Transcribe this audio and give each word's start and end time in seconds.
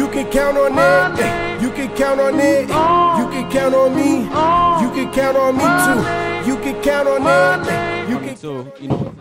You 0.00 0.08
can 0.08 0.30
count 0.30 0.56
on 0.56 0.72
it. 1.18 1.60
You 1.60 1.70
can 1.72 1.94
count 1.94 2.20
on 2.20 2.40
it. 2.40 2.62
You 2.62 3.28
can 3.30 3.50
count 3.50 3.74
on 3.74 3.94
me. 3.94 4.20
You 4.20 4.90
can 4.94 5.12
count 5.12 5.36
on 5.36 5.54
me 5.54 5.62
too. 5.62 6.50
You 6.50 6.56
can 6.56 6.82
count 6.82 7.06
on 7.06 7.66
it. 7.68 8.08
You 8.08 8.18
can 8.18 8.34
So, 8.34 8.72
you 8.80 8.88
know, 8.88 9.14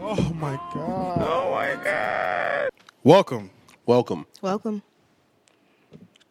Oh 0.00 0.32
my 0.34 0.54
god. 0.72 1.26
Oh 1.28 1.50
my 1.50 1.74
god. 1.82 2.70
Welcome 3.02 3.50
Welcome. 3.84 4.26
Welcome. 4.42 4.82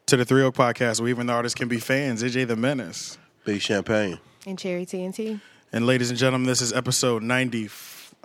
to 0.06 0.16
the 0.16 0.24
Three 0.24 0.44
Oak 0.44 0.56
Podcast, 0.56 1.02
where 1.02 1.10
even 1.10 1.28
the 1.28 1.34
artists 1.34 1.54
can 1.54 1.68
be 1.68 1.82
fans. 1.82 2.24
AJ 2.24 2.48
the 2.48 2.56
Menace. 2.56 3.18
Big 3.44 3.62
champagne. 3.62 4.20
And 4.46 4.58
Cherry 4.58 4.86
TNT. 4.86 5.42
And 5.74 5.86
ladies 5.86 6.12
and 6.12 6.18
gentlemen, 6.18 6.48
this 6.48 6.62
is 6.62 6.72
episode 6.72 7.24
90. 7.24 7.68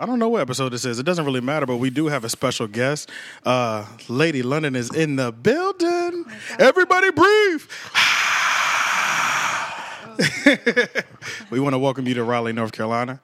I 0.03 0.07
don't 0.07 0.19
know 0.19 0.31
what 0.31 0.41
episode 0.41 0.71
this 0.71 0.85
is. 0.85 0.99
It 0.99 1.05
doesn't 1.05 1.25
really 1.25 1.41
matter, 1.41 1.65
but 1.65 1.77
we 1.77 1.89
do 1.89 2.09
have 2.09 2.25
a 2.25 2.29
special 2.29 2.67
guest. 2.67 3.09
Uh, 3.45 3.87
Lady 4.09 4.43
London 4.43 4.75
is 4.75 4.93
in 4.93 5.15
the 5.15 5.31
building. 5.31 6.25
Everybody 6.59 7.13
breathe. 7.13 7.63
we 11.51 11.61
want 11.61 11.75
to 11.75 11.79
welcome 11.79 12.09
you 12.09 12.15
to 12.15 12.25
Raleigh, 12.25 12.53
North 12.53 12.73
Carolina. 12.73 13.21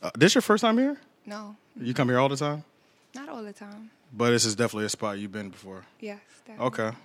Uh, 0.00 0.12
this 0.16 0.36
your 0.36 0.42
first 0.42 0.60
time 0.60 0.78
here? 0.78 0.98
No, 1.26 1.56
You 1.76 1.94
come 1.94 2.08
here 2.08 2.20
all 2.20 2.28
the 2.28 2.36
time? 2.36 2.62
not 3.12 3.28
all 3.28 3.42
the 3.42 3.52
time. 3.52 3.90
But 4.12 4.30
this 4.30 4.44
is 4.44 4.54
definitely 4.54 4.84
a 4.84 4.88
spot 4.88 5.18
you've 5.18 5.32
been 5.32 5.50
before. 5.50 5.84
Yes. 5.98 6.20
definitely. 6.46 6.66
Okay. 6.66 6.96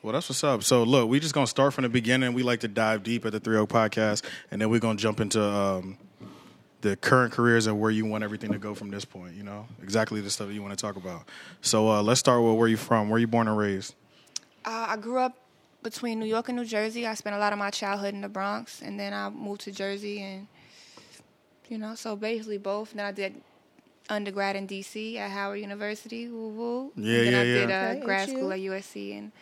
Well, 0.00 0.12
that's 0.12 0.28
what's 0.28 0.44
up. 0.44 0.62
So, 0.62 0.84
look, 0.84 1.08
we 1.08 1.18
just 1.18 1.34
gonna 1.34 1.48
start 1.48 1.74
from 1.74 1.82
the 1.82 1.88
beginning. 1.88 2.34
We 2.34 2.44
like 2.44 2.60
to 2.60 2.68
dive 2.68 3.02
deep 3.02 3.26
at 3.26 3.32
the 3.32 3.40
Three 3.40 3.56
Oak 3.56 3.70
Podcast, 3.70 4.22
and 4.52 4.62
then 4.62 4.70
we're 4.70 4.78
gonna 4.78 4.96
jump 4.96 5.18
into 5.18 5.42
um, 5.42 5.98
the 6.80 6.96
current 6.96 7.32
careers 7.32 7.66
and 7.66 7.78
where 7.78 7.90
you 7.90 8.06
want 8.06 8.24
everything 8.24 8.52
to 8.52 8.58
go 8.58 8.74
from 8.74 8.90
this 8.90 9.04
point. 9.04 9.34
You 9.34 9.42
know, 9.42 9.66
exactly 9.82 10.20
the 10.20 10.30
stuff 10.30 10.48
that 10.48 10.54
you 10.54 10.62
want 10.62 10.76
to 10.76 10.82
talk 10.82 10.96
about. 10.96 11.24
So, 11.60 11.90
uh, 11.90 12.02
let's 12.02 12.20
start 12.20 12.42
with 12.42 12.54
where 12.54 12.68
you 12.68 12.76
from. 12.76 13.08
Where 13.08 13.18
you 13.18 13.26
born 13.26 13.48
and 13.48 13.56
raised? 13.56 13.94
Uh, 14.64 14.86
I 14.90 14.96
grew 14.96 15.18
up 15.18 15.36
between 15.82 16.18
New 16.20 16.26
York 16.26 16.48
and 16.48 16.58
New 16.58 16.64
Jersey. 16.64 17.06
I 17.06 17.14
spent 17.14 17.36
a 17.36 17.38
lot 17.38 17.52
of 17.52 17.58
my 17.58 17.70
childhood 17.70 18.14
in 18.14 18.20
the 18.20 18.28
Bronx, 18.28 18.82
and 18.82 18.98
then 18.98 19.12
I 19.12 19.30
moved 19.30 19.62
to 19.62 19.72
Jersey, 19.72 20.22
and 20.22 20.46
you 21.68 21.78
know, 21.78 21.94
so 21.94 22.16
basically 22.16 22.58
both. 22.58 22.92
Then 22.92 23.06
I 23.06 23.12
did 23.12 23.40
undergrad 24.08 24.56
in 24.56 24.66
D.C. 24.66 25.18
at 25.18 25.30
Howard 25.30 25.60
University. 25.60 26.28
Woo 26.28 26.48
woo. 26.48 26.92
Yeah, 26.96 27.18
and 27.18 27.26
then 27.26 27.32
yeah, 27.32 27.40
I 27.40 27.44
yeah. 27.44 27.94
did 27.94 28.02
uh, 28.02 28.04
grad 28.04 28.28
school 28.28 28.52
at 28.52 28.60
USC 28.60 29.10
in 29.12 29.32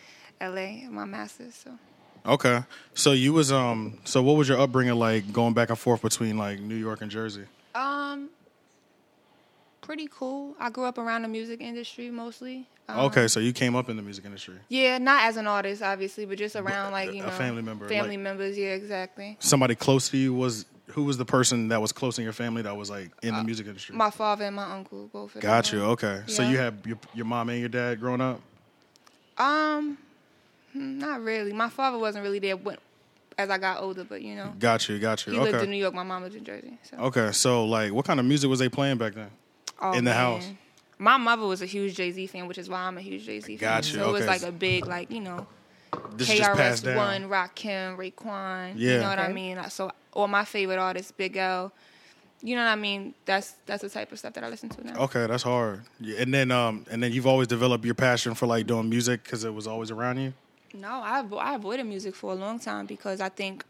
L.A. 0.41 0.87
My 0.91 1.05
master's. 1.05 1.55
So 1.55 1.79
Okay. 2.27 2.63
So 2.95 3.13
you 3.13 3.33
was 3.33 3.51
um. 3.53 3.99
So 4.05 4.23
what 4.23 4.37
was 4.37 4.49
your 4.49 4.59
upbringing 4.61 4.95
like, 4.97 5.33
going 5.33 5.55
back 5.55 5.71
and 5.71 5.79
forth 5.79 6.03
between 6.03 6.37
like 6.39 6.61
New 6.61 6.77
York 6.77 7.01
and 7.03 7.11
Jersey? 7.11 7.45
um, 7.75 8.29
pretty 9.81 10.09
cool. 10.13 10.55
I 10.61 10.69
grew 10.71 10.85
up 10.85 10.99
around 10.99 11.23
the 11.23 11.29
music 11.29 11.61
industry 11.61 12.11
mostly. 12.11 12.67
Um, 12.89 13.01
Okay, 13.07 13.29
so 13.29 13.41
you 13.41 13.53
came 13.53 13.77
up 13.77 13.89
in 13.89 13.97
the 13.97 14.03
music 14.03 14.25
industry. 14.25 14.57
Yeah, 14.69 14.99
not 14.99 15.25
as 15.25 15.37
an 15.37 15.47
artist, 15.47 15.83
obviously, 15.83 16.25
but 16.27 16.39
just 16.39 16.57
around 16.57 16.93
like 16.93 17.13
you 17.15 17.23
a 17.23 17.27
know, 17.27 17.33
family 17.33 17.63
member, 17.63 17.89
family 17.89 18.17
like- 18.17 18.25
members. 18.25 18.59
Yeah, 18.59 18.69
exactly. 18.75 19.37
Somebody 19.41 19.75
close 19.75 20.09
to 20.11 20.17
you 20.17 20.35
was 20.35 20.67
who 20.89 21.05
was 21.05 21.17
the 21.19 21.25
person 21.25 21.69
that 21.69 21.81
was 21.81 21.93
close 21.93 22.19
in 22.19 22.25
your 22.25 22.33
family 22.33 22.63
that 22.63 22.77
was 22.77 22.91
like 22.91 23.11
in 23.23 23.35
the 23.35 23.45
music 23.45 23.67
industry? 23.67 23.95
My 23.95 24.11
father 24.11 24.45
and 24.47 24.57
my 24.57 24.73
uncle, 24.73 25.09
both. 25.13 25.39
Got 25.39 25.71
you. 25.73 25.83
Okay. 25.85 26.23
So 26.27 26.43
you 26.43 26.57
had 26.59 26.81
your, 26.85 26.99
your 27.15 27.27
mom 27.27 27.51
and 27.51 27.61
your 27.61 27.69
dad 27.69 28.01
growing 28.01 28.21
up. 28.23 28.41
Um, 29.37 29.99
not 30.79 31.21
really. 31.23 31.53
My 31.53 31.69
father 31.69 31.99
wasn't 31.99 32.25
really 32.25 32.39
there 32.39 32.57
when, 32.57 32.77
as 33.37 33.51
I 33.51 33.59
got 33.59 33.81
older, 33.81 34.05
but 34.05 34.23
you 34.23 34.35
know, 34.35 34.55
Got 34.59 34.89
you. 34.89 34.99
Got 34.99 35.27
you. 35.27 35.33
he 35.35 35.39
okay. 35.39 35.53
lived 35.53 35.65
in 35.65 35.71
New 35.71 35.77
York. 35.77 35.95
My 35.95 36.03
mom 36.03 36.23
lived 36.23 36.37
in 36.37 36.45
Jersey. 36.45 36.79
So. 36.83 36.97
Okay. 36.99 37.33
So 37.33 37.65
like, 37.65 37.93
what 37.93 38.05
kind 38.05 38.19
of 38.21 38.27
music 38.27 38.49
was 38.51 38.59
they 38.59 38.69
playing 38.69 38.99
back 38.99 39.15
then? 39.15 39.31
Oh, 39.81 39.93
in 39.93 40.05
the 40.05 40.13
house. 40.13 40.49
My 41.01 41.17
mother 41.17 41.47
was 41.47 41.63
a 41.63 41.67
huge 41.67 41.95
Jay 41.95 42.11
Z 42.11 42.27
fan, 42.27 42.49
which 42.49 42.59
is 42.59 42.69
why 42.69 42.81
I'm 42.81 42.99
a 42.99 43.01
huge 43.01 43.25
Jay 43.25 43.39
Z 43.41 43.57
fan. 43.57 43.69
Got 43.69 43.93
you, 43.93 44.01
So 44.01 44.09
it 44.09 44.13
was 44.13 44.27
like 44.27 44.43
a 44.43 44.51
big, 44.51 44.87
like 44.87 45.11
you 45.11 45.21
know, 45.21 45.47
This 46.13 46.29
is 46.31 46.39
just 46.39 46.53
passed 46.55 46.83
KRS 46.83 46.97
down. 46.97 46.97
One, 46.97 47.31
Rakim, 47.31 47.97
Raekwon. 47.97 48.73
Yeah. 48.77 48.95
You 48.95 49.01
know 49.01 49.09
what 49.09 49.19
I 49.21 49.25
Okay. 49.27 49.33
mean? 49.33 49.71
So 49.71 49.93
all 50.13 50.27
my 50.27 50.45
favorite 50.45 50.79
artists, 50.79 51.13
Big 51.13 51.37
L. 51.37 51.73
You 52.41 52.55
know 52.55 52.65
what 52.65 52.71
I 52.71 52.77
mean? 52.77 53.15
That's 53.25 53.55
that's 53.67 53.83
the 53.83 53.89
type 53.89 54.13
of 54.13 54.19
stuff 54.19 54.33
that 54.35 54.45
I 54.45 54.49
listen 54.49 54.69
to 54.71 54.87
now. 54.87 54.97
Okay, 55.05 55.27
that's 55.27 55.43
hard. 55.43 55.83
Yeah, 56.01 56.21
and 56.21 56.33
then 56.33 56.51
um, 56.53 56.87
and 56.91 57.03
then 57.03 57.13
you've 57.13 57.27
always 57.27 57.49
developed 57.49 57.85
your 57.85 57.95
passion 57.95 58.35
for 58.35 58.47
like 58.47 58.67
doing 58.67 58.89
music 58.89 59.25
because 59.25 59.43
it 59.45 59.53
was 59.53 59.67
always 59.67 59.91
around 59.91 60.19
you. 60.19 60.33
No, 60.75 60.89
I 61.03 61.23
avo- 61.23 61.41
I 61.41 61.55
avoided 61.55 61.85
music 61.85 62.15
for 62.15 62.33
a 62.33 62.35
long 62.37 62.59
time 62.59 62.87
because 62.87 63.21
I 63.21 63.29
think 63.29 63.65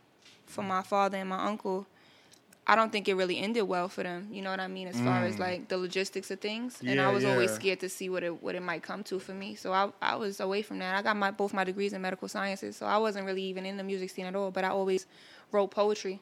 for 0.46 0.62
my 0.62 0.82
father 0.82 1.18
and 1.18 1.28
my 1.28 1.44
uncle, 1.44 1.86
I 2.66 2.74
don't 2.76 2.90
think 2.92 3.08
it 3.08 3.14
really 3.14 3.38
ended 3.38 3.62
well 3.64 3.88
for 3.88 4.02
them. 4.02 4.28
You 4.30 4.42
know 4.42 4.50
what 4.50 4.60
I 4.60 4.68
mean? 4.68 4.88
As 4.88 5.00
far 5.00 5.24
as 5.24 5.38
like 5.38 5.68
the 5.68 5.78
logistics 5.78 6.30
of 6.30 6.40
things, 6.40 6.80
and 6.80 6.90
Mm. 6.90 6.94
Yeah, 6.96 7.08
I 7.08 7.12
was 7.12 7.24
always 7.32 7.50
scared 7.52 7.80
to 7.80 7.88
see 7.88 8.08
what 8.10 8.22
it 8.22 8.42
what 8.42 8.54
it 8.54 8.62
might 8.62 8.82
come 8.82 9.02
to 9.04 9.18
for 9.18 9.32
me. 9.32 9.54
So 9.54 9.72
I 9.72 9.90
I 10.02 10.16
was 10.16 10.40
away 10.40 10.62
from 10.62 10.78
that. 10.80 10.94
I 10.96 11.02
got 11.02 11.16
my 11.16 11.30
both 11.30 11.54
my 11.54 11.64
degrees 11.64 11.92
in 11.92 12.02
medical 12.02 12.28
sciences, 12.28 12.76
so 12.76 12.84
I 12.86 12.98
wasn't 12.98 13.24
really 13.26 13.42
even 13.42 13.64
in 13.64 13.76
the 13.76 13.84
music 13.84 14.10
scene 14.10 14.26
at 14.26 14.34
all. 14.36 14.50
But 14.50 14.64
I 14.64 14.68
always 14.68 15.06
wrote 15.52 15.70
poetry. 15.70 16.20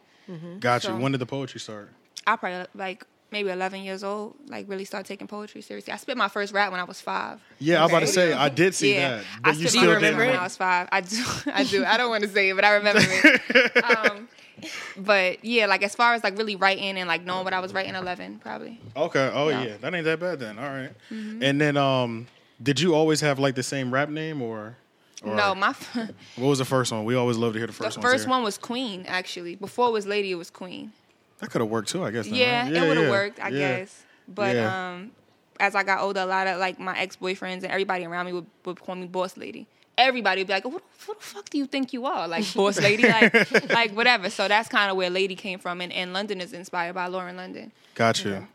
Got 0.61 0.85
you. 0.85 0.91
So- 0.91 0.97
When 0.97 1.13
did 1.13 1.21
the 1.21 1.27
poetry 1.27 1.61
start? 1.61 1.91
I 2.27 2.37
probably 2.37 2.67
like 2.75 3.07
maybe 3.31 3.51
11 3.51 3.83
years 3.83 4.05
old, 4.05 4.37
like 4.49 4.69
really 4.69 4.85
start 4.85 5.07
taking 5.07 5.27
poetry 5.27 5.61
seriously. 5.61 5.93
I 5.93 5.97
spit 5.97 6.17
my 6.17 6.29
first 6.29 6.53
rap 6.53 6.71
when 6.71 6.81
I 6.81 6.85
was 6.85 7.01
five. 7.01 7.41
Yeah, 7.59 7.81
I 7.81 7.83
was 7.83 7.93
about 7.93 8.01
to 8.01 8.07
say 8.07 8.33
I 8.33 8.49
did 8.49 8.75
see 8.75 8.95
yeah, 8.95 9.09
that, 9.19 9.25
I 9.45 9.51
but 9.51 9.57
you 9.59 9.69
spit 9.69 9.71
still 9.71 9.95
my 9.95 10.01
first 10.01 10.17
when 10.17 10.37
I 10.37 10.43
was 10.43 10.57
five. 10.57 10.89
I 10.93 11.01
do, 11.01 11.25
I 11.53 11.65
do. 11.65 11.85
I 11.85 11.97
don't 11.97 12.11
want 12.11 12.23
to 12.25 12.29
say 12.31 12.51
it, 12.51 12.55
but 12.55 12.65
I 12.65 12.75
remember 12.75 13.03
it. 13.05 13.85
um, 13.85 14.29
but 14.97 15.45
yeah, 15.45 15.67
like 15.67 15.83
as 15.83 15.95
far 15.95 16.15
as 16.15 16.25
like 16.25 16.39
really 16.39 16.57
writing 16.57 16.97
and 16.97 17.09
like 17.09 17.25
knowing 17.25 17.45
what 17.45 17.53
I 17.53 17.61
was 17.61 17.75
writing, 17.75 17.95
11 17.95 18.39
probably. 18.39 18.81
Okay. 18.97 19.31
Oh 19.35 19.49
Yeah. 19.49 19.65
yeah, 19.65 19.77
that 19.81 19.95
ain't 19.95 20.05
that 20.05 20.21
bad 20.21 20.41
then. 20.41 20.59
All 20.59 20.65
right. 20.65 20.91
Mm-hmm. 21.11 21.43
And 21.43 21.61
then 21.61 21.77
um, 21.77 22.27
did 22.63 22.81
you 22.81 22.95
always 22.95 23.21
have 23.21 23.39
like 23.39 23.55
the 23.55 23.63
same 23.63 23.93
rap 23.93 24.09
name 24.09 24.41
or? 24.41 24.77
or 25.23 25.35
No, 25.35 25.55
my 25.55 25.75
What 26.37 26.49
was 26.49 26.59
the 26.59 26.65
first 26.65 26.93
one? 26.93 27.05
We 27.05 27.15
always 27.17 27.37
love 27.37 27.53
to 27.53 27.59
hear 27.59 27.67
the 27.67 27.73
the 27.73 27.85
first 27.85 27.99
one. 27.99 28.03
first 28.03 28.29
one 28.29 28.43
was 28.43 28.57
Queen 28.57 29.05
actually. 29.07 29.57
Before 29.57 29.89
it 29.89 29.93
was 29.93 30.07
Lady, 30.07 30.31
it 30.33 30.37
was 30.37 30.51
Queen. 30.51 30.93
That 31.39 31.51
could 31.51 31.61
have 31.61 31.71
worked 31.71 31.89
too, 31.89 32.03
I 32.05 32.11
guess. 32.11 32.27
Yeah, 32.27 32.63
right? 32.65 32.73
it 32.73 32.81
would 32.89 32.97
have 32.97 33.07
yeah, 33.07 33.11
worked, 33.11 33.41
I 33.41 33.49
yeah. 33.49 33.79
guess. 33.79 34.03
But 34.29 34.57
Yeah. 34.57 34.91
um, 34.95 35.11
as 35.61 35.75
I 35.75 35.83
got 35.83 36.01
older, 36.01 36.21
a 36.21 36.27
lot 36.27 36.47
of 36.47 36.59
like 36.59 36.79
my 36.81 36.99
ex 36.99 37.17
boyfriends 37.17 37.63
and 37.63 37.67
everybody 37.67 38.05
around 38.05 38.27
me 38.27 38.33
would, 38.33 38.47
would 38.65 38.81
call 38.81 38.95
me 38.95 39.07
boss 39.07 39.37
lady. 39.37 39.67
Everybody 39.99 40.41
would 40.43 40.47
be 40.49 40.53
like, 40.53 40.63
"Who, 40.65 40.73
the- 40.73 41.15
the 41.15 41.21
fuck 41.21 41.49
do 41.49 41.57
you 41.59 41.67
think 41.67 41.93
you 41.95 42.05
are? 42.05 42.29
Like 42.29 42.45
boss 42.55 42.79
lady, 42.81 43.03
like 43.09 43.71
like 43.71 43.93
whatever." 43.93 44.29
So 44.31 44.47
that's 44.49 44.69
kind 44.69 44.91
of 44.91 44.97
where 44.97 45.09
lady 45.09 45.35
came 45.37 45.59
from, 45.59 45.81
and, 45.81 45.91
and 45.93 46.13
London 46.13 46.41
is 46.43 46.53
inspired 46.53 46.95
by 46.95 47.07
Lauren 47.07 47.37
London. 47.37 47.73
Gotcha. 47.95 48.29
you. 48.29 48.49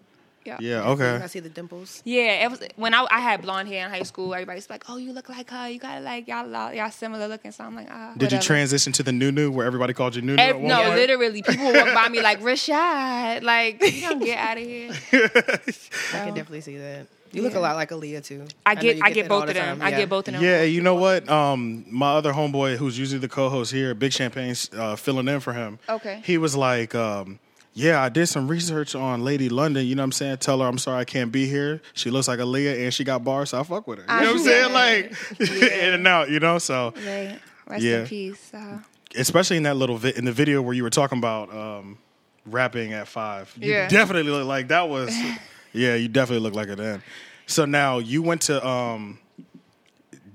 Yeah. 0.46 0.57
Yeah. 0.59 1.22
I 1.24 1.28
see 1.28 1.40
the 1.40 1.50
dimples. 1.50 2.02
Yeah, 2.06 2.44
it 2.44 2.52
was 2.52 2.62
when 2.75 2.94
I, 2.94 3.06
I 3.12 3.19
had 3.19 3.41
blonde 3.41 3.68
hair 3.68 3.85
in 3.85 3.91
high 3.91 4.03
school. 4.03 4.34
Everybody's 4.34 4.69
like, 4.69 4.84
"Oh, 4.90 4.97
you 4.97 5.13
look 5.13 5.29
like 5.29 5.50
her. 5.50 5.69
You 5.69 5.79
got 5.79 6.02
like 6.02 6.28
y'all 6.28 6.74
y'all 6.74 6.91
similar 6.91 7.28
looking." 7.28 7.52
So 7.52 7.63
I'm 7.63 7.75
like, 7.75 7.88
"Ah." 7.90 8.13
Did 8.18 8.31
you 8.31 8.40
transition 8.40 8.91
to 8.94 9.03
the 9.03 9.12
new 9.12 9.31
new 9.31 9.52
where 9.52 9.66
everybody 9.66 9.94
called 9.94 10.16
you 10.16 10.22
new 10.22 10.35
new? 10.35 10.68
no, 10.68 10.84
point? 10.84 10.96
literally, 10.96 11.41
people 11.41 11.66
would 11.66 11.75
walk 11.75 11.94
by 11.94 12.09
me 12.09 12.22
like 12.22 12.40
Rashad, 12.41 13.44
like 13.44 13.81
you 13.81 14.02
don't 14.02 14.19
get 14.19 14.38
out 14.38 14.57
of 14.57 14.63
here. 14.63 14.91
I 15.13 16.25
can 16.25 16.34
definitely 16.34 16.62
see 16.62 16.78
that. 16.78 17.08
You 17.34 17.44
look 17.44 17.56
a 17.56 17.59
lot 17.59 17.75
like 17.75 17.90
Aaliyah 17.91 18.23
too. 18.25 18.46
I 18.66 18.75
get 18.75 18.97
you 18.97 19.03
I 19.06 19.12
get 19.12 19.23
that 19.23 19.31
all 19.31 19.40
both 19.40 19.47
the 19.47 19.52
of 19.52 19.66
them. 19.66 19.79
time, 19.79 19.88
I 19.88 19.91
get 19.91 20.09
both 20.09 20.28
of 20.28 20.34
them. 20.34 20.44
Yeah, 20.44 20.63
you 20.63 20.81
know 20.81 20.96
what? 20.96 21.29
Um, 21.29 21.85
my 21.90 22.13
other 22.13 22.34
homeboy, 22.34 22.75
who's 22.75 23.00
usually 23.00 23.19
the 23.19 23.29
co-host 23.29 23.72
here, 23.72 23.94
Big 23.94 24.12
Champagne, 24.12 24.56
uh, 24.73 24.96
filling 24.96 25.28
in 25.28 25.40
for 25.40 25.53
him. 25.53 25.79
Okay. 25.88 26.22
He 26.25 26.38
was 26.38 26.56
like, 26.58 26.94
um, 26.94 27.40
"Yeah, 27.74 28.02
I 28.02 28.09
did 28.09 28.28
some 28.28 28.48
research 28.48 28.96
on 28.96 29.24
Lady 29.24 29.50
London. 29.50 29.86
You 29.86 29.96
know 29.96 30.02
what 30.02 30.06
I'm 30.08 30.12
saying? 30.12 30.38
Tell 30.38 30.59
her 30.59 30.68
I'm 30.68 30.78
sorry 30.78 31.00
I 31.00 31.06
can't 31.06 31.32
be 31.32 31.48
here. 31.48 31.82
She 31.94 32.09
looks 32.09 32.28
like 32.28 32.40
Aaliyah 32.40 32.84
and 32.84 32.94
she 32.94 33.04
got 33.04 33.24
bars, 33.24 33.50
so 33.52 33.59
I 33.59 33.64
fuck 33.64 33.88
with 33.88 34.00
her. 34.00 34.06
You 34.20 34.22
know 34.26 34.34
what 34.34 34.40
I'm 34.42 34.46
saying? 34.46 34.74
Like 34.74 35.40
in 35.52 35.94
and 35.94 36.08
out. 36.08 36.30
You 36.30 36.40
know, 36.40 36.58
so 36.59 36.94
Right. 37.06 37.40
Rest 37.68 37.84
Yeah. 37.84 38.00
in 38.02 38.08
peace. 38.08 38.54
Uh, 38.54 38.80
especially 39.16 39.58
in 39.58 39.64
that 39.64 39.76
little 39.78 39.98
vi- 39.98 40.14
in 40.16 40.26
the 40.26 40.32
video 40.32 40.62
where 40.62 40.74
you 40.74 40.84
were 40.84 40.90
talking 40.90 41.18
about 41.18 41.54
um, 41.56 41.98
rapping 42.46 42.94
at 42.94 43.08
five. 43.08 43.54
You 43.59 43.72
Yeah. 43.72 43.88
definitely 43.88 44.32
look 44.32 44.46
like 44.48 44.68
that 44.70 44.90
was. 44.90 45.16
yeah, 45.74 45.96
you 45.96 46.08
definitely 46.09 46.44
look 46.44 46.53
like 46.56 46.68
it 46.68 46.78
then. 46.78 47.02
So 47.46 47.66
now 47.66 48.00
you 48.00 48.22
went 48.22 48.42
to 48.44 48.66
um, 48.68 49.20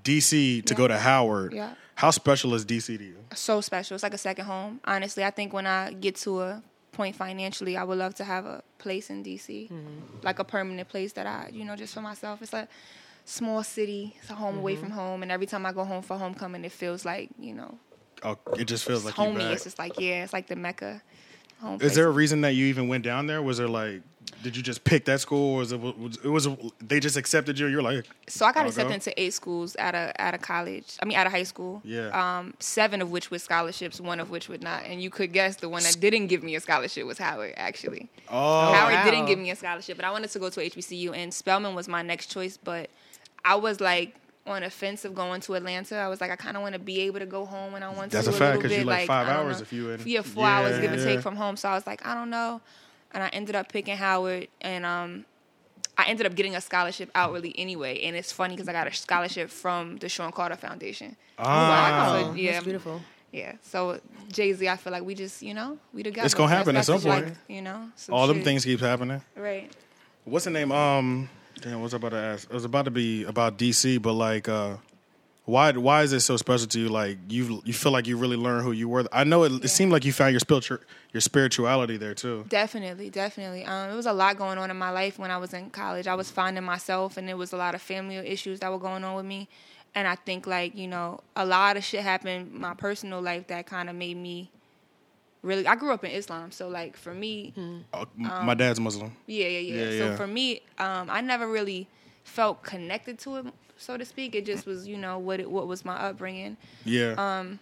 DC 0.04 0.64
to 0.64 0.74
Yeah. 0.74 0.76
go 0.76 0.88
to 0.88 0.98
Howard. 0.98 1.52
Yeah. 1.52 1.74
How 1.94 2.10
special 2.10 2.54
is 2.54 2.64
DC 2.64 2.96
to 2.98 3.04
you? 3.04 3.12
so 3.34 3.60
special. 3.60 3.94
It's 3.94 4.02
like 4.02 4.14
a 4.14 4.18
second 4.18 4.44
home. 4.46 4.80
Honestly, 4.84 5.22
I 5.24 5.30
think 5.30 5.52
when 5.52 5.66
I 5.66 5.92
get 5.92 6.16
to 6.16 6.40
a 6.40 6.62
point 6.96 7.14
financially, 7.14 7.76
I 7.76 7.84
would 7.84 7.98
love 7.98 8.14
to 8.16 8.24
have 8.24 8.44
a 8.46 8.62
place 8.78 9.10
in 9.10 9.22
DC, 9.22 9.70
mm-hmm. 9.70 10.20
like 10.22 10.38
a 10.38 10.44
permanent 10.44 10.88
place 10.88 11.12
that 11.12 11.26
I, 11.26 11.50
you 11.52 11.64
know, 11.64 11.76
just 11.76 11.94
for 11.94 12.00
myself. 12.00 12.42
It's 12.42 12.52
a 12.52 12.66
small 13.24 13.62
city. 13.62 14.16
It's 14.20 14.30
a 14.30 14.34
home 14.34 14.58
away 14.58 14.74
mm-hmm. 14.74 14.82
from 14.82 14.90
home, 14.92 15.22
and 15.22 15.30
every 15.30 15.46
time 15.46 15.64
I 15.66 15.72
go 15.72 15.84
home 15.84 16.02
for 16.02 16.16
homecoming, 16.16 16.64
it 16.64 16.72
feels 16.72 17.04
like 17.04 17.28
you 17.38 17.54
know, 17.54 17.78
Oh, 18.22 18.38
it 18.58 18.64
just 18.64 18.84
feels 18.84 19.04
like 19.04 19.16
you 19.16 19.24
homey. 19.24 19.38
back. 19.38 19.52
It's 19.52 19.64
just 19.64 19.78
like 19.78 20.00
yeah, 20.00 20.24
it's 20.24 20.32
like 20.32 20.46
the 20.46 20.56
mecca. 20.56 21.02
Home 21.66 21.80
Is 21.80 21.94
there 21.94 22.06
a 22.06 22.10
reason 22.10 22.40
that 22.42 22.50
you 22.50 22.66
even 22.66 22.88
went 22.88 23.04
down 23.04 23.26
there? 23.26 23.42
Was 23.42 23.58
there 23.58 23.68
like, 23.68 24.02
did 24.42 24.56
you 24.56 24.62
just 24.62 24.84
pick 24.84 25.04
that 25.06 25.20
school, 25.20 25.54
or 25.54 25.58
was 25.58 25.72
it 25.72 25.80
was, 25.80 26.18
it 26.22 26.28
was 26.28 26.48
they 26.80 27.00
just 27.00 27.16
accepted 27.16 27.58
you? 27.58 27.66
You're 27.66 27.82
like, 27.82 28.06
So 28.28 28.46
I 28.46 28.52
got 28.52 28.62
I'll 28.62 28.68
accepted 28.68 28.90
go. 28.90 28.94
into 28.94 29.20
eight 29.20 29.32
schools 29.32 29.76
out 29.78 29.94
of 29.94 30.12
out 30.18 30.34
of 30.34 30.40
college. 30.40 30.96
I 31.02 31.04
mean, 31.04 31.16
out 31.16 31.26
of 31.26 31.32
high 31.32 31.42
school. 31.42 31.80
Yeah. 31.84 32.08
Um, 32.38 32.54
seven 32.60 33.02
of 33.02 33.10
which 33.10 33.30
with 33.30 33.42
scholarships, 33.42 34.00
one 34.00 34.20
of 34.20 34.30
which 34.30 34.48
would 34.48 34.62
not. 34.62 34.84
And 34.84 35.02
you 35.02 35.10
could 35.10 35.32
guess 35.32 35.56
the 35.56 35.68
one 35.68 35.82
that 35.82 35.98
didn't 35.98 36.28
give 36.28 36.42
me 36.42 36.54
a 36.54 36.60
scholarship 36.60 37.06
was 37.06 37.18
Howard. 37.18 37.54
Actually, 37.56 38.08
oh, 38.28 38.72
Howard 38.72 38.94
wow. 38.94 39.04
didn't 39.04 39.26
give 39.26 39.38
me 39.38 39.50
a 39.50 39.56
scholarship, 39.56 39.96
but 39.96 40.04
I 40.04 40.10
wanted 40.10 40.30
to 40.30 40.38
go 40.38 40.48
to 40.50 40.60
HBCU, 40.60 41.14
and 41.14 41.32
Spelman 41.32 41.74
was 41.74 41.88
my 41.88 42.02
next 42.02 42.30
choice. 42.30 42.56
But 42.56 42.90
I 43.44 43.56
was 43.56 43.80
like 43.80 44.14
on 44.46 44.62
the 44.62 44.70
fence 44.70 45.04
of 45.04 45.14
going 45.14 45.40
to 45.42 45.54
Atlanta. 45.54 45.96
I 45.96 46.08
was 46.08 46.20
like, 46.20 46.30
I 46.30 46.36
kind 46.36 46.56
of 46.56 46.62
want 46.62 46.74
to 46.74 46.78
be 46.78 47.00
able 47.02 47.18
to 47.18 47.26
go 47.26 47.44
home 47.44 47.72
when 47.72 47.82
I 47.82 47.88
want 47.92 48.12
That's 48.12 48.26
to. 48.26 48.30
a 48.30 48.32
fact, 48.36 48.56
little 48.56 48.62
'cause 48.62 48.70
you 48.72 48.78
bit, 48.78 48.86
like 48.86 49.06
five 49.06 49.26
I 49.26 49.32
don't 49.34 49.46
hours 49.46 49.58
know. 49.58 49.62
if 49.62 49.72
you 49.72 49.90
in- 49.90 50.02
yeah 50.06 50.22
four 50.22 50.44
Yeah, 50.44 50.58
hours 50.58 50.78
give 50.80 50.92
or 50.92 50.96
yeah. 50.96 51.04
take 51.04 51.20
from 51.20 51.36
home. 51.36 51.56
So 51.56 51.68
I 51.68 51.74
was 51.74 51.86
like, 51.86 52.04
I 52.06 52.14
don't 52.14 52.30
know, 52.30 52.60
and 53.12 53.22
I 53.22 53.28
ended 53.28 53.56
up 53.56 53.70
picking 53.72 53.96
Howard, 53.96 54.48
and 54.60 54.84
um, 54.86 55.24
I 55.98 56.04
ended 56.06 56.26
up 56.26 56.34
getting 56.34 56.54
a 56.54 56.60
scholarship 56.60 57.10
outwardly 57.14 57.54
anyway. 57.58 58.00
And 58.02 58.14
it's 58.16 58.30
funny 58.32 58.54
because 58.54 58.68
I 58.68 58.72
got 58.72 58.86
a 58.86 58.92
scholarship 58.92 59.50
from 59.50 59.96
the 59.96 60.08
Shawn 60.08 60.30
Carter 60.32 60.56
Foundation. 60.56 61.16
Ah. 61.38 62.18
So, 62.22 62.28
Oh, 62.30 62.34
yeah. 62.34 62.52
that's 62.52 62.64
beautiful. 62.64 63.00
Yeah, 63.32 63.52
so 63.62 64.00
Jay 64.32 64.52
Z, 64.52 64.66
I 64.68 64.76
feel 64.76 64.92
like 64.92 65.02
we 65.02 65.14
just, 65.14 65.42
you 65.42 65.52
know, 65.52 65.78
we 65.92 66.02
together. 66.02 66.24
It's 66.24 66.34
gonna 66.34 66.48
happen 66.54 66.74
That's- 66.74 66.88
at 66.88 67.00
some 67.00 67.10
point. 67.10 67.26
Like, 67.26 67.34
you 67.48 67.60
know, 67.60 67.88
some 67.96 68.14
All 68.14 68.26
them 68.26 68.42
things 68.42 68.64
keep 68.64 68.80
happening. 68.80 69.20
Right. 69.34 69.70
What's 70.24 70.44
the 70.46 70.50
name? 70.52 70.72
Um, 70.72 71.28
damn, 71.60 71.80
what's 71.80 71.94
I 71.94 71.96
about 71.96 72.10
to 72.10 72.16
ask? 72.18 72.48
It 72.50 72.54
was 72.54 72.64
about 72.64 72.84
to 72.84 72.90
be 72.90 73.24
about 73.24 73.58
DC, 73.58 74.00
but 74.00 74.12
like, 74.12 74.48
uh, 74.48 74.76
why 75.44 75.70
why 75.72 76.02
is 76.02 76.12
it 76.12 76.20
so 76.20 76.36
special 76.36 76.66
to 76.66 76.80
you? 76.80 76.88
Like, 76.88 77.18
you 77.28 77.62
you 77.64 77.72
feel 77.72 77.92
like 77.92 78.06
you 78.06 78.16
really 78.16 78.36
learned 78.36 78.64
who 78.64 78.72
you 78.72 78.88
were. 78.88 79.06
I 79.12 79.24
know 79.24 79.44
it, 79.44 79.64
it 79.64 79.68
seemed 79.68 79.92
like 79.92 80.04
you 80.04 80.12
found 80.12 80.32
your 80.32 80.40
spiritual 80.40 80.78
your 81.12 81.20
spirituality 81.20 81.96
there 81.96 82.14
too. 82.14 82.44
Definitely, 82.48 83.10
definitely. 83.10 83.64
Um, 83.64 83.90
it 83.90 83.94
was 83.94 84.06
a 84.06 84.12
lot 84.12 84.36
going 84.36 84.58
on 84.58 84.70
in 84.70 84.76
my 84.76 84.90
life 84.90 85.18
when 85.18 85.30
I 85.30 85.38
was 85.38 85.54
in 85.54 85.70
college. 85.70 86.06
I 86.06 86.14
was 86.14 86.30
finding 86.30 86.64
myself, 86.64 87.16
and 87.16 87.28
there 87.28 87.36
was 87.36 87.52
a 87.52 87.56
lot 87.56 87.74
of 87.74 87.82
family 87.82 88.16
issues 88.16 88.60
that 88.60 88.70
were 88.72 88.78
going 88.78 89.04
on 89.04 89.14
with 89.14 89.26
me. 89.26 89.48
And 89.94 90.06
I 90.06 90.16
think, 90.16 90.46
like 90.46 90.76
you 90.76 90.88
know, 90.88 91.20
a 91.36 91.46
lot 91.46 91.76
of 91.76 91.84
shit 91.84 92.02
happened 92.02 92.54
in 92.54 92.60
my 92.60 92.74
personal 92.74 93.22
life 93.22 93.46
that 93.46 93.66
kind 93.66 93.88
of 93.88 93.94
made 93.94 94.16
me 94.16 94.50
really. 95.46 95.66
I 95.66 95.74
grew 95.76 95.92
up 95.92 96.04
in 96.04 96.10
Islam, 96.10 96.50
so 96.50 96.68
like 96.68 96.96
for 96.96 97.14
me, 97.14 97.52
Uh, 97.92 98.04
m- 98.18 98.46
my 98.46 98.54
dad's 98.54 98.80
Muslim. 98.80 99.12
yeah, 99.26 99.46
yeah, 99.48 99.58
yeah. 99.58 99.74
Yeah, 99.84 99.90
so 99.98 100.06
yeah. 100.10 100.16
for 100.16 100.26
me, 100.26 100.60
um, 100.78 101.08
I 101.10 101.20
never 101.20 101.46
really 101.48 101.86
felt 102.24 102.62
connected 102.62 103.18
to 103.20 103.36
it, 103.36 103.46
so 103.78 103.96
to 103.96 104.04
speak. 104.04 104.34
It 104.34 104.44
just 104.44 104.66
was, 104.66 104.86
you 104.86 104.96
know, 104.98 105.18
what 105.18 105.38
it, 105.40 105.50
what 105.50 105.66
was 105.68 105.84
my 105.84 105.96
upbringing. 105.96 106.56
Yeah, 106.84 107.14
Um, 107.16 107.58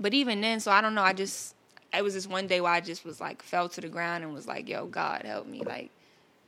But 0.00 0.14
even 0.14 0.40
then, 0.40 0.60
so 0.60 0.70
I 0.70 0.80
don't 0.80 0.94
know. 0.94 1.02
I 1.02 1.12
just 1.12 1.54
it 1.92 2.02
was 2.02 2.14
this 2.14 2.26
one 2.26 2.46
day 2.46 2.60
where 2.60 2.72
I 2.72 2.80
just 2.80 3.04
was 3.04 3.20
like 3.20 3.42
fell 3.42 3.68
to 3.68 3.80
the 3.80 3.88
ground 3.88 4.24
and 4.24 4.32
was 4.32 4.46
like, 4.46 4.68
"Yo, 4.68 4.86
God 4.86 5.22
help 5.24 5.46
me!" 5.46 5.60
Like 5.60 5.90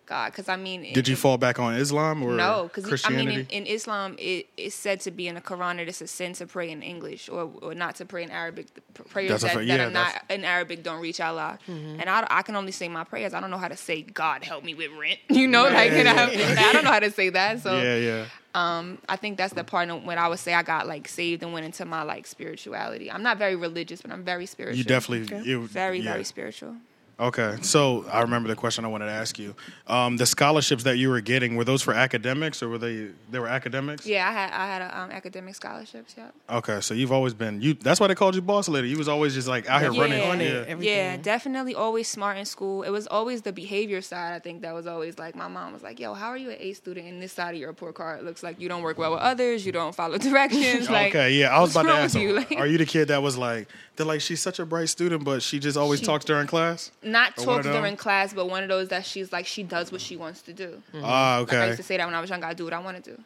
God, 0.06 0.32
because 0.32 0.48
I 0.50 0.56
mean, 0.56 0.92
did 0.92 1.08
you 1.08 1.16
fall 1.16 1.38
back 1.38 1.58
on 1.58 1.74
Islam 1.74 2.22
or 2.22 2.32
No, 2.32 2.70
because 2.72 3.04
I 3.06 3.10
mean, 3.10 3.30
in, 3.30 3.46
in 3.46 3.66
Islam, 3.66 4.16
it, 4.18 4.46
it's 4.56 4.74
said 4.74 5.00
to 5.00 5.10
be 5.10 5.28
in 5.28 5.34
the 5.34 5.40
Quran 5.40 5.76
that 5.76 5.88
it's 5.88 6.02
a 6.02 6.06
sin 6.06 6.34
to 6.34 6.46
pray 6.46 6.70
in 6.70 6.82
English 6.82 7.30
or, 7.30 7.50
or 7.62 7.74
not 7.74 7.94
to 7.96 8.04
pray 8.04 8.22
in 8.22 8.30
Arabic. 8.30 8.74
The 8.74 8.80
pr- 8.92 9.02
prayers 9.04 9.30
That's 9.30 9.42
that, 9.44 9.52
fa- 9.52 9.58
that 9.60 9.64
yeah, 9.64 9.86
are 9.86 9.90
not 9.90 10.24
in 10.28 10.44
Arabic 10.44 10.82
don't 10.82 11.00
reach 11.00 11.20
Allah. 11.20 11.58
And 11.66 12.02
I, 12.02 12.26
I 12.30 12.42
can 12.42 12.54
only 12.54 12.72
say 12.72 12.88
my 12.88 13.04
prayers. 13.04 13.32
I 13.32 13.40
don't 13.40 13.50
know 13.50 13.56
how 13.58 13.68
to 13.68 13.76
say 13.76 14.02
God 14.02 14.44
help 14.44 14.62
me 14.62 14.74
with 14.74 14.90
rent. 14.92 15.18
You 15.30 15.48
know, 15.48 15.64
like 15.64 15.92
and 15.92 16.08
I, 16.08 16.68
I 16.68 16.72
don't 16.72 16.84
know 16.84 16.92
how 16.92 17.00
to 17.00 17.10
say 17.10 17.30
that. 17.30 17.60
So 17.60 17.80
yeah, 17.80 17.96
yeah. 17.96 18.26
um, 18.54 18.98
I 19.08 19.16
think 19.16 19.36
that's 19.36 19.52
the 19.52 19.64
part 19.64 19.88
of 19.90 20.04
when 20.04 20.16
I 20.18 20.28
would 20.28 20.38
say 20.38 20.54
I 20.54 20.62
got 20.62 20.86
like 20.86 21.08
saved 21.08 21.42
and 21.42 21.52
went 21.52 21.66
into 21.66 21.84
my 21.84 22.02
like 22.02 22.26
spirituality. 22.26 23.10
I'm 23.10 23.22
not 23.22 23.38
very 23.38 23.56
religious, 23.56 24.00
but 24.00 24.10
I'm 24.10 24.22
very 24.22 24.46
spiritual. 24.46 24.78
You 24.78 24.84
definitely 24.84 25.44
you, 25.44 25.66
very 25.66 25.98
yeah. 25.98 26.12
very 26.12 26.24
spiritual. 26.24 26.76
Okay, 27.19 27.56
so 27.62 28.05
I 28.11 28.22
remember 28.22 28.49
the 28.49 28.56
question 28.56 28.84
I 28.84 28.88
wanted 28.88 29.06
to 29.06 29.12
ask 29.12 29.38
you. 29.38 29.55
Um, 29.87 30.16
the 30.16 30.26
scholarships 30.26 30.82
that 30.82 30.99
you 30.99 31.08
were 31.11 31.20
getting 31.20 31.55
were 31.55 31.62
those 31.64 31.81
for 31.81 31.94
academics 31.94 32.61
or 32.61 32.69
were 32.69 32.78
they 32.78 33.08
they 33.31 33.38
were 33.38 33.46
academics? 33.46 34.05
Yeah, 34.05 34.28
I 34.28 34.32
had 34.32 34.50
I 34.52 34.66
had 34.66 34.82
a, 34.82 34.99
um, 35.00 35.11
academic 35.12 35.55
scholarships. 35.55 36.16
Yeah. 36.19 36.31
Okay, 36.50 36.81
so 36.81 36.93
you've 36.93 37.12
always 37.12 37.32
been 37.32 37.62
you. 37.62 37.75
That's 37.75 38.00
why 38.00 38.08
they 38.08 38.16
called 38.16 38.34
you 38.34 38.43
boss 38.43 38.69
lady. 38.69 38.88
You 38.88 38.99
was 38.99 39.06
always 39.06 39.32
just 39.34 39.46
like 39.46 39.69
out 39.69 39.81
here 39.81 39.93
Yeah. 39.93 40.00
running. 40.00 40.20
On 40.28 40.40
it, 40.40 40.69
yeah. 40.69 40.76
Yeah, 40.81 41.16
definitely 41.16 41.75
always 41.76 42.08
smart 42.08 42.37
in 42.37 42.46
school. 42.46 42.82
It 42.82 42.90
was 42.90 43.06
always 43.06 43.43
the 43.43 43.52
behavior 43.52 44.00
side. 44.02 44.34
I 44.34 44.40
think 44.40 44.62
that 44.62 44.75
was 44.75 44.88
always 44.88 45.16
like 45.16 45.37
my 45.37 45.46
mom 45.46 45.72
was 45.72 45.84
like, 45.84 46.00
"Yo, 46.00 46.14
how 46.14 46.28
are 46.28 46.37
you 46.37 46.50
an 46.50 46.56
A 46.58 46.72
student 46.72 47.06
and 47.06 47.22
this 47.22 47.32
side 47.32 47.55
of 47.55 47.61
your 47.61 47.69
report 47.69 47.94
card 47.94 48.19
it 48.20 48.25
looks 48.25 48.43
like 48.43 48.61
you 48.61 48.69
don't 48.69 48.82
work 48.82 48.99
well 48.99 49.12
with 49.12 49.20
others, 49.20 49.64
you 49.64 49.70
don't 49.70 49.94
follow 49.94 50.19
directions." 50.31 50.90
Like, 50.90 51.14
okay, 51.14 51.32
yeah, 51.34 51.56
I 51.56 51.61
was 51.61 51.75
what's 51.76 51.87
about 51.87 51.96
to 51.96 52.02
ask. 52.02 52.19
you? 52.19 52.32
Like- 52.32 52.52
are 52.58 52.66
you 52.66 52.78
the 52.78 52.87
kid 52.87 53.08
that 53.08 53.22
was 53.22 53.38
like 53.38 53.69
they're 53.94 54.05
like 54.06 54.20
she's 54.20 54.43
such 54.43 54.58
a 54.58 54.66
bright 54.66 54.88
student, 54.88 55.22
but 55.22 55.40
she 55.43 55.61
just 55.61 55.76
always 55.76 56.00
She- 56.00 56.06
talks 56.06 56.25
during 56.25 56.49
class? 56.49 56.90
Not 57.04 57.38
Or 57.38 57.46
one 57.46 57.58
of 57.60 57.64
talk 57.66 57.74
during 57.74 57.96
class, 57.96 58.32
but 58.32 58.48
one 58.48 58.62
of 58.62 58.68
those 58.68 58.88
that 58.88 59.04
she's 59.04 59.32
like 59.32 59.46
she 59.46 59.62
does 59.62 59.92
what 59.92 60.00
she 60.00 60.16
wants 60.16 60.42
to 60.42 60.52
do. 60.52 60.82
Ah, 61.02 61.38
Like 61.40 61.52
I 61.52 61.66
used 61.66 61.76
to 61.78 61.82
say 61.82 61.96
that 61.96 62.06
when 62.06 62.14
I 62.14 62.20
was 62.20 62.30
younger. 62.30 62.46
I 62.46 62.54
do 62.54 62.64
what 62.64 62.72
I 62.72 62.78
want 62.80 63.02
to 63.04 63.10
do. 63.14 63.22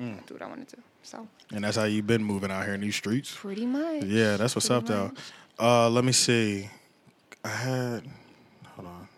Mm. 0.00 0.18
I 0.18 0.22
do 0.26 0.34
what 0.34 0.42
I 0.42 0.46
want 0.46 0.68
to 0.68 0.76
do. 0.76 0.82
So 1.02 1.26
and 1.52 1.64
that's 1.64 1.76
how 1.76 1.84
you've 1.84 2.06
been 2.06 2.22
moving 2.22 2.50
out 2.50 2.64
here 2.64 2.74
in 2.74 2.80
these 2.80 2.94
streets. 2.96 3.34
pretty 3.34 3.66
much. 3.66 4.04
Yeah, 4.04 4.36
that's 4.36 4.54
what's 4.54 4.70
up 4.70 4.86
Pretty 4.86 5.00
though. 5.00 5.12
Uh, 5.58 5.90
let 5.90 6.04
me 6.04 6.12
see. 6.12 6.68
I 7.44 7.48
had 7.48 8.02
hold 8.76 8.86
on. 8.88 9.08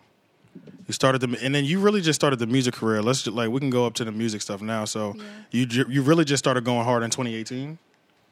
You 0.87 0.93
started 0.93 1.19
the 1.21 1.37
and 1.43 1.53
then 1.53 1.65
you 1.65 1.79
really 1.79 2.01
just 2.01 2.19
started 2.19 2.39
the 2.39 2.47
music 2.47 2.73
career. 2.73 3.01
Let's 3.01 3.23
just, 3.23 3.35
like 3.35 3.49
we 3.49 3.59
can 3.59 3.69
go 3.69 3.85
up 3.85 3.93
to 3.95 4.03
the 4.03 4.11
music 4.11 4.41
stuff 4.41 4.61
now. 4.61 4.85
So 4.85 5.13
Yeah. 5.15 5.23
you 5.51 5.85
you 5.89 6.01
really 6.01 6.25
just 6.25 6.43
started 6.43 6.63
going 6.63 6.83
hard 6.85 7.03
in 7.03 7.09
2018. 7.11 7.77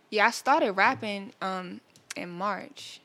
Yeah, 0.10 0.26
I 0.28 0.32
started 0.32 0.72
rapping 0.74 1.34
um 1.42 1.82
in 2.16 2.30
March 2.30 3.00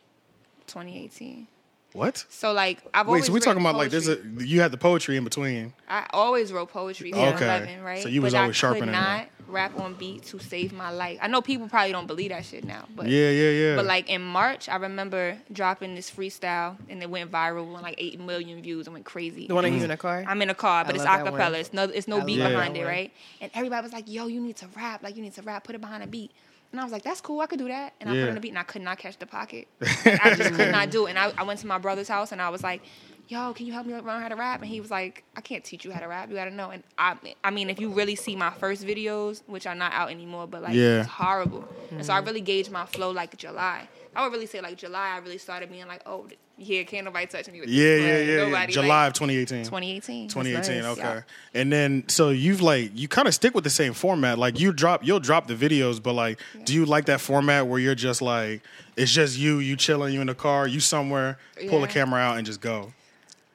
2018. 0.66 1.46
What? 1.94 2.24
So 2.28 2.52
like 2.52 2.82
I've 2.92 3.06
Wait, 3.06 3.10
always 3.10 3.26
so 3.26 3.32
we're 3.32 3.38
talking 3.38 3.62
written 3.62 3.66
about 3.66 3.76
like 3.76 3.90
there's 3.90 4.08
a 4.08 4.18
you 4.38 4.60
had 4.60 4.72
the 4.72 4.76
poetry 4.76 5.16
in 5.16 5.22
between. 5.22 5.72
I 5.88 6.06
always 6.12 6.52
wrote 6.52 6.70
poetry 6.70 7.12
from 7.12 7.20
Okay. 7.20 7.44
11, 7.44 7.82
right? 7.82 8.02
So 8.02 8.08
you 8.08 8.20
was 8.20 8.32
but 8.32 8.40
always 8.40 8.56
I 8.56 8.58
sharpening 8.58 8.86
could 8.86 8.94
that. 8.94 9.18
not 9.18 9.28
rap 9.46 9.78
on 9.78 9.94
beat 9.94 10.24
to 10.24 10.40
save 10.40 10.72
my 10.72 10.90
life. 10.90 11.18
I 11.22 11.28
know 11.28 11.40
people 11.40 11.68
probably 11.68 11.92
don't 11.92 12.08
believe 12.08 12.30
that 12.30 12.44
shit 12.44 12.64
now, 12.64 12.86
but 12.96 13.06
Yeah, 13.06 13.30
yeah, 13.30 13.50
yeah. 13.50 13.76
But 13.76 13.84
like 13.84 14.10
in 14.10 14.22
March, 14.22 14.68
I 14.68 14.74
remember 14.74 15.38
dropping 15.52 15.94
this 15.94 16.10
freestyle 16.10 16.76
and 16.88 17.00
it 17.00 17.08
went 17.08 17.30
viral, 17.30 17.70
went 17.70 17.84
like 17.84 17.94
eight 17.98 18.18
million 18.18 18.60
views 18.60 18.88
and 18.88 18.94
went 18.94 19.04
crazy. 19.04 19.46
The 19.46 19.54
one 19.54 19.64
of 19.64 19.72
you 19.72 19.78
mm. 19.78 19.84
in 19.84 19.90
a 19.92 19.96
car? 19.96 20.24
I'm 20.26 20.42
in 20.42 20.50
a 20.50 20.54
car, 20.54 20.84
but 20.84 20.94
I 20.94 20.96
it's 20.96 21.04
love 21.04 21.24
that 21.24 21.32
one. 21.32 21.40
acapella. 21.40 21.60
It's 21.60 21.72
no, 21.72 21.84
it's 21.84 22.08
no 22.08 22.22
I 22.22 22.24
beat 22.24 22.38
behind 22.38 22.76
it, 22.76 22.84
right? 22.84 23.12
And 23.40 23.52
everybody 23.54 23.84
was 23.84 23.92
like, 23.92 24.10
"Yo, 24.10 24.26
you 24.26 24.40
need 24.40 24.56
to 24.56 24.66
rap. 24.76 25.04
Like 25.04 25.14
you 25.14 25.22
need 25.22 25.34
to 25.34 25.42
rap. 25.42 25.62
Put 25.62 25.76
it 25.76 25.80
behind 25.80 26.02
a 26.02 26.08
beat." 26.08 26.32
And 26.74 26.80
I 26.80 26.82
was 26.82 26.92
like, 26.92 27.04
"That's 27.04 27.20
cool. 27.20 27.38
I 27.40 27.46
could 27.46 27.60
do 27.60 27.68
that." 27.68 27.92
And 28.00 28.10
I 28.10 28.14
Yeah. 28.14 28.22
put 28.22 28.28
it 28.28 28.30
in 28.32 28.36
a 28.36 28.40
beat, 28.40 28.48
and 28.48 28.58
I 28.58 28.64
could 28.64 28.82
not 28.82 28.98
catch 28.98 29.16
the 29.16 29.26
pocket. 29.26 29.68
Like, 30.04 30.24
I 30.26 30.34
just 30.34 30.54
could 30.54 30.72
not 30.72 30.90
do 30.90 31.06
it. 31.06 31.10
And 31.10 31.18
I, 31.20 31.32
I 31.38 31.44
went 31.44 31.60
to 31.60 31.68
my 31.68 31.78
brother's 31.78 32.08
house, 32.08 32.32
and 32.32 32.42
I 32.42 32.48
was 32.48 32.64
like, 32.64 32.82
"Yo, 33.28 33.52
can 33.54 33.64
you 33.66 33.72
help 33.72 33.86
me 33.86 33.94
learn 33.94 34.20
how 34.20 34.26
to 34.28 34.34
rap?" 34.34 34.60
And 34.60 34.68
he 34.68 34.80
was 34.80 34.90
like, 34.90 35.22
"I 35.36 35.40
can't 35.40 35.62
teach 35.62 35.84
you 35.84 35.92
how 35.92 36.00
to 36.00 36.08
rap. 36.08 36.28
You 36.30 36.34
got 36.34 36.46
to 36.46 36.50
know." 36.50 36.70
And 36.70 36.82
I, 36.98 37.16
I 37.44 37.50
mean, 37.52 37.70
if 37.70 37.78
you 37.78 37.90
really 37.90 38.16
see 38.16 38.34
my 38.34 38.50
first 38.50 38.84
videos, 38.84 39.42
which 39.46 39.68
are 39.68 39.74
not 39.76 39.92
out 39.92 40.10
anymore, 40.10 40.48
but 40.48 40.62
like 40.62 40.74
Yeah. 40.74 41.02
it's 41.02 41.08
horrible. 41.08 41.64
And 41.92 42.04
so 42.04 42.12
I 42.12 42.16
mm-hmm. 42.16 42.26
really 42.26 42.40
gauged 42.40 42.72
my 42.72 42.86
flow 42.86 43.12
like 43.12 43.36
July. 43.36 43.88
I 44.16 44.24
would 44.24 44.32
really 44.32 44.46
say 44.46 44.60
like 44.60 44.76
July. 44.76 45.10
I 45.14 45.18
really 45.18 45.38
started 45.38 45.70
being 45.70 45.86
like, 45.86 46.02
"Oh, 46.06 46.26
yeah, 46.56 46.82
can't 46.84 47.04
nobody 47.04 47.26
touch 47.26 47.50
me 47.50 47.60
with 47.60 47.68
yeah, 47.68 47.84
this. 47.84 48.00
yeah, 48.02 48.06
Like, 48.18 48.26
yeah, 48.26 48.32
yeah. 48.36 48.44
nobody, 48.48 48.72
July 48.72 48.86
like, 48.88 49.08
of 49.08 49.14
2018. 49.14 49.64
2018. 49.64 50.28
2018 50.28 50.82
nice. 50.82 50.98
okay 50.98 51.02
Yeah. 51.02 51.60
and 51.60 51.72
then 51.72 52.04
so 52.08 52.30
you've 52.30 52.62
like 52.62 52.90
you 52.94 53.08
kind 53.08 53.26
of 53.26 53.34
stick 53.34 53.54
with 53.54 53.64
the 53.64 53.70
same 53.70 53.92
format 53.92 54.38
like 54.38 54.60
you 54.60 54.72
drop 54.72 55.04
you'll 55.04 55.20
drop 55.20 55.46
the 55.48 55.54
videos 55.54 56.02
but 56.02 56.12
like 56.12 56.38
do 56.64 56.72
you 56.72 56.84
like 56.86 57.06
that 57.06 57.20
format 57.20 57.66
where 57.66 57.80
you're 57.80 57.94
just 57.94 58.22
like 58.22 58.62
it's 58.96 59.10
just 59.12 59.36
you 59.38 59.58
you 59.58 59.74
chilling 59.76 60.14
you 60.14 60.20
in 60.20 60.28
the 60.28 60.34
car 60.34 60.66
you 60.68 60.78
somewhere 60.80 61.38
pull 61.68 61.80
the 61.80 61.88
camera 61.88 62.20
out 62.20 62.36
and 62.36 62.46
just 62.46 62.60
go 62.60 62.92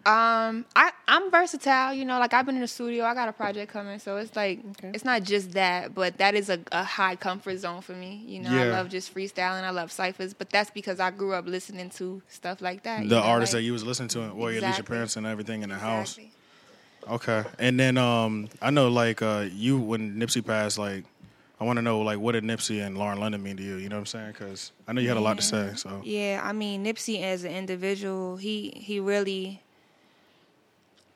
Um, 0.09 0.65
I 0.75 0.91
I'm 1.07 1.29
versatile. 1.29 1.93
You 1.93 2.03
know, 2.03 2.17
like 2.19 2.33
I've 2.33 2.45
been 2.45 2.55
in 2.55 2.61
the 2.61 2.67
studio. 2.67 3.05
I 3.05 3.13
got 3.13 3.29
a 3.29 3.31
project 3.31 3.71
coming, 3.71 3.99
so 3.99 4.17
it's 4.17 4.35
like 4.35 4.59
it's 4.81 5.05
not 5.05 5.21
just 5.23 5.51
that, 5.51 5.93
but 5.93 6.17
that 6.17 6.33
is 6.33 6.49
a, 6.49 6.59
a 6.71 6.83
high 6.83 7.15
comfort 7.15 7.57
zone 7.57 7.81
for 7.81 7.93
me. 7.93 8.23
You 8.25 8.39
know, 8.39 8.49
I 8.49 8.65
love 8.71 8.89
just 8.89 9.13
freestyling. 9.13 9.63
I 9.63 9.69
love 9.69 9.91
ciphers, 9.91 10.33
but 10.33 10.49
that's 10.49 10.71
because 10.71 10.99
I 10.99 11.11
grew 11.11 11.33
up 11.33 11.45
listening 11.45 11.91
to 11.91 12.23
stuff 12.27 12.59
like 12.61 12.83
that. 12.83 13.01
the 13.03 13.05
know, 13.07 13.19
artists 13.21 13.53
like- 13.53 13.59
that 13.59 13.65
you 13.65 13.73
was 13.73 13.83
listening 13.83 14.09
to 14.09 14.33
well 14.33 14.49
at 14.55 14.61
least 14.63 14.77
your 14.79 14.83
parents 14.85 15.15
and 15.15 15.27
everything 15.27 15.61
in 15.61 15.69
the 15.69 15.75
house 15.75 16.17
Exactly. 16.17 16.31
okay 17.15 17.43
and 17.59 17.79
then 17.79 17.97
um 17.97 18.49
i 18.61 18.69
know 18.69 18.87
like 18.89 19.21
uh 19.21 19.45
you 19.51 19.77
when 19.79 20.15
nipsey 20.19 20.45
passed 20.45 20.77
like 20.77 21.03
i 21.59 21.63
want 21.63 21.77
to 21.77 21.81
know 21.81 21.99
like 22.01 22.19
what 22.19 22.33
did 22.33 22.43
nipsey 22.43 22.85
and 22.85 22.97
lauren 22.97 23.19
london 23.19 23.41
mean 23.43 23.57
to 23.57 23.63
you 23.63 23.75
you 23.77 23.89
know 23.89 23.95
what 23.95 24.01
i'm 24.01 24.05
saying 24.05 24.31
because 24.31 24.71
i 24.87 24.93
know 24.93 25.01
you 25.01 25.07
had 25.07 25.17
a 25.17 25.21
lot 25.21 25.37
to 25.37 25.43
say 25.43 25.71
so 25.75 26.01
Yeah, 26.03 26.41
I 26.43 26.51
mean 26.53 26.83
Nipsey 26.85 27.21
as 27.21 27.43
an 27.43 27.51
individual, 27.51 28.37
he 28.37 28.71
he 28.75 28.99
really 28.99 29.61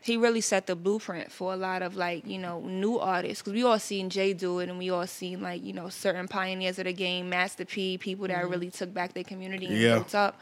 he 0.04 0.18
really 0.18 0.42
set 0.42 0.68
the 0.68 0.76
blueprint 0.76 1.32
for 1.32 1.54
a 1.54 1.56
lot 1.56 1.82
of 1.82 1.96
like 1.96 2.28
you 2.28 2.38
know 2.38 2.60
new 2.60 3.00
artists 3.00 3.42
because 3.42 3.54
we 3.54 3.64
all 3.64 3.80
seen 3.80 4.10
Jay 4.10 4.34
do 4.34 4.60
it 4.60 4.68
and 4.70 4.78
we 4.78 4.90
all 4.90 5.08
seen 5.08 5.42
like 5.42 5.64
you 5.64 5.72
know 5.72 5.88
certain 5.90 6.28
pioneers 6.28 6.78
of 6.78 6.86
the 6.86 6.94
game, 6.94 7.30
Master 7.30 7.64
P, 7.64 7.98
people 7.98 8.28
that 8.28 8.38
mm-hmm. 8.38 8.52
really 8.52 8.70
took 8.70 8.94
back 8.94 9.14
their 9.14 9.24
community 9.24 9.68
and 9.68 9.78
Yeah. 9.78 9.96
built 9.96 10.14
up. 10.14 10.40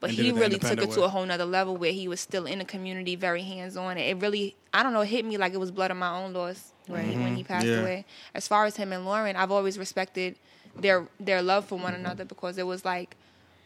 But 0.00 0.10
And 0.10 0.18
he 0.18 0.30
really 0.30 0.34
took 0.34 0.42
it 0.42 0.54
independent 0.54 0.92
to 0.92 1.02
a 1.02 1.08
whole 1.08 1.26
nother 1.26 1.44
level 1.44 1.76
where 1.76 1.92
he 1.92 2.06
was 2.06 2.20
still 2.20 2.46
in 2.46 2.60
the 2.60 2.64
community, 2.64 3.16
very 3.16 3.42
hands 3.42 3.76
on. 3.76 3.98
It 3.98 4.20
really, 4.20 4.54
I 4.72 4.84
don't 4.84 4.92
know, 4.92 5.00
it 5.00 5.08
hit 5.08 5.24
me 5.24 5.38
like 5.38 5.52
it 5.54 5.58
was 5.58 5.72
blood 5.72 5.90
of 5.90 5.96
my 5.96 6.16
own 6.16 6.32
loss 6.32 6.72
when, 6.86 7.04
he, 7.08 7.16
when 7.16 7.34
he 7.34 7.42
mm-hmm. 7.42 7.52
passed 7.52 7.66
Yeah. 7.66 7.80
away. 7.80 8.04
As 8.34 8.46
far 8.46 8.64
as 8.64 8.76
him 8.76 8.92
and 8.92 9.04
Lauren, 9.04 9.34
I've 9.34 9.50
always 9.50 9.78
respected 9.78 10.36
their 10.76 11.08
their 11.18 11.42
love 11.42 11.64
for 11.66 11.76
one 11.76 11.92
mm-hmm. 11.92 12.04
another 12.04 12.24
because 12.24 12.58
it 12.58 12.66
was 12.66 12.84
like 12.84 13.16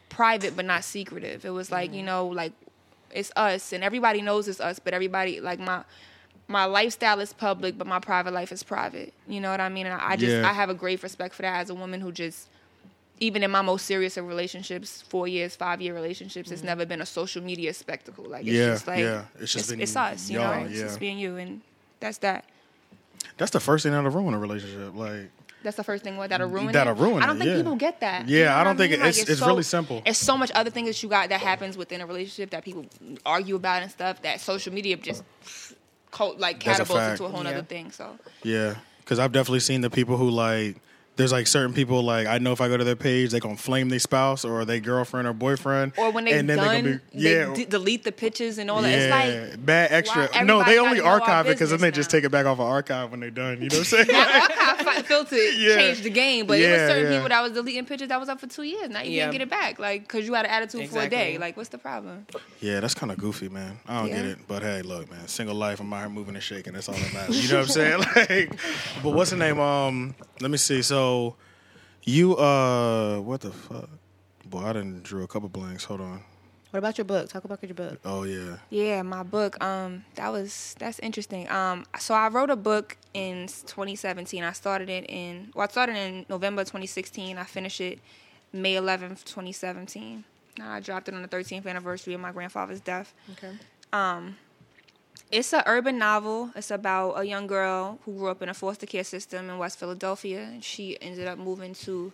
private 0.09 0.55
but 0.55 0.65
not 0.65 0.83
secretive. 0.83 1.45
It 1.45 1.51
was 1.51 1.71
like, 1.71 1.93
you 1.93 2.03
know, 2.03 2.27
like 2.27 2.53
it's 3.13 3.31
us 3.35 3.73
and 3.73 3.83
everybody 3.83 4.21
knows 4.21 4.47
it's 4.47 4.59
us, 4.59 4.79
but 4.79 4.93
everybody 4.93 5.39
like 5.39 5.59
my 5.59 5.83
my 6.47 6.65
lifestyle 6.65 7.19
is 7.19 7.33
public, 7.33 7.77
but 7.77 7.87
my 7.87 7.99
private 7.99 8.33
life 8.33 8.51
is 8.51 8.63
private. 8.63 9.13
You 9.27 9.39
know 9.39 9.49
what 9.49 9.61
I 9.61 9.69
mean? 9.69 9.85
And 9.85 9.99
I, 9.99 10.11
I 10.11 10.15
just 10.15 10.31
Yeah. 10.31 10.49
I 10.49 10.53
have 10.53 10.69
a 10.69 10.73
great 10.73 11.01
respect 11.03 11.33
for 11.33 11.41
that 11.43 11.61
as 11.61 11.69
a 11.69 11.75
woman 11.75 12.01
who 12.01 12.11
just 12.11 12.49
even 13.19 13.43
in 13.43 13.51
my 13.51 13.61
most 13.61 13.85
serious 13.85 14.17
of 14.17 14.27
relationships, 14.27 15.01
four 15.07 15.27
years, 15.27 15.55
five 15.55 15.81
year 15.81 15.93
relationships, 15.93 16.51
it's 16.51 16.59
mm-hmm. 16.59 16.67
never 16.67 16.85
been 16.85 17.01
a 17.01 17.05
social 17.05 17.41
media 17.41 17.73
spectacle. 17.73 18.25
Like 18.25 18.41
it's 18.41 18.53
Yeah, 18.53 18.65
just 18.73 18.87
like 18.87 18.99
yeah. 18.99 19.25
It's 19.35 19.43
it's, 19.43 19.53
just 19.53 19.69
been 19.69 19.81
it's 19.81 19.95
us, 19.95 20.29
you 20.29 20.39
know, 20.39 20.51
it's 20.51 20.77
yeah. 20.77 20.83
just 20.83 20.99
being 20.99 21.17
you, 21.17 21.37
and 21.37 21.61
that's 21.99 22.17
that. 22.19 22.45
that's 23.37 23.51
the 23.51 23.59
first 23.59 23.83
thing 23.83 23.93
out 23.93 24.05
of 24.05 24.15
ruin 24.15 24.33
a 24.33 24.39
relationship 24.39 24.93
like 24.95 25.29
That's 25.63 25.77
the 25.77 25.83
first 25.83 26.03
thing 26.03 26.17
what 26.17 26.29
that'll 26.29 26.49
ruin 26.49 26.71
That'll 26.73 26.93
it. 26.93 26.99
ruin 26.99 27.23
I 27.23 27.27
don't 27.27 27.37
it, 27.37 27.39
think 27.39 27.49
yeah. 27.51 27.57
people 27.57 27.75
get 27.75 27.99
that. 28.01 28.27
Yeah, 28.27 28.37
You 28.39 28.45
know 28.45 28.55
I 28.55 28.63
don't 28.65 28.77
think 28.77 28.91
mean? 28.91 28.99
it- 29.01 29.07
it's- 29.07 29.29
it's 29.29 29.39
so- 29.39 29.47
really 29.47 29.63
simple. 29.63 30.01
It's 30.05 30.19
so 30.19 30.37
much 30.37 30.51
other 30.53 30.69
things 30.69 30.87
that 30.89 31.01
you 31.01 31.09
got 31.09 31.29
that 31.29 31.39
happens 31.39 31.77
within 31.77 32.01
a 32.01 32.05
relationship 32.05 32.49
that 32.51 32.63
people 32.65 32.85
argue 33.25 33.55
about 33.55 33.81
and 33.81 33.89
stuff 33.91 34.21
that 34.23 34.41
social 34.41 34.73
media 34.73 34.97
just 34.97 35.23
co- 36.11 36.35
like 36.37 36.59
catapults 36.59 37.01
into 37.11 37.25
a 37.25 37.29
whole 37.29 37.43
Yeah. 37.43 37.49
other 37.51 37.63
thing. 37.63 37.91
So 37.91 38.17
Yeah, 38.43 38.75
because 38.99 39.19
I've 39.19 39.31
definitely 39.31 39.61
seen 39.61 39.81
the 39.81 39.89
people 39.89 40.17
who 40.17 40.29
like. 40.29 40.77
There's 41.15 41.31
like 41.31 41.45
certain 41.45 41.73
people 41.75 42.01
like 42.01 42.25
I 42.25 42.39
know 42.39 42.53
if 42.53 42.59
I 42.61 42.67
go 42.67 42.75
to 42.75 42.83
their 42.83 42.95
page 42.95 43.29
they 43.31 43.39
gonna 43.39 43.55
flame 43.55 43.89
their 43.89 43.99
spouse 43.99 44.43
or 44.43 44.65
their 44.65 44.79
girlfriend 44.79 45.27
or 45.27 45.33
boyfriend 45.33 45.91
or 45.97 46.11
when 46.11 46.25
they're 46.25 46.39
and 46.39 46.49
then 46.49 46.57
done, 46.57 46.67
they 46.71 46.81
gonna 46.81 46.99
be 47.13 47.19
yeah 47.19 47.45
they 47.45 47.53
d- 47.53 47.65
delete 47.65 48.03
the 48.03 48.11
pictures 48.11 48.57
and 48.57 48.71
all 48.71 48.81
that. 48.81 48.89
yeah 48.89 48.97
It's 48.97 49.55
like 49.55 49.65
bad 49.65 49.91
extra 49.91 50.27
why 50.31 50.41
no 50.41 50.63
they 50.63 50.79
only 50.79 50.97
gotta 50.97 51.01
know 51.01 51.05
our 51.05 51.21
archive 51.21 51.45
it 51.45 51.49
because 51.49 51.69
then 51.69 51.79
they 51.81 51.89
business 51.91 52.05
just 52.07 52.09
take 52.09 52.23
it 52.23 52.31
back 52.31 52.47
off 52.47 52.59
of 52.59 52.65
archive 52.65 53.11
when 53.11 53.19
they're 53.19 53.29
done 53.29 53.61
you 53.61 53.69
know 53.69 53.77
what 53.77 53.79
I'm 53.79 53.83
saying 54.05 54.07
that 54.07 54.75
archive 54.79 55.05
filter 55.05 55.35
Yeah. 55.35 55.75
changed 55.75 56.03
the 56.03 56.09
game, 56.09 56.47
but 56.47 56.57
it 56.59 56.69
was 56.71 56.79
Yeah, 56.79 56.87
certain 56.87 57.03
yeah. 57.11 57.17
people 57.17 57.29
that 57.29 57.41
was 57.43 57.51
deleting 57.51 57.85
pictures 57.85 58.07
that 58.09 58.19
was 58.19 58.29
up 58.29 58.39
for 58.39 58.47
two 58.47 58.63
years. 58.63 58.89
Now 58.89 59.01
you 59.03 59.11
Yeah. 59.11 59.23
can't 59.25 59.33
get 59.33 59.41
it 59.41 59.49
back, 59.51 59.77
like 59.77 60.01
because 60.07 60.25
you 60.25 60.33
had 60.33 60.45
an 60.45 60.51
attitude 60.51 60.89
for 60.89 60.99
a 61.01 61.09
day. 61.09 61.37
Like, 61.37 61.55
what's 61.57 61.69
the 61.69 61.77
problem? 61.77 62.25
yeah 62.59 62.79
that's 62.79 62.93
kind 62.93 63.11
of 63.11 63.17
goofy 63.17 63.49
man 63.49 63.77
I 63.87 63.99
don't 64.01 64.09
get 64.11 64.25
it 64.25 64.37
but 64.47 64.61
hey 64.63 64.81
look 64.83 65.11
man 65.11 65.27
single 65.27 65.53
life 65.55 65.81
I'm 65.81 65.91
out 65.91 65.99
here 65.99 66.09
moving 66.09 66.33
and 66.35 66.43
shaking 66.43 66.71
that's 66.73 66.87
all 66.87 66.95
that 66.95 67.13
matters 67.13 67.43
you 67.43 67.49
know 67.53 67.59
what 67.59 67.63
I'm 67.63 67.67
saying 67.67 67.99
like 68.15 68.59
but 69.03 69.09
what's 69.11 69.31
the 69.31 69.35
name 69.35 69.59
um 69.59 70.15
let 70.39 70.49
me 70.49 70.55
see 70.57 70.81
so 70.81 71.02
you 72.03 72.35
uh 72.37 73.19
what 73.19 73.41
the 73.41 73.51
fuck 73.51 73.89
boy 74.45 74.63
I 74.65 74.73
didn't 74.73 75.03
drew 75.03 75.23
a 75.23 75.27
couple 75.27 75.49
blanks 75.49 75.83
hold 75.85 76.01
on 76.01 76.21
What 76.71 76.79
about 76.79 76.97
your 76.97 77.05
book? 77.05 77.29
Talk 77.29 77.43
about 77.45 77.61
your 77.63 77.75
book. 77.75 77.99
oh 78.03 78.23
yeah 78.23 78.57
Yeah, 78.69 79.01
my 79.03 79.23
book. 79.23 79.61
Um, 79.63 80.03
that 80.15 80.31
was 80.31 80.75
that's 80.79 80.99
interesting. 80.99 81.47
Um, 81.49 81.85
so 81.99 82.13
I 82.15 82.27
wrote 82.29 82.49
a 82.49 82.55
book 82.55 82.97
in 83.13 83.45
2017. 83.47 84.43
I 84.43 84.53
started 84.53 84.89
it 84.89 85.05
in 85.07 85.51
well, 85.55 85.67
I 85.67 85.71
started 85.71 85.95
in 85.95 86.25
November 86.29 86.63
2016. 86.63 87.37
I 87.37 87.43
finished 87.45 87.79
it 87.79 87.99
May 88.51 88.75
11th, 88.75 89.23
2017. 89.23 90.23
Now 90.57 90.71
I 90.73 90.79
dropped 90.79 91.07
it 91.09 91.13
on 91.15 91.21
the 91.21 91.27
13th 91.27 91.65
anniversary 91.67 92.13
of 92.15 92.21
my 92.21 92.31
grandfather's 92.31 92.81
death. 92.81 93.13
Okay. 93.33 93.53
It's 95.37 95.51
an 95.51 95.63
urban 95.65 95.97
novel. 95.97 96.51
It's 96.55 96.69
about 96.69 97.13
a 97.19 97.23
young 97.25 97.47
girl 97.47 97.97
who 98.05 98.13
grew 98.13 98.27
up 98.29 98.41
in 98.43 98.49
a 98.49 98.53
foster 98.53 98.85
care 98.85 99.03
system 99.03 99.49
in 99.49 99.57
West 99.57 99.79
Philadelphia. 99.79 100.41
And 100.43 100.63
she 100.63 100.95
ended 101.01 101.27
up 101.27 101.39
moving 101.39 101.73
to 101.85 102.11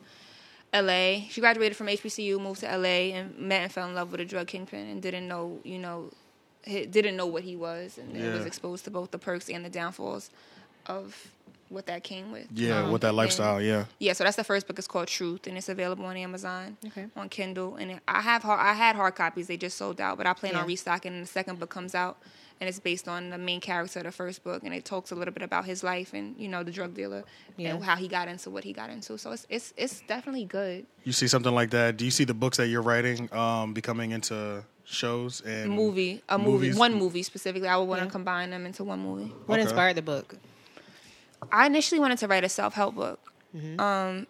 LA. 0.74 1.28
She 1.30 1.42
graduated 1.42 1.76
from 1.76 1.88
HBCU, 1.88 2.40
moved 2.40 2.62
to 2.62 2.68
LA, 2.78 3.12
and 3.18 3.38
met 3.38 3.64
and 3.64 3.72
fell 3.72 3.90
in 3.90 3.94
love 3.96 4.12
with 4.14 4.22
a 4.22 4.26
drug 4.26 4.48
kingpin, 4.48 4.88
and 4.88 5.02
didn't 5.02 5.28
know, 5.28 5.60
you 5.66 5.80
know, 5.80 6.12
didn't 6.66 7.18
know 7.18 7.26
what 7.26 7.44
he 7.44 7.56
was, 7.58 7.98
and 7.98 8.16
then 8.16 8.34
was 8.38 8.46
exposed 8.46 8.86
to 8.86 8.92
both 8.92 9.12
the 9.12 9.18
perks 9.18 9.50
and 9.50 9.66
the 9.66 9.70
downfalls 9.70 10.30
of 10.86 11.32
what 11.70 11.86
that 11.88 12.04
came 12.04 12.32
with. 12.32 12.48
yeah 12.54 12.84
Um, 12.84 12.92
with 12.92 13.02
that 13.02 13.10
and- 13.10 13.18
lifestyle 13.18 13.62
yeah 13.62 13.86
yeah, 14.00 14.14
so 14.14 14.24
that's 14.24 14.36
the 14.38 14.44
first 14.44 14.66
book. 14.68 14.78
It's 14.80 14.88
called 14.88 15.08
Truth, 15.08 15.46
and 15.48 15.58
it's 15.58 15.70
available 15.70 16.06
on 16.06 16.16
Amazon, 16.18 16.78
Okay. 16.88 17.08
on 17.16 17.28
Kindle. 17.30 17.76
And 17.76 18.00
I 18.08 18.22
have 18.22 18.44
hard, 18.44 18.60
I 18.60 18.74
had 18.74 18.96
hard 18.96 19.16
copies. 19.16 19.48
They 19.48 19.58
just 19.58 19.78
sold 19.78 20.00
out, 20.02 20.18
but 20.18 20.26
I 20.26 20.34
plan 20.34 20.54
Yeah. 20.54 20.62
on 20.62 20.68
restocking. 20.68 21.14
And 21.14 21.22
the 21.24 21.28
second 21.28 21.60
book 21.60 21.70
comes 21.70 21.94
out, 21.94 22.18
and 22.62 22.68
it's 22.68 22.80
based 22.80 23.08
on 23.08 23.30
the 23.30 23.38
main 23.38 23.62
character 23.62 24.00
of 24.00 24.06
the 24.06 24.12
first 24.12 24.44
book, 24.44 24.64
and 24.64 24.74
it 24.74 24.84
talks 24.86 25.12
a 25.12 25.16
little 25.16 25.34
bit 25.34 25.44
about 25.44 25.66
his 25.66 25.84
life 25.84 26.14
and 26.14 26.36
you 26.38 26.48
know 26.48 26.62
the 26.64 26.72
drug 26.72 26.94
dealer 26.94 27.24
Yeah. 27.58 27.76
and 27.76 27.84
how 27.84 27.96
he 27.96 28.08
got 28.08 28.28
into 28.28 28.50
what 28.50 28.64
he 28.64 28.74
got 28.74 28.90
into. 28.90 29.18
So 29.18 29.32
it's 29.32 29.46
it's 29.50 29.74
it's 29.78 30.02
definitely 30.02 30.46
good. 30.46 30.86
You 31.04 31.12
see 31.14 31.28
something 31.28 31.54
like 31.54 31.70
that? 31.72 31.98
Do 31.98 32.06
you 32.06 32.12
see 32.12 32.26
the 32.26 32.34
books 32.34 32.58
that 32.58 32.68
you're 32.68 32.82
writing 32.82 33.34
um, 33.34 33.74
becoming 33.74 34.12
into 34.12 34.64
shows 34.84 35.42
and 35.42 35.72
movie, 35.72 36.22
a 36.30 36.38
movie, 36.38 36.52
movies? 36.52 36.76
one 36.76 36.94
movie 36.96 37.24
specifically. 37.24 37.68
I 37.68 37.78
would 37.78 37.88
want 37.88 38.02
to 38.02 38.08
combine 38.10 38.50
them 38.50 38.66
into 38.66 38.84
one 38.84 39.00
movie. 39.00 39.32
What 39.46 39.60
Okay. 39.60 39.64
inspired 39.64 39.96
the 39.96 40.02
book? 40.02 40.36
I 41.52 41.66
initially 41.68 42.00
wanted 42.02 42.18
to 42.20 42.28
write 42.28 42.44
a 42.44 42.50
self 42.50 42.74
help 42.74 42.96
book. 42.96 43.20
Mm-hmm. 43.56 43.80
Um, 43.80 44.28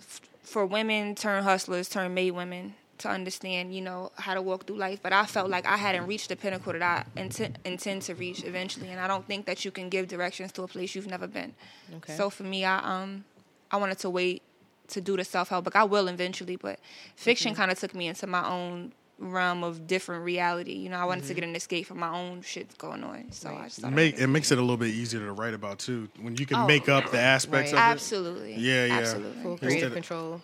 f- 0.00 0.20
for 0.42 0.66
women 0.66 1.14
turn 1.14 1.44
hustlers, 1.44 1.88
turn 1.88 2.12
made 2.14 2.32
women 2.32 2.74
to 2.98 3.08
understand, 3.08 3.74
you 3.74 3.80
know, 3.80 4.12
how 4.16 4.34
to 4.34 4.42
walk 4.42 4.66
through 4.66 4.76
life. 4.76 5.00
But 5.02 5.12
I 5.12 5.26
felt 5.26 5.50
like 5.50 5.66
I 5.66 5.76
hadn't 5.76 6.06
reached 6.06 6.28
the 6.28 6.36
pinnacle 6.36 6.72
that 6.72 6.82
I 6.82 7.20
intend, 7.20 7.58
intend 7.64 8.02
to 8.02 8.14
reach 8.14 8.44
eventually, 8.44 8.88
and 8.90 9.00
I 9.00 9.06
don't 9.08 9.26
think 9.26 9.46
that 9.46 9.64
you 9.64 9.70
can 9.70 9.88
give 9.88 10.08
directions 10.08 10.52
to 10.52 10.62
a 10.62 10.68
place 10.68 10.94
you've 10.94 11.06
never 11.06 11.26
been. 11.26 11.54
Okay. 11.96 12.16
So 12.16 12.30
for 12.30 12.44
me, 12.44 12.64
I 12.64 12.78
um, 13.02 13.24
I 13.70 13.76
wanted 13.78 13.98
to 13.98 14.10
wait 14.10 14.42
to 14.88 15.00
do 15.00 15.16
the 15.16 15.24
self 15.24 15.48
help 15.48 15.64
book. 15.64 15.76
I 15.76 15.84
will 15.84 16.08
eventually, 16.08 16.56
but 16.56 16.78
fiction 17.16 17.52
Mm-hmm. 17.52 17.60
kind 17.60 17.70
of 17.72 17.78
took 17.78 17.94
me 17.94 18.06
into 18.06 18.26
my 18.26 18.46
own 18.48 18.92
realm 19.18 19.62
of 19.64 19.86
different 19.86 20.24
reality. 20.24 20.72
You 20.74 20.88
know, 20.90 20.98
I 20.98 21.04
wanted 21.04 21.22
Mm-hmm. 21.22 21.28
to 21.28 21.34
get 21.34 21.44
an 21.44 21.56
escape 21.56 21.86
from 21.86 21.98
my 22.00 22.10
own 22.10 22.42
shit 22.42 22.76
going 22.78 23.02
on. 23.04 23.32
So 23.32 23.48
I 23.54 23.64
just 23.64 23.84
make 23.86 24.18
it 24.18 24.26
makes 24.26 24.52
it 24.52 24.58
a 24.58 24.60
little 24.60 24.76
bit 24.76 24.88
easier 24.90 25.20
to 25.20 25.32
write 25.32 25.54
about 25.54 25.78
too 25.78 26.08
when 26.20 26.36
you 26.36 26.46
can 26.46 26.58
Oh. 26.58 26.66
make 26.66 26.88
up 26.88 27.10
the 27.10 27.18
aspects 27.20 27.72
Right. 27.72 27.78
of 27.78 27.90
it. 27.90 27.92
Absolutely. 27.92 28.54
Yeah, 28.56 28.86
yeah. 28.86 28.94
Absolutely. 28.98 29.42
Full 29.42 29.52
Instead 29.52 29.66
creative 29.68 29.88
of- 29.88 29.94
control. 29.94 30.40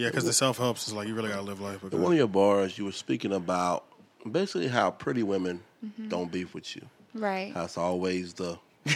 Yeah, 0.00 0.08
because 0.08 0.24
the 0.24 0.32
self 0.32 0.56
helps 0.56 0.88
is 0.88 0.94
like 0.94 1.06
you 1.08 1.14
really 1.14 1.28
gotta 1.28 1.42
live 1.42 1.60
life. 1.60 1.82
In 1.92 2.00
one 2.00 2.12
of 2.12 2.18
your 2.18 2.26
bars, 2.26 2.78
you 2.78 2.86
were 2.86 2.92
speaking 2.92 3.32
about 3.34 3.84
basically 4.30 4.68
how 4.68 4.90
pretty 4.90 5.22
women 5.22 5.60
Mm-hmm. 5.84 6.08
don't 6.08 6.30
beef 6.30 6.52
with 6.54 6.76
you. 6.76 6.82
Right. 7.14 7.52
How 7.54 7.64
it's 7.64 7.78
always 7.78 8.34
the 8.34 8.58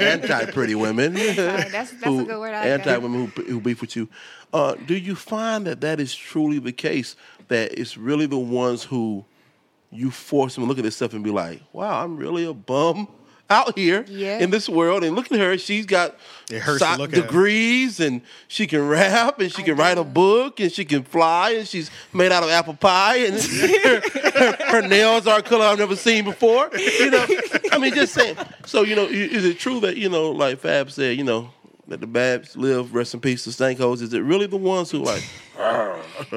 anti 0.00 0.44
pretty 0.52 0.74
women. 0.74 1.14
Right, 1.14 1.34
that's 1.36 1.90
that's 1.92 2.04
a 2.04 2.24
good 2.24 2.38
word. 2.38 2.54
I 2.54 2.68
Anti 2.68 2.96
women 2.98 3.26
who, 3.26 3.42
who 3.42 3.60
beef 3.60 3.80
with 3.80 3.96
you. 3.96 4.08
Uh, 4.52 4.74
do 4.74 4.94
you 4.96 5.14
find 5.14 5.66
that 5.66 5.80
that 5.80 6.00
is 6.00 6.14
truly 6.14 6.58
the 6.58 6.72
case? 6.72 7.16
That 7.48 7.78
it's 7.78 7.96
really 7.96 8.26
the 8.26 8.38
ones 8.38 8.84
who 8.84 9.24
you 9.90 10.10
force 10.10 10.54
them 10.54 10.64
to 10.64 10.68
look 10.68 10.78
at 10.78 10.84
this 10.84 10.96
stuff 10.96 11.12
and 11.14 11.22
be 11.24 11.30
like, 11.30 11.60
"Wow, 11.72 12.02
I'm 12.04 12.16
really 12.16 12.44
a 12.44 12.54
bum 12.54 13.08
out 13.50 13.76
here 13.78 14.04
Yeah. 14.08 14.38
in 14.38 14.50
this 14.50 14.68
world." 14.68 15.04
And 15.04 15.14
look 15.14 15.30
at 15.30 15.38
her; 15.38 15.56
she's 15.58 15.86
got 15.86 16.16
It 16.50 16.60
hurts 16.60 16.80
to 16.80 16.84
soc- 16.86 16.98
look 16.98 17.12
at. 17.12 17.22
degrees, 17.22 18.00
and 18.00 18.20
she 18.48 18.66
can 18.66 18.86
rap, 18.86 19.40
and 19.40 19.52
she 19.52 19.62
can 19.62 19.76
write 19.76 19.98
a 19.98 20.04
book, 20.04 20.60
and 20.60 20.70
she 20.72 20.84
can 20.84 21.02
fly, 21.02 21.50
and 21.52 21.66
she's 21.68 21.90
made 22.12 22.32
out 22.32 22.42
of 22.42 22.50
apple 22.50 22.74
pie, 22.74 23.16
and 23.18 23.34
her, 23.42 24.00
her- 24.30 24.56
her 24.66 24.82
nails 24.88 25.26
are 25.26 25.38
a 25.38 25.42
color 25.42 25.66
I've 25.66 25.78
never 25.78 25.96
seen 25.96 26.24
before. 26.24 26.70
You 26.76 27.10
know, 27.10 27.26
I 27.72 27.78
mean, 27.78 27.94
just 27.94 28.14
saying. 28.14 28.36
So, 28.66 28.82
you 28.82 28.96
know, 28.96 29.04
is 29.06 29.44
it 29.44 29.58
true 29.58 29.80
that 29.80 29.96
you 29.96 30.08
know, 30.08 30.30
like 30.30 30.58
Fab 30.60 30.90
said, 30.90 31.16
you 31.18 31.24
know, 31.24 31.50
that 31.88 32.00
the 32.00 32.06
Babs 32.06 32.56
live, 32.56 32.94
rest 32.94 33.14
in 33.14 33.20
peace, 33.20 33.44
the 33.44 33.50
Stankos? 33.50 34.02
Is 34.02 34.12
it 34.12 34.20
really 34.20 34.46
the 34.46 34.56
ones 34.56 34.90
who 34.90 34.98
like? 34.98 35.24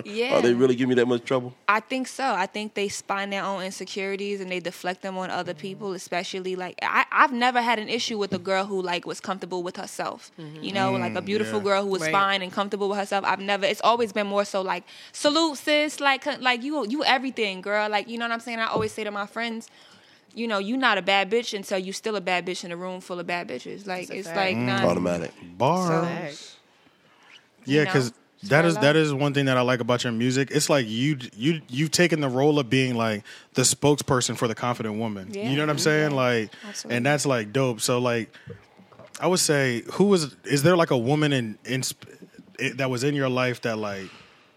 Yeah. 0.06 0.34
Are 0.36 0.42
they 0.42 0.54
really 0.54 0.76
giving 0.76 0.90
me 0.90 0.96
that 0.96 1.08
much 1.08 1.24
trouble? 1.24 1.54
I 1.68 1.80
think 1.80 2.08
so. 2.08 2.24
I 2.24 2.46
think 2.46 2.74
they 2.74 2.88
spine 2.90 3.30
their 3.30 3.44
own 3.44 3.64
insecurities 3.64 4.42
and 4.42 4.52
they 4.52 4.60
deflect 4.60 5.02
them 5.02 5.18
on 5.18 5.30
other 5.30 5.54
people, 5.54 5.94
especially 5.94 6.56
like 6.56 6.78
I, 6.82 7.06
I've 7.12 7.32
never 7.32 7.62
had 7.62 7.80
an 7.80 7.90
issue 7.90 8.18
with 8.18 8.34
a 8.34 8.40
girl 8.40 8.66
who 8.66 8.82
like 8.82 9.06
was 9.06 9.20
comfortable 9.20 9.64
with 9.64 9.78
herself. 9.78 10.32
Mm-hmm. 10.40 10.64
You 10.64 10.72
know, 10.74 10.94
like 10.94 11.16
a 11.16 11.22
mm, 11.22 11.26
beautiful 11.26 11.60
yeah. 11.60 11.66
girl 11.66 11.84
who 11.84 11.90
was 11.90 12.02
Right. 12.02 12.12
fine 12.12 12.42
and 12.42 12.52
comfortable 12.52 12.90
with 12.90 12.98
herself. 12.98 13.26
I've 13.26 13.40
never. 13.40 13.66
It's 13.66 13.82
always 13.82 14.14
been 14.14 14.28
more 14.28 14.46
so 14.46 14.62
like 14.62 14.84
salute 15.12 15.58
sis, 15.58 16.00
like 16.00 16.26
like 16.42 16.64
you 16.64 16.86
you 16.88 17.04
everything, 17.04 17.62
girl. 17.62 17.90
Like 17.90 18.08
you 18.08 18.18
know 18.18 18.26
what 18.26 18.34
I'm 18.34 18.40
saying. 18.40 18.60
I 18.60 18.68
always 18.68 18.92
say 18.92 19.04
to 19.04 19.12
my 19.12 19.26
friends. 19.26 19.70
You 20.38 20.48
know, 20.48 20.60
you're 20.60 20.78
not 20.78 20.98
a 20.98 21.02
bad 21.02 21.32
bitch 21.32 21.54
until 21.56 21.80
you're 21.80 21.94
still 21.94 22.16
a 22.16 22.22
bad 22.22 22.46
bitch 22.46 22.64
in 22.64 22.72
a 22.72 22.78
room 22.78 23.02
full 23.02 23.20
of 23.20 23.26
bad 23.28 23.48
bitches. 23.48 23.88
Like 23.88 24.08
That's 24.08 24.20
it's 24.20 24.28
fact. 24.28 24.38
like 24.38 24.56
Mm. 24.56 24.66
not 24.66 24.84
Automatic. 24.86 25.32
bars. 25.58 26.06
Fact. 26.06 26.56
Yeah, 27.66 27.80
you 27.82 27.86
because 27.86 28.12
know, 28.12 28.18
it's 28.42 28.50
that 28.50 28.60
real 28.60 28.68
is 28.68 28.76
life. 28.76 28.82
that 28.84 28.96
is 28.96 29.14
one 29.14 29.34
thing 29.34 29.46
that 29.46 29.58
I 29.58 29.62
like 29.62 29.80
about 29.80 30.04
your 30.04 30.14
music. 30.14 30.50
It's 30.52 30.70
like 30.70 30.86
you 30.88 31.18
you 31.36 31.62
you've 31.70 31.92
taken 31.92 32.22
the 32.22 32.30
role 32.30 32.60
of 32.60 32.70
being 32.70 32.96
like 32.96 33.24
the 33.56 33.64
spokesperson 33.64 34.38
for 34.38 34.48
the 34.48 34.56
confident 34.56 34.98
woman. 35.00 35.30
Yeah. 35.32 35.50
You 35.50 35.56
know 35.56 35.64
what 35.64 35.72
I'm 35.72 35.80
saying? 35.80 36.12
Yeah. 36.12 36.18
Like, 36.18 36.52
Absolutely. 36.68 36.98
and 36.98 37.06
that's 37.06 37.26
like 37.26 37.52
dope. 37.52 37.82
So 37.82 37.98
like, 38.00 38.32
I 39.20 39.28
would 39.28 39.40
say, 39.40 39.84
who 39.94 40.06
was 40.06 40.36
is 40.46 40.62
there 40.64 40.78
like 40.78 40.92
a 40.92 40.98
woman 40.98 41.34
in 41.34 41.58
in 41.66 41.82
it, 42.60 42.78
that 42.78 42.90
was 42.90 43.04
in 43.04 43.16
your 43.16 43.30
life 43.30 43.62
that 43.62 43.78
like 43.80 44.10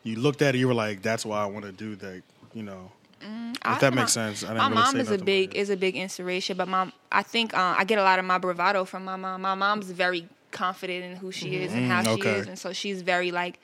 you 0.03 0.17
looked 0.17 0.43
at 0.43 0.55
it, 0.55 0.59
you 0.59 0.69
were 0.69 0.75
like, 0.75 1.01
that's 1.03 1.25
why 1.25 1.43
I 1.43 1.47
want 1.47 1.65
to 1.65 1.73
do 1.73 1.97
that. 1.97 2.23
You 2.53 2.63
know, 2.65 2.93
I- 3.23 3.75
if 3.75 3.81
that 3.81 3.95
makes 3.95 4.13
sense. 4.13 4.43
I 4.45 4.55
my 4.55 4.63
really 4.65 4.75
mom 4.75 4.97
is 4.97 5.11
a 5.11 5.19
big 5.19 5.55
is 5.55 5.71
a 5.71 5.77
big 5.77 5.97
inspiration, 5.97 6.57
but 6.57 6.69
mom, 6.69 6.93
I 7.13 7.23
think 7.23 7.55
uh, 7.55 7.75
I 7.79 7.85
get 7.85 7.99
a 7.99 8.03
lot 8.03 8.19
of 8.19 8.25
my 8.25 8.39
bravado 8.39 8.85
from 8.85 9.05
my 9.05 9.17
mom. 9.17 9.43
My 9.43 9.55
mom's 9.55 9.91
very 9.91 10.29
confident 10.51 11.05
in 11.05 11.17
who 11.17 11.31
she 11.31 11.57
is 11.57 11.73
and 11.73 11.91
how 11.91 12.03
Mm, 12.03 12.15
she 12.17 12.21
is, 12.23 12.47
and 12.49 12.59
so 12.59 12.73
she's 12.73 13.03
very 13.03 13.31
like 13.31 13.59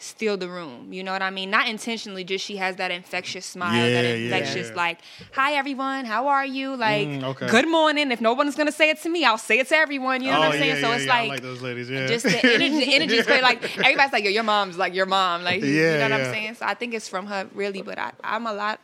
steal 0.00 0.36
the 0.36 0.48
room. 0.48 0.92
You 0.92 1.04
know 1.04 1.12
what 1.12 1.22
I 1.22 1.30
mean? 1.30 1.50
Not 1.50 1.68
intentionally, 1.68 2.24
just 2.24 2.44
she 2.44 2.56
has 2.56 2.76
that 2.76 2.90
infectious 2.90 3.44
smile, 3.46 3.72
that 3.72 4.04
Yeah, 4.04 4.14
yeah, 4.14 4.24
infectious 4.24 4.70
yeah. 4.70 4.74
like, 4.74 4.98
"Hi 5.32 5.52
everyone, 5.52 6.06
how 6.06 6.28
are 6.28 6.44
you?" 6.44 6.74
Like, 6.74 7.06
Mm, 7.06 7.22
okay. 7.24 7.48
"Good 7.48 7.68
morning." 7.68 8.10
If 8.10 8.20
no 8.20 8.32
one's 8.32 8.56
gonna 8.56 8.72
say 8.72 8.90
it 8.90 9.00
to 9.02 9.08
me, 9.08 9.24
I'll 9.24 9.38
say 9.38 9.58
it 9.58 9.68
to 9.68 9.76
everyone. 9.76 10.22
You 10.22 10.30
know 10.32 10.38
oh, 10.38 10.40
what 10.40 10.52
I'm 10.52 10.58
saying? 10.58 10.76
yeah, 10.76 10.80
so 10.80 10.88
yeah, 10.90 10.96
it's 10.96 11.06
like. 11.06 11.28
like 11.28 11.42
those 11.42 11.62
ladies. 11.62 11.90
Yeah, 11.90 12.06
just 12.06 12.24
the 12.24 12.44
energy, 12.44 12.80
the 12.84 12.94
energy 12.94 13.16
is 13.18 13.26
great. 13.26 13.42
Like 13.42 13.62
everybody's 13.78 14.12
like, 14.12 14.24
yo, 14.24 14.30
your 14.30 14.42
mom's 14.42 14.78
like 14.78 14.94
your 14.94 15.06
mom. 15.06 15.44
Like 15.44 15.62
you 15.62 15.82
know 15.82 16.00
what. 16.00 16.12
I'm 16.12 16.24
saying? 16.24 16.54
So 16.54 16.66
I 16.66 16.74
think 16.74 16.94
it's 16.94 17.08
from 17.08 17.26
her 17.26 17.48
really, 17.54 17.82
but 17.82 17.98
I, 17.98 18.12
I'm 18.24 18.46
a 18.46 18.52
lot. 18.54 18.80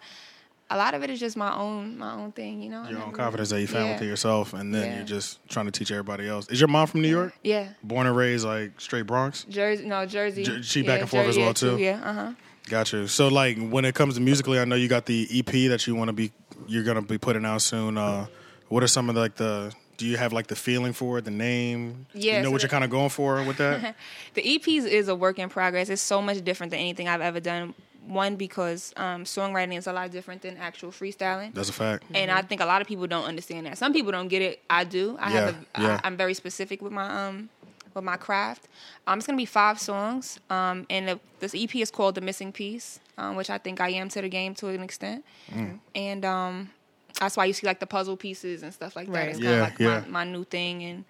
A 0.68 0.76
lot 0.76 0.94
of 0.94 1.02
it 1.04 1.10
is 1.10 1.20
just 1.20 1.36
my 1.36 1.54
own, 1.54 1.96
my 1.96 2.12
own 2.14 2.32
thing. 2.32 2.60
You 2.60 2.70
know. 2.70 2.88
your 2.88 3.00
own 3.02 3.12
confidence 3.12 3.50
that 3.50 3.60
you 3.60 3.68
found 3.68 3.86
yeah. 3.86 3.92
within 3.94 4.08
yourself, 4.08 4.52
and 4.52 4.74
then 4.74 4.82
Yeah. 4.90 4.96
you're 4.96 5.04
just 5.06 5.38
trying 5.48 5.66
to 5.66 5.72
teach 5.72 5.90
everybody 5.92 6.28
else. 6.28 6.48
Is 6.48 6.60
your 6.60 6.68
mom 6.68 6.88
from 6.88 7.02
New 7.02 7.08
York? 7.08 7.34
Yeah. 7.44 7.68
Born 7.84 8.06
and 8.06 8.16
raised 8.16 8.44
like 8.44 8.80
straight 8.80 9.06
Bronx. 9.06 9.44
Jersey, 9.48 9.86
no 9.86 10.06
Jersey. 10.06 10.42
Jer- 10.42 10.62
she 10.64 10.80
yeah, 10.80 10.86
back 10.88 11.00
and 11.02 11.10
forth 11.10 11.28
as 11.28 11.36
well, 11.36 11.46
yeah, 11.48 11.52
too? 11.52 11.76
Yeah, 11.78 12.00
uh 12.02 12.12
huh. 12.12 12.32
Got 12.68 12.92
you. 12.92 13.06
So 13.06 13.28
like 13.28 13.58
when 13.70 13.84
it 13.84 13.94
comes 13.94 14.14
to 14.16 14.20
musically, 14.20 14.58
I 14.58 14.64
know 14.64 14.74
you 14.74 14.88
got 14.88 15.06
the 15.06 15.28
EP 15.32 15.68
that 15.70 15.86
you 15.86 15.94
want 15.94 16.08
to 16.08 16.12
be 16.12 16.32
you're 16.66 16.82
gonna 16.82 17.02
be 17.02 17.18
putting 17.18 17.44
out 17.44 17.62
soon. 17.62 17.96
Uh, 17.96 18.26
what 18.68 18.82
are 18.82 18.88
some 18.88 19.08
of 19.08 19.14
the, 19.14 19.20
like 19.20 19.36
the 19.36 19.72
Do 19.98 20.04
you 20.06 20.16
have 20.16 20.32
like 20.32 20.48
the 20.48 20.56
feeling 20.56 20.92
for 20.92 21.18
it, 21.18 21.24
the 21.24 21.30
name? 21.30 22.06
Yeah, 22.12 22.38
You 22.38 22.42
know 22.42 22.48
so 22.48 22.52
what 22.52 22.62
you're 22.62 22.68
kind 22.68 22.82
of 22.82 22.90
going 22.90 23.10
for 23.10 23.40
with 23.44 23.58
that? 23.58 23.94
The 24.34 24.42
EPs 24.42 24.84
is 24.84 25.06
a 25.08 25.14
work 25.14 25.38
in 25.38 25.48
progress. 25.48 25.88
It's 25.88 26.02
so 26.02 26.20
much 26.20 26.42
different 26.44 26.72
than 26.72 26.80
anything 26.80 27.06
I've 27.08 27.20
ever 27.20 27.38
done. 27.40 27.74
One 28.06 28.36
because 28.36 28.92
um, 28.96 29.24
songwriting 29.24 29.76
is 29.76 29.86
a 29.86 29.92
lot 29.92 30.10
different 30.12 30.42
than 30.42 30.56
actual 30.56 30.90
freestyling. 30.90 31.52
That's 31.54 31.68
a 31.68 31.72
fact. 31.72 32.04
and 32.14 32.30
I 32.30 32.42
think 32.42 32.60
a 32.60 32.64
lot 32.66 32.80
of 32.80 32.86
people 32.86 33.06
don't 33.06 33.24
understand 33.24 33.66
that. 33.66 33.76
Some 33.78 33.92
people 33.92 34.12
don't 34.12 34.28
get 34.28 34.42
it. 34.42 34.62
I 34.70 34.84
do. 34.84 35.16
I 35.20 35.32
Yeah, 35.32 35.40
have. 35.46 35.54
A, 35.74 35.82
yeah. 35.82 36.00
I, 36.04 36.06
am 36.06 36.16
very 36.16 36.34
specific 36.34 36.80
with 36.82 36.92
my 36.92 37.26
um 37.26 37.48
with 37.94 38.04
my 38.04 38.16
craft. 38.16 38.68
Um, 39.06 39.18
it's 39.18 39.26
gonna 39.26 39.36
be 39.36 39.44
five 39.46 39.80
songs. 39.80 40.38
Um, 40.50 40.86
and 40.88 41.08
the, 41.08 41.20
this 41.40 41.54
EP 41.54 41.74
is 41.76 41.90
called 41.90 42.14
"The 42.14 42.20
Missing 42.20 42.52
Piece," 42.52 43.00
um, 43.18 43.34
which 43.36 43.50
I 43.50 43.58
think 43.58 43.80
I 43.80 43.88
am 43.90 44.08
to 44.10 44.20
the 44.20 44.28
game 44.28 44.54
to 44.56 44.68
an 44.68 44.82
extent. 44.82 45.24
Mm. 45.52 45.78
And 45.94 46.24
um, 46.24 46.70
that's 47.18 47.36
why 47.36 47.46
you 47.46 47.52
see 47.54 47.66
like 47.66 47.80
the 47.80 47.86
puzzle 47.86 48.16
pieces 48.16 48.62
and 48.62 48.72
stuff 48.72 48.94
like 48.94 49.06
that. 49.08 49.12
Right. 49.18 49.28
It's 49.30 49.38
Yeah, 49.40 49.50
kind 49.50 49.56
of 49.62 49.68
like 49.70 49.78
yeah. 49.80 50.00
my, 50.10 50.24
my 50.24 50.30
new 50.30 50.44
thing. 50.44 50.82
And 50.84 51.04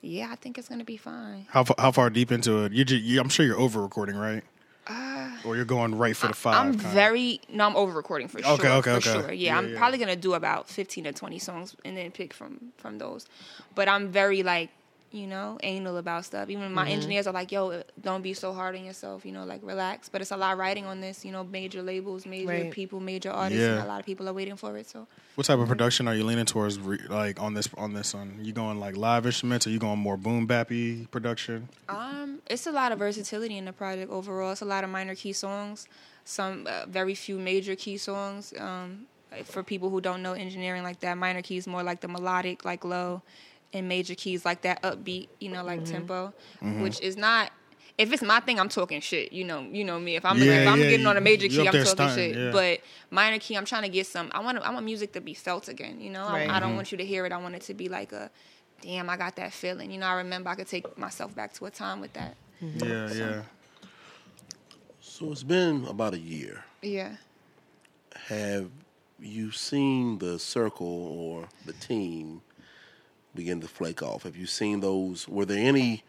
yeah, 0.00 0.28
I 0.30 0.36
think 0.36 0.56
it's 0.58 0.68
gonna 0.68 0.84
be 0.84 0.96
fine. 0.96 1.46
How 1.50 1.64
how 1.78 1.90
far 1.92 2.08
deep 2.08 2.30
into 2.32 2.64
it? 2.64 2.72
You, 2.72 2.84
ju- 2.84 2.96
you 2.96 3.20
I'm 3.20 3.28
sure 3.28 3.44
you're 3.44 3.58
over 3.58 3.82
recording, 3.82 4.16
right? 4.16 4.44
Or 5.44 5.56
you're 5.56 5.64
going 5.64 5.94
right 5.94 6.16
for 6.16 6.28
the 6.28 6.34
5 6.34 6.54
Uh, 6.54 6.58
I'm 6.58 6.72
kinda? 6.72 6.88
very 6.88 7.40
no, 7.52 7.66
I'm 7.66 7.76
over 7.76 7.92
recording 7.92 8.28
for 8.28 8.42
sure. 8.42 8.54
Okay, 8.54 8.68
okay, 8.68 8.90
for 8.92 8.96
okay. 8.98 9.12
sure. 9.12 9.32
Yeah, 9.32 9.52
Yeah, 9.52 9.58
I'm 9.58 9.68
yeah. 9.70 9.78
probably 9.78 9.98
gonna 9.98 10.16
do 10.16 10.34
about 10.34 10.68
15 10.68 11.04
to 11.04 11.12
20 11.12 11.38
songs 11.38 11.76
and 11.84 11.96
then 11.96 12.10
pick 12.10 12.32
from 12.34 12.72
from 12.78 12.98
those. 12.98 13.26
But 13.74 13.88
I'm 13.88 14.08
very 14.08 14.42
like 14.42 14.70
you 15.10 15.26
know 15.26 15.58
anal 15.62 15.96
about 15.96 16.24
stuff. 16.24 16.50
Even 16.50 16.72
my 16.72 16.82
Mm-hmm. 16.84 16.92
engineers 16.92 17.26
are 17.26 17.32
like, 17.32 17.50
"Yo, 17.50 17.82
don't 18.00 18.22
be 18.22 18.34
so 18.34 18.52
hard 18.52 18.76
on 18.76 18.84
yourself." 18.84 19.24
You 19.24 19.32
know, 19.32 19.44
like 19.44 19.60
relax. 19.62 20.08
But 20.08 20.20
it's 20.20 20.30
a 20.30 20.36
lot 20.36 20.52
of 20.52 20.58
writing 20.58 20.84
on 20.86 21.00
this. 21.00 21.24
You 21.24 21.32
know, 21.32 21.44
major 21.44 21.82
labels, 21.82 22.26
major 22.26 22.46
Right. 22.48 22.70
people, 22.70 23.00
major 23.00 23.30
artists, 23.30 23.62
Yeah. 23.62 23.74
and 23.74 23.82
a 23.84 23.86
lot 23.86 24.00
of 24.00 24.06
people 24.06 24.28
are 24.28 24.32
waiting 24.34 24.56
for 24.56 24.76
it. 24.76 24.86
So 24.88 25.06
What 25.34 25.46
type 25.46 25.58
of 25.58 25.68
production 25.68 26.08
are 26.08 26.14
you 26.14 26.24
leaning 26.24 26.44
towards? 26.46 26.78
Re- 26.78 26.98
like 27.08 27.40
on 27.40 27.54
this 27.54 27.68
on 27.78 27.94
this 27.94 28.12
one, 28.14 28.38
you 28.42 28.52
going 28.52 28.78
like 28.80 28.96
live 28.96 29.24
instruments? 29.24 29.66
Or 29.66 29.70
you 29.70 29.78
going 29.78 29.98
more 29.98 30.16
boom 30.16 30.46
bappy 30.46 31.10
production? 31.10 31.68
Um, 31.88 32.40
it's 32.50 32.66
a 32.66 32.72
lot 32.72 32.92
of 32.92 32.98
versatility 32.98 33.56
in 33.56 33.64
the 33.64 33.72
project 33.72 34.10
overall. 34.10 34.52
It's 34.52 34.60
a 34.62 34.66
lot 34.66 34.84
of 34.84 34.90
minor 34.90 35.14
key 35.14 35.32
songs, 35.32 35.86
some 36.24 36.66
uh, 36.66 36.84
very 36.86 37.14
few 37.14 37.38
major 37.38 37.74
key 37.76 37.96
songs. 37.96 38.52
Um, 38.58 39.06
for 39.44 39.62
people 39.62 39.90
who 39.90 40.00
don't 40.00 40.22
know 40.22 40.32
engineering 40.32 40.82
like 40.82 41.00
that, 41.00 41.18
minor 41.18 41.42
keys 41.42 41.66
more 41.66 41.82
like 41.82 42.00
the 42.00 42.08
melodic, 42.08 42.64
like 42.64 42.82
low, 42.82 43.20
and 43.72 43.88
major 43.88 44.14
keys 44.14 44.44
like 44.44 44.62
that 44.62 44.82
upbeat, 44.82 45.28
you 45.40 45.50
know, 45.50 45.62
like 45.64 45.84
tempo, 45.84 46.32
Mm-hmm. 46.62 46.82
which 46.82 47.00
is 47.00 47.16
not. 47.16 47.50
If 47.98 48.12
it's 48.12 48.22
my 48.22 48.38
thing, 48.38 48.60
I'm 48.60 48.68
talking 48.68 49.00
shit. 49.00 49.32
You 49.32 49.42
know, 49.42 49.60
you 49.60 49.82
know 49.82 49.98
me. 49.98 50.14
If 50.14 50.24
I'm 50.24 50.38
Yeah, 50.38 50.62
if 50.62 50.68
I'm 50.68 50.80
yeah, 50.80 50.88
getting 50.90 51.06
on 51.06 51.16
a 51.16 51.20
major 51.20 51.48
key, 51.48 51.58
I'm 51.60 51.64
talking 51.66 51.84
stunting, 51.84 52.32
shit. 52.32 52.36
yeah. 52.36 52.50
But 52.52 52.80
minor 53.10 53.40
key, 53.40 53.56
I'm 53.56 53.64
trying 53.64 53.82
to 53.82 53.88
get 53.88 54.06
some. 54.06 54.30
I 54.32 54.38
want 54.40 54.56
I 54.58 54.70
want 54.72 54.84
music 54.84 55.12
to 55.14 55.20
be 55.20 55.34
felt 55.34 55.66
again. 55.68 56.00
You 56.00 56.10
know, 56.10 56.24
I- 56.24 56.32
Right. 56.32 56.42
I, 56.48 56.52
Mm-hmm. 56.52 56.60
don't 56.60 56.74
want 56.76 56.92
you 56.92 56.98
to 56.98 57.04
hear 57.04 57.26
it. 57.26 57.32
I 57.32 57.38
want 57.38 57.56
it 57.56 57.62
to 57.62 57.74
be 57.74 57.88
like 57.88 58.12
a, 58.12 58.30
damn, 58.82 59.10
I 59.10 59.16
got 59.16 59.34
that 59.36 59.52
feeling. 59.52 59.90
You 59.90 59.98
know, 59.98 60.06
I 60.06 60.14
remember 60.14 60.48
I 60.48 60.54
could 60.54 60.68
take 60.68 60.96
myself 60.96 61.34
back 61.34 61.52
to 61.54 61.66
a 61.66 61.70
time 61.72 62.00
with 62.00 62.12
that. 62.12 62.36
Yeah, 62.60 63.12
yeah. 63.12 63.42
So 65.00 65.32
it's 65.32 65.42
been 65.42 65.84
about 65.86 66.14
a 66.14 66.18
year. 66.20 66.64
Yeah. 66.82 67.16
Have 68.28 68.70
you 69.18 69.50
seen 69.50 70.18
the 70.18 70.38
circle 70.38 70.86
or 70.86 71.48
the 71.66 71.72
team 71.72 72.42
begin 73.38 73.60
to 73.60 73.68
flake 73.68 74.02
off? 74.02 74.24
Have 74.24 74.36
you 74.36 74.46
seen 74.46 74.80
those? 74.80 75.28
Were 75.28 75.44
there 75.44 75.64
any, 75.64 76.02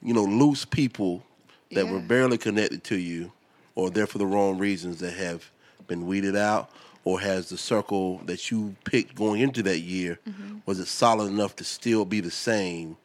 you 0.00 0.14
know, 0.14 0.22
loose 0.22 0.64
people 0.64 1.24
that 1.72 1.86
were 1.88 1.98
barely 2.00 2.38
connected 2.38 2.84
to 2.84 2.96
you, 2.96 3.32
or 3.74 3.90
there 3.90 4.06
for 4.06 4.18
the 4.18 4.26
wrong 4.26 4.56
reasons 4.56 5.00
that 5.00 5.14
have 5.14 5.50
been 5.88 6.06
weeded 6.06 6.36
out? 6.36 6.70
Or 7.04 7.20
has 7.20 7.48
the 7.48 7.58
circle 7.58 8.18
that 8.24 8.50
you 8.50 8.74
picked 8.84 9.14
going 9.14 9.40
into 9.40 9.62
that 9.64 9.78
year 9.80 10.18
Mm-hmm. 10.28 10.58
was 10.66 10.78
it 10.80 10.86
solid 10.86 11.26
enough 11.26 11.54
to 11.56 11.64
still 11.64 12.04
be 12.04 12.20
the 12.20 12.30
same 12.32 12.96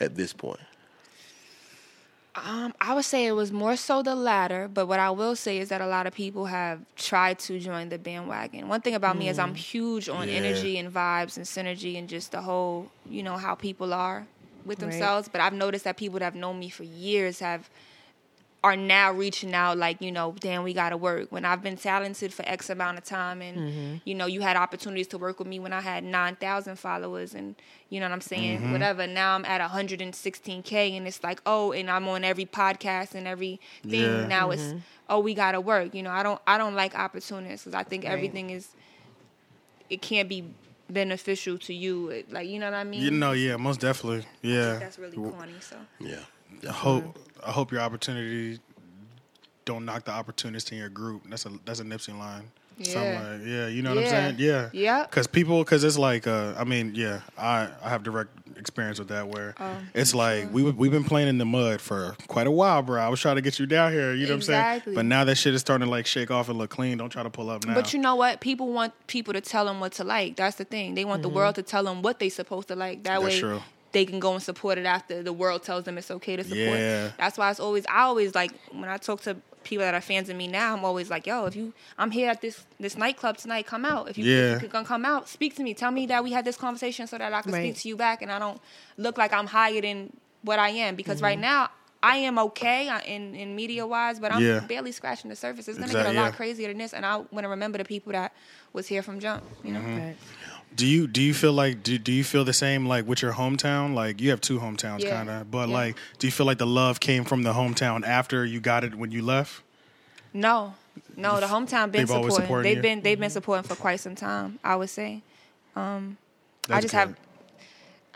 at 0.00 0.14
this 0.16 0.32
point? 0.32 0.60
Um, 2.36 2.74
I 2.80 2.94
would 2.94 3.04
say 3.04 3.26
it 3.26 3.32
was 3.32 3.52
more 3.52 3.76
so 3.76 4.02
the 4.02 4.16
latter, 4.16 4.66
but 4.66 4.86
what 4.86 4.98
I 4.98 5.10
will 5.10 5.36
say 5.36 5.58
is 5.58 5.68
that 5.68 5.80
a 5.80 5.86
lot 5.86 6.08
of 6.08 6.12
people 6.14 6.46
have 6.46 6.80
tried 6.96 7.38
to 7.40 7.60
join 7.60 7.90
the 7.90 7.98
bandwagon. 7.98 8.66
One 8.68 8.80
thing 8.80 8.94
about 8.96 9.16
me 9.16 9.28
is 9.28 9.38
I'm 9.38 9.54
huge 9.54 10.08
on 10.08 10.28
Yeah. 10.28 10.34
energy 10.34 10.76
and 10.76 10.92
vibes 10.92 11.36
and 11.36 11.46
synergy 11.46 11.96
and 11.96 12.08
just 12.08 12.32
the 12.32 12.42
whole, 12.42 12.90
you 13.04 13.22
know, 13.22 13.36
how 13.36 13.54
people 13.54 13.94
are 13.94 14.26
with 14.64 14.80
Right. 14.82 14.90
themselves. 14.90 15.28
But 15.28 15.42
I've 15.42 15.52
noticed 15.52 15.84
that 15.84 15.96
people 15.96 16.18
that 16.18 16.24
have 16.24 16.34
known 16.34 16.58
me 16.58 16.70
for 16.70 16.82
years 16.82 17.38
have 17.38 17.70
are 18.64 18.76
now 18.76 19.12
reaching 19.12 19.52
out 19.52 19.76
like, 19.76 20.00
you 20.00 20.10
know, 20.10 20.34
damn, 20.40 20.62
we 20.62 20.72
gotta 20.72 20.96
work. 20.96 21.30
When 21.30 21.44
I've 21.44 21.62
been 21.62 21.76
talented 21.76 22.32
for 22.32 22.48
X 22.48 22.70
amount 22.70 22.96
of 22.96 23.04
time 23.04 23.42
and 23.42 23.58
mm-hmm. 23.58 23.94
you 24.06 24.14
know, 24.14 24.24
you 24.24 24.40
had 24.40 24.56
opportunities 24.56 25.06
to 25.08 25.18
work 25.18 25.38
with 25.38 25.46
me 25.46 25.58
when 25.58 25.74
I 25.74 25.82
had 25.82 26.02
nine 26.02 26.36
thousand 26.36 26.76
followers 26.76 27.34
and 27.34 27.56
you 27.90 28.00
know 28.00 28.06
what 28.06 28.14
I'm 28.14 28.22
saying, 28.22 28.60
mm-hmm. 28.60 28.72
whatever. 28.72 29.06
Now 29.06 29.34
I'm 29.34 29.44
at 29.44 29.60
116K 29.60 30.96
and 30.96 31.06
it's 31.06 31.22
like, 31.22 31.42
oh, 31.44 31.72
and 31.72 31.90
I'm 31.90 32.08
on 32.08 32.24
every 32.24 32.46
podcast 32.46 33.14
and 33.14 33.28
every 33.28 33.60
thing. 33.82 34.00
Yeah. 34.00 34.26
Now 34.26 34.50
it's 34.50 34.62
mm-hmm. 34.62 34.78
oh, 35.10 35.20
we 35.20 35.34
gotta 35.34 35.60
work. 35.60 35.94
You 35.94 36.02
know, 36.02 36.10
I 36.10 36.22
don't 36.22 36.40
I 36.46 36.56
don't 36.56 36.74
like 36.74 36.98
opportunists 36.98 37.66
because 37.66 37.78
I 37.78 37.82
think 37.82 38.06
everything 38.06 38.48
is 38.48 38.68
it 39.90 40.00
can't 40.00 40.26
be 40.26 40.42
beneficial 40.88 41.58
to 41.58 41.74
you. 41.74 42.24
Like 42.30 42.48
you 42.48 42.58
know 42.58 42.70
what 42.70 42.78
I 42.78 42.84
mean? 42.84 43.02
You 43.02 43.10
know, 43.10 43.32
yeah, 43.32 43.56
most 43.56 43.80
definitely. 43.80 44.24
Yeah. 44.40 44.78
That's 44.78 44.98
really 44.98 45.18
corny. 45.18 45.52
So 45.60 45.76
Yeah. 46.00 46.20
I 46.68 46.72
hope 46.72 47.18
I 47.46 47.50
hope 47.50 47.72
your 47.72 47.80
opportunity 47.80 48.58
don't 49.64 49.84
knock 49.84 50.04
the 50.04 50.12
opportunist 50.12 50.72
in 50.72 50.78
your 50.78 50.88
group. 50.88 51.22
That's 51.28 51.46
a 51.46 51.50
that's 51.64 51.80
a 51.80 51.84
Nipsey 51.84 52.16
line. 52.18 52.50
Yeah. 52.76 53.38
like 53.38 53.46
yeah, 53.46 53.68
you 53.68 53.82
know 53.82 53.94
what 53.94 54.04
I'm 54.04 54.10
saying? 54.10 54.36
Yeah. 54.38 54.68
Yeah. 54.72 55.04
Because 55.04 55.28
people, 55.28 55.62
because 55.62 55.84
it's 55.84 55.96
like, 55.96 56.26
uh, 56.26 56.54
I 56.58 56.64
mean, 56.64 56.92
yeah, 56.96 57.20
I 57.38 57.68
I 57.82 57.88
have 57.88 58.02
direct 58.02 58.30
experience 58.56 58.98
with 58.98 59.08
that 59.08 59.28
where 59.28 59.54
Oh, 59.60 59.76
it's 59.94 60.14
like 60.14 60.52
we 60.52 60.62
we've 60.64 60.90
been 60.90 61.04
playing 61.04 61.28
in 61.28 61.38
the 61.38 61.44
mud 61.44 61.80
for 61.80 62.16
quite 62.26 62.46
a 62.46 62.50
while, 62.50 62.82
bro. 62.82 63.00
I 63.00 63.08
was 63.08 63.20
trying 63.20 63.36
to 63.36 63.42
get 63.42 63.58
you 63.60 63.66
down 63.66 63.92
here. 63.92 64.12
You 64.12 64.26
know 64.26 64.32
what 64.34 64.48
I'm 64.48 64.80
saying? 64.82 64.94
But 64.94 65.04
now 65.04 65.22
that 65.24 65.36
shit 65.36 65.54
is 65.54 65.60
starting 65.60 65.86
to 65.86 65.90
like 65.90 66.06
shake 66.06 66.30
off 66.32 66.48
and 66.48 66.58
look 66.58 66.70
clean. 66.70 66.98
Don't 66.98 67.10
try 67.10 67.22
to 67.22 67.30
pull 67.30 67.48
up 67.48 67.64
now. 67.64 67.74
But 67.74 67.92
you 67.92 68.00
know 68.00 68.16
what? 68.16 68.40
People 68.40 68.72
want 68.72 68.92
people 69.06 69.34
to 69.34 69.40
tell 69.40 69.66
them 69.66 69.78
what 69.78 69.92
to 69.92 70.04
like. 70.04 70.34
That's 70.36 70.56
the 70.56 70.64
thing. 70.64 70.94
They 70.94 71.04
want 71.04 71.22
the 71.22 71.28
world 71.28 71.54
to 71.56 71.62
tell 71.62 71.84
them 71.84 72.02
what 72.02 72.18
they 72.18 72.28
supposed 72.28 72.68
to 72.68 72.76
like. 72.76 73.04
That 73.04 73.14
Mm-hmm. 73.14 73.24
That's 73.24 73.34
way 73.36 73.40
true. 73.40 73.62
They 73.94 74.04
can 74.04 74.20
go 74.20 74.34
and 74.34 74.42
support 74.42 74.76
it 74.76 74.84
after 74.84 75.22
the 75.22 75.32
world 75.32 75.62
tells 75.62 75.84
them 75.84 75.96
it's 75.96 76.10
okay 76.10 76.36
to 76.36 76.44
support. 76.44 76.78
Yeah. 76.78 77.10
That's 77.16 77.38
why 77.38 77.50
it's 77.50 77.60
always 77.60 77.84
I 77.88 78.02
always 78.02 78.34
like 78.34 78.52
when 78.72 78.90
I 78.90 78.98
talk 78.98 79.22
to 79.22 79.36
people 79.62 79.82
that 79.86 79.94
are 79.94 80.00
fans 80.02 80.28
of 80.28 80.36
me 80.36 80.46
now, 80.46 80.76
I'm 80.76 80.84
always 80.84 81.08
like, 81.08 81.26
yo, 81.26 81.46
if 81.46 81.56
you 81.56 81.72
I'm 81.96 82.10
here 82.10 82.28
at 82.28 82.42
this 82.42 82.66
this 82.78 82.98
nightclub 82.98 83.38
tonight, 83.38 83.66
come 83.66 83.84
out. 83.86 84.10
If 84.10 84.18
you, 84.18 84.24
Yeah. 84.26 84.56
if 84.56 84.62
you 84.62 84.68
can 84.68 84.84
come 84.84 85.06
out, 85.06 85.26
speak 85.30 85.56
to 85.56 85.62
me. 85.62 85.72
Tell 85.72 85.90
me 85.90 86.04
that 86.06 86.22
we 86.22 86.32
had 86.32 86.44
this 86.44 86.58
conversation 86.58 87.06
so 87.06 87.16
that 87.16 87.32
I 87.32 87.40
can 87.40 87.52
Right. 87.52 87.62
speak 87.62 87.76
to 87.82 87.88
you 87.88 87.96
back 87.96 88.20
and 88.20 88.30
I 88.30 88.38
don't 88.38 88.60
look 88.98 89.16
like 89.16 89.32
I'm 89.32 89.46
higher 89.46 89.80
than 89.80 90.12
what 90.42 90.58
I 90.58 90.68
am. 90.68 90.96
Because 90.96 91.16
Mm-hmm. 91.16 91.24
right 91.24 91.38
now 91.38 91.70
I 92.04 92.16
am 92.18 92.38
okay 92.38 92.88
uh, 92.88 93.00
in, 93.06 93.34
in 93.34 93.56
media 93.56 93.86
wise, 93.86 94.20
but 94.20 94.30
I'm 94.32 94.42
Yeah. 94.42 94.60
barely 94.60 94.92
scratching 94.92 95.30
the 95.30 95.36
surface. 95.36 95.66
It's 95.68 95.78
gonna 95.78 95.86
Exact- 95.90 96.06
get 96.08 96.14
a 96.16 96.20
lot 96.20 96.26
yeah. 96.26 96.36
crazier 96.36 96.68
than 96.68 96.78
this, 96.78 96.92
and 96.92 97.04
I 97.06 97.16
want 97.16 97.42
to 97.44 97.48
remember 97.48 97.78
the 97.78 97.84
people 97.84 98.12
that 98.12 98.32
was 98.72 98.86
here 98.86 99.02
from 99.02 99.20
jump. 99.20 99.42
You 99.64 99.72
know, 99.72 99.80
Mm-hmm. 99.80 99.98
Right. 99.98 100.16
Do 100.76 100.86
you 100.86 101.06
do 101.06 101.22
you 101.22 101.32
feel 101.34 101.52
like 101.52 101.82
do 101.84 101.96
do 101.98 102.10
you 102.12 102.24
feel 102.24 102.44
the 102.44 102.52
same 102.52 102.84
like 102.86 103.06
with 103.06 103.22
your 103.22 103.32
hometown? 103.32 103.94
Like 103.94 104.20
you 104.20 104.30
have 104.30 104.40
two 104.40 104.58
hometowns, 104.58 105.00
Yeah. 105.00 105.16
kind 105.16 105.30
of, 105.30 105.48
but 105.50 105.68
Yeah. 105.68 105.74
like, 105.80 105.96
do 106.18 106.26
you 106.26 106.32
feel 106.32 106.46
like 106.46 106.58
the 106.58 106.66
love 106.66 106.98
came 106.98 107.24
from 107.24 107.42
the 107.44 107.52
hometown 107.52 108.04
after 108.04 108.44
you 108.44 108.58
got 108.60 108.82
it 108.84 108.94
when 108.96 109.10
you 109.12 109.22
left? 109.22 109.62
no, 110.32 110.74
no, 111.16 111.38
the 111.38 111.46
hometown 111.46 111.92
been 111.92 112.00
They've 112.06 112.10
always 112.10 112.34
supporting. 112.34 112.64
They've 112.68 112.76
you? 112.78 112.82
been 112.82 113.00
they've 113.02 113.20
been 113.20 113.30
supporting 113.30 113.62
for 113.68 113.76
quite 113.76 114.00
some 114.00 114.16
time. 114.16 114.58
I 114.64 114.74
would 114.76 114.90
say. 114.90 115.22
I 115.76 116.00
That's 116.68 116.82
just 116.86 116.92
good. 116.92 116.98
have. 116.98 117.16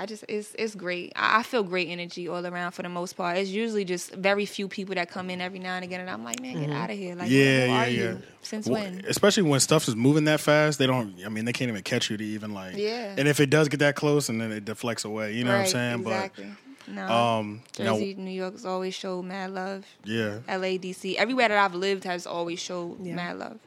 I 0.01 0.07
just 0.07 0.25
it's 0.29 0.55
it's 0.57 0.75
great. 0.77 1.13
I, 1.17 1.41
I 1.41 1.43
feel 1.43 1.65
great 1.65 1.89
energy 1.89 2.29
all 2.29 2.47
around 2.47 2.71
for 2.73 2.83
the 2.83 2.89
most 2.89 3.15
part. 3.15 3.37
It's 3.37 3.51
usually 3.51 3.85
just 3.85 4.13
very 4.15 4.47
few 4.47 4.69
people 4.69 4.95
that 4.95 5.11
come 5.11 5.29
in 5.29 5.41
every 5.41 5.59
now 5.59 5.75
and 5.75 5.85
again, 5.85 6.01
and 6.01 6.09
I'm 6.09 6.23
like, 6.23 6.41
man, 6.41 6.61
get 6.61 6.71
out 6.71 6.89
of 6.91 6.97
here. 6.97 7.17
Like, 7.17 7.29
Yeah, 7.31 7.67
who 7.67 7.73
yeah, 7.73 7.81
are 7.83 7.89
yeah. 7.89 8.03
you? 8.13 8.23
Since 8.43 8.69
Well, 8.69 8.81
when? 8.83 9.05
Especially 9.09 9.43
when 9.43 9.59
stuff 9.61 9.89
is 9.89 9.97
moving 9.97 10.25
that 10.25 10.39
fast, 10.41 10.79
they 10.79 10.87
don't. 10.87 11.15
I 11.27 11.29
mean, 11.29 11.45
they 11.47 11.53
can't 11.53 11.69
even 11.69 11.83
catch 11.83 12.11
you 12.11 12.17
to 12.17 12.25
even 12.25 12.55
like. 12.55 12.77
Yeah. 12.77 13.15
And 13.19 13.27
if 13.27 13.41
it 13.41 13.51
does 13.51 13.69
get 13.69 13.81
that 13.81 13.97
close, 13.97 14.29
and 14.29 14.41
then 14.41 14.53
it 14.53 14.65
deflects 14.65 15.05
away, 15.05 15.33
you 15.35 15.43
know 15.45 15.53
what 15.53 15.63
I'm 15.63 15.67
saying? 15.67 16.01
Exactly. 16.03 16.45
no. 16.87 17.07
But 17.07 17.11
um, 17.13 17.63
now- 17.79 17.95
Jersey, 17.95 18.15
New 18.15 18.31
York 18.31 18.53
has 18.55 18.65
always 18.65 18.95
showed 18.95 19.23
mad 19.25 19.51
love. 19.51 19.85
yeah, 20.05 20.39
LA, 20.49 20.79
DC, 20.79 21.17
everywhere 21.17 21.49
that 21.49 21.59
I've 21.59 21.75
lived 21.75 22.05
has 22.05 22.25
always 22.25 22.61
showed 22.61 23.05
Yeah. 23.05 23.15
mad 23.17 23.39
love. 23.39 23.59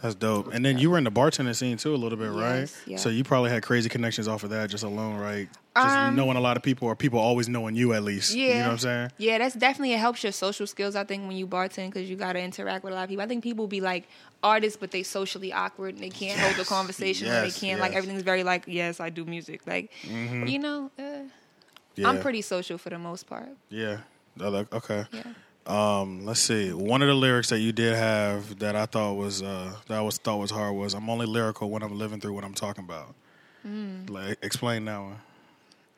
That's 0.00 0.14
dope. 0.14 0.52
And 0.54 0.64
then 0.64 0.78
you 0.78 0.90
were 0.90 0.98
in 0.98 1.04
the 1.04 1.10
bartending 1.10 1.54
scene 1.56 1.76
too 1.76 1.94
a 1.94 1.96
little 1.96 2.18
bit, 2.18 2.30
right? 2.30 2.60
Yes, 2.60 2.82
yeah. 2.86 2.96
So 2.98 3.08
you 3.08 3.24
probably 3.24 3.50
had 3.50 3.62
crazy 3.62 3.88
connections 3.88 4.28
off 4.28 4.44
of 4.44 4.50
that 4.50 4.70
just 4.70 4.84
alone, 4.84 5.16
right? 5.16 5.48
Just 5.76 5.96
Um, 5.96 6.16
knowing 6.16 6.36
a 6.36 6.40
lot 6.40 6.56
of 6.56 6.62
people, 6.62 6.88
or 6.88 6.96
people 6.96 7.18
always 7.20 7.48
knowing 7.48 7.74
you 7.76 7.92
at 7.92 8.02
least. 8.02 8.34
Yeah. 8.34 8.46
You 8.46 8.54
know 8.54 8.60
what 8.62 8.70
I'm 8.72 8.78
saying? 8.78 9.10
Yeah, 9.18 9.38
that's 9.38 9.54
definitely 9.54 9.92
it 9.94 9.98
helps 9.98 10.22
your 10.22 10.32
social 10.32 10.66
skills. 10.66 10.96
I 10.96 11.04
think 11.04 11.26
when 11.28 11.36
you 11.36 11.46
bartend 11.46 11.90
because 11.92 12.08
you 12.10 12.16
got 12.16 12.32
to 12.34 12.40
interact 12.40 12.84
with 12.84 12.92
a 12.92 12.96
lot 12.96 13.04
of 13.04 13.08
people. 13.10 13.22
I 13.24 13.26
think 13.28 13.42
people 13.44 13.66
be 13.66 13.80
like 13.80 14.08
artists, 14.42 14.76
but 14.76 14.90
they 14.90 15.02
socially 15.02 15.52
awkward 15.52 15.94
and 15.94 16.02
they 16.02 16.10
can't 16.10 16.38
hold 16.38 16.58
a 16.58 16.64
conversation. 16.64 17.26
yes, 17.26 17.54
they 17.54 17.60
can't 17.66 17.80
like 17.80 17.92
everything's 17.94 18.22
very 18.22 18.42
like 18.44 18.64
yes, 18.66 19.00
I 19.00 19.10
do 19.10 19.24
music. 19.24 19.66
Like 19.66 19.90
you 20.04 20.58
know, 20.58 20.90
uh, 20.98 21.02
Yeah. 21.96 22.08
I'm 22.08 22.20
pretty 22.20 22.42
social 22.42 22.78
for 22.78 22.90
the 22.90 22.98
most 22.98 23.26
part. 23.26 23.48
Yeah. 23.70 23.98
Okay. 24.40 25.04
Yeah. 25.12 25.22
Um, 25.68 26.24
let's 26.24 26.40
see. 26.40 26.72
One 26.72 27.02
of 27.02 27.08
the 27.08 27.14
lyrics 27.14 27.50
that 27.50 27.58
you 27.60 27.72
did 27.72 27.94
have 27.94 28.58
that 28.60 28.74
I 28.74 28.86
thought 28.86 29.14
was 29.14 29.42
uh, 29.42 29.72
that 29.86 29.98
I 29.98 30.00
was 30.00 30.16
thought 30.18 30.38
was 30.38 30.50
hard 30.50 30.74
was 30.74 30.94
I'm 30.94 31.10
only 31.10 31.26
lyrical 31.26 31.68
when 31.70 31.82
I'm 31.82 31.98
living 31.98 32.20
through 32.20 32.32
what 32.32 32.44
I'm 32.44 32.54
talking 32.54 32.84
about. 32.84 33.14
Mm. 33.66 34.08
Like, 34.08 34.38
explain 34.42 34.84
that 34.86 34.98
one. 34.98 35.16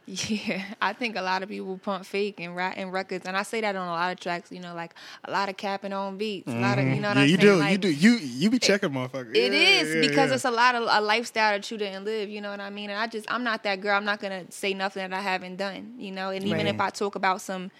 Yeah, 0.07 0.65
I 0.83 0.93
think 0.93 1.15
a 1.15 1.23
lot 1.23 1.45
of 1.45 1.49
people 1.49 1.79
pump 1.79 2.05
fake 2.05 2.41
and 2.41 2.57
write 2.57 2.79
in 2.79 2.91
records, 2.91 3.27
and 3.27 3.37
I 3.37 3.45
say 3.45 3.61
that 3.61 3.77
on 3.77 3.87
a 3.87 3.93
lot 3.93 4.11
of 4.13 4.19
tracks. 4.19 4.51
You 4.51 4.59
know, 4.59 4.75
like 4.75 4.93
a 5.23 5.31
lot 5.31 5.49
of 5.49 5.57
capping 5.57 5.93
on 5.93 6.19
beats, 6.19 6.49
a 6.49 6.57
lot 6.57 6.81
of 6.81 6.85
you 6.85 6.97
know 7.01 7.09
what 7.09 7.17
yeah, 7.19 7.23
I'm 7.23 7.29
you 7.29 7.37
saying. 7.37 7.47
do. 7.55 7.57
Like, 7.57 7.71
you 7.73 7.79
do. 7.79 7.91
You 7.93 8.11
you 8.17 8.51
be 8.51 8.59
checking, 8.59 8.91
motherfucker. 8.91 9.37
It 9.37 9.53
Yeah, 9.53 9.59
is 9.83 9.95
yeah, 9.95 10.01
because 10.01 10.31
yeah. 10.31 10.35
it's 10.35 10.45
a 10.45 10.51
lot 10.51 10.75
of 10.75 10.83
a 10.91 11.01
lifestyle 11.01 11.53
that 11.53 11.71
you 11.71 11.79
didn't 11.79 12.05
live. 12.07 12.29
You 12.29 12.41
know 12.41 12.51
what 12.51 12.59
I 12.59 12.71
mean? 12.71 12.91
And 12.91 12.99
I 12.99 13.07
just 13.07 13.31
I'm 13.31 13.45
not 13.45 13.63
that 13.63 13.81
girl. 13.83 13.97
I'm 13.97 14.05
not 14.05 14.19
gonna 14.19 14.51
say 14.51 14.75
nothing 14.75 15.09
that 15.09 15.17
I 15.17 15.21
haven't 15.23 15.57
done. 15.57 15.95
You 15.97 16.11
know, 16.11 16.31
and 16.31 16.45
even 16.45 16.67
Right. 16.67 16.75
if 16.75 16.81
I 16.81 16.91
talk 16.91 17.15
about 17.15 17.41
some. 17.41 17.71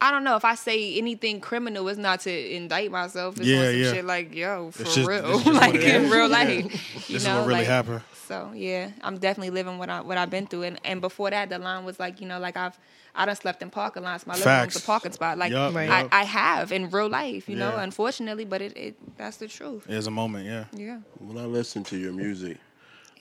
I 0.00 0.10
don't 0.10 0.24
know 0.24 0.36
if 0.36 0.44
I 0.44 0.54
say 0.54 0.98
anything 0.98 1.40
criminal, 1.40 1.88
it's 1.88 1.98
not 1.98 2.20
to 2.20 2.54
indict 2.54 2.90
myself. 2.90 3.38
It's 3.38 3.46
Yeah, 3.46 3.70
yeah. 3.70 3.92
shit 3.92 4.04
like, 4.04 4.34
yo, 4.34 4.70
for 4.70 4.84
just- 4.84 4.98
real, 5.08 5.34
it's 5.36 5.44
just 5.44 5.56
like 5.60 5.74
in 5.76 6.10
real 6.10 6.28
life. 6.28 6.48
You 7.08 7.14
This 7.14 7.22
is 7.22 7.26
know, 7.26 7.38
what 7.38 7.46
really 7.48 7.60
like, 7.60 7.66
happened. 7.68 8.02
So 8.26 8.52
yeah, 8.54 8.90
I'm 9.02 9.18
definitely 9.18 9.50
living 9.50 9.76
what 9.78 9.90
I 9.90 10.00
what 10.00 10.16
I've 10.18 10.30
been 10.30 10.46
through, 10.46 10.62
and 10.64 10.80
and 10.84 11.00
before 11.00 11.30
that, 11.30 11.48
the 11.50 11.58
line 11.58 11.84
was 11.84 12.00
like, 12.00 12.20
you 12.22 12.26
know, 12.26 12.38
like 12.38 12.56
I've 12.56 12.78
I 13.14 13.26
done 13.26 13.36
slept 13.36 13.62
in 13.62 13.68
parking 13.70 14.02
lots. 14.02 14.26
My 14.26 14.34
living 14.34 14.50
room's 14.60 14.76
a 14.76 14.80
parking 14.82 15.12
spot. 15.12 15.36
Like 15.38 15.52
Yup, 15.52 15.74
Right. 15.74 15.88
I, 15.90 16.00
yup. 16.00 16.08
I 16.12 16.24
have 16.24 16.72
in 16.72 16.88
real 16.90 17.08
life, 17.08 17.48
you 17.48 17.56
know. 17.56 17.76
Unfortunately, 17.76 18.44
but 18.46 18.60
it, 18.62 18.76
it 18.76 19.16
that's 19.18 19.36
the 19.36 19.46
truth. 19.46 19.84
There's 19.86 20.06
a 20.06 20.10
moment, 20.10 20.46
yeah. 20.46 20.64
Yeah. 20.72 20.98
When 21.18 21.36
I 21.38 21.44
listen 21.46 21.84
to 21.84 21.96
your 21.98 22.12
music, 22.12 22.56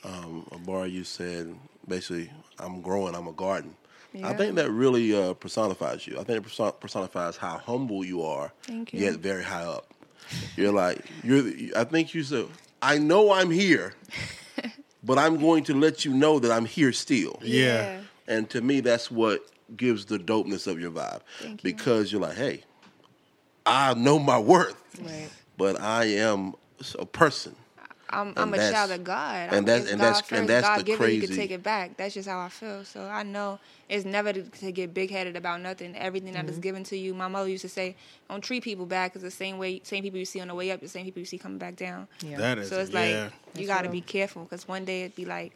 um, 0.05 0.47
Bar, 0.65 0.87
you 0.87 1.03
said 1.03 1.53
basically, 1.87 2.31
I'm 2.57 2.81
growing, 2.81 3.13
I'm 3.13 3.27
a 3.27 3.33
garden. 3.33 3.75
I 4.21 4.33
think 4.33 4.55
that 4.55 4.69
really 4.71 5.15
uh, 5.15 5.33
personifies 5.33 6.05
you. 6.05 6.19
I 6.19 6.23
think 6.23 6.45
it 6.45 6.79
personifies 6.79 7.37
how 7.37 7.57
humble 7.57 8.03
you 8.05 8.21
are, 8.23 8.51
Thank 8.63 8.93
you. 8.93 8.99
yet 8.99 9.15
very 9.15 9.43
high 9.43 9.63
up. 9.63 9.87
You're 10.55 10.71
like, 10.71 10.99
you're. 11.23 11.43
I 11.75 11.83
think 11.83 12.13
you 12.13 12.23
said, 12.23 12.45
I 12.81 12.97
know 12.97 13.31
I'm 13.31 13.49
here, 13.51 13.93
but 15.03 15.17
I'm 15.17 15.37
going 15.39 15.63
to 15.65 15.73
let 15.73 16.05
you 16.05 16.13
know 16.13 16.39
that 16.39 16.51
I'm 16.51 16.65
here 16.65 16.91
still. 16.93 17.39
Yeah. 17.41 18.01
And 18.27 18.49
to 18.51 18.61
me, 18.61 18.79
that's 18.81 19.09
what 19.11 19.45
gives 19.75 20.05
the 20.05 20.17
dopeness 20.19 20.67
of 20.67 20.79
your 20.79 20.91
vibe. 20.91 21.21
Thank 21.39 21.63
you. 21.63 21.73
Because 21.73 22.11
you're 22.11 22.21
like, 22.21 22.37
hey, 22.37 22.63
I 23.65 23.93
know 23.95 24.19
my 24.19 24.37
worth, 24.39 24.75
Right. 25.01 25.29
but 25.57 25.79
I 25.79 26.05
am 26.05 26.53
a 26.99 27.05
person. 27.05 27.55
I'm, 28.09 28.33
I'm 28.37 28.53
a 28.53 28.57
child 28.57 28.91
of 28.91 29.03
God. 29.03 29.53
and 29.53 29.67
that's- 29.67 29.89
and 29.89 29.99
God 29.99 30.05
that's- 30.05 30.21
first. 30.21 30.39
and 30.39 30.49
that's 30.49 30.67
God 30.67 30.79
the 30.79 30.83
give 30.83 31.01
it, 31.01 31.13
you 31.13 31.21
can 31.21 31.35
take 31.35 31.51
it 31.51 31.63
back. 31.63 31.97
That's 31.97 32.13
just 32.13 32.27
how 32.27 32.39
I 32.39 32.49
feel. 32.49 32.83
So 32.85 33.05
I 33.05 33.23
know 33.23 33.59
it's 33.89 34.05
never 34.05 34.33
to, 34.33 34.43
to 34.43 34.71
get 34.71 34.93
big 34.93 35.09
headed 35.09 35.35
about 35.35 35.61
nothing. 35.61 35.95
Everything 35.95 36.33
that 36.33 36.45
is 36.45 36.51
mm-hmm. 36.51 36.61
given 36.61 36.83
to 36.85 36.97
you. 36.97 37.13
My 37.13 37.27
mother 37.27 37.49
used 37.49 37.63
to 37.63 37.69
say, 37.69 37.95
"Don't 38.29 38.41
treat 38.43 38.63
people 38.63 38.85
bad 38.85 39.11
because 39.11 39.21
the 39.21 39.31
same 39.31 39.57
way, 39.57 39.81
same 39.83 40.03
people 40.03 40.19
you 40.19 40.25
see 40.25 40.39
on 40.39 40.47
the 40.47 40.55
way 40.55 40.71
up, 40.71 40.79
the 40.79 40.87
same 40.87 41.05
people 41.05 41.19
you 41.19 41.25
see 41.25 41.37
coming 41.37 41.57
back 41.57 41.75
down." 41.75 42.07
Yeah. 42.21 42.37
That 42.37 42.57
is 42.59 42.69
So 42.69 42.79
it's 42.79 42.91
yeah. 42.91 43.23
like 43.23 43.33
you 43.59 43.67
got 43.67 43.83
to 43.83 43.89
be 43.89 44.01
careful 44.01 44.43
because 44.43 44.67
one 44.67 44.85
day 44.85 45.03
it'd 45.03 45.15
be 45.15 45.25
like 45.25 45.53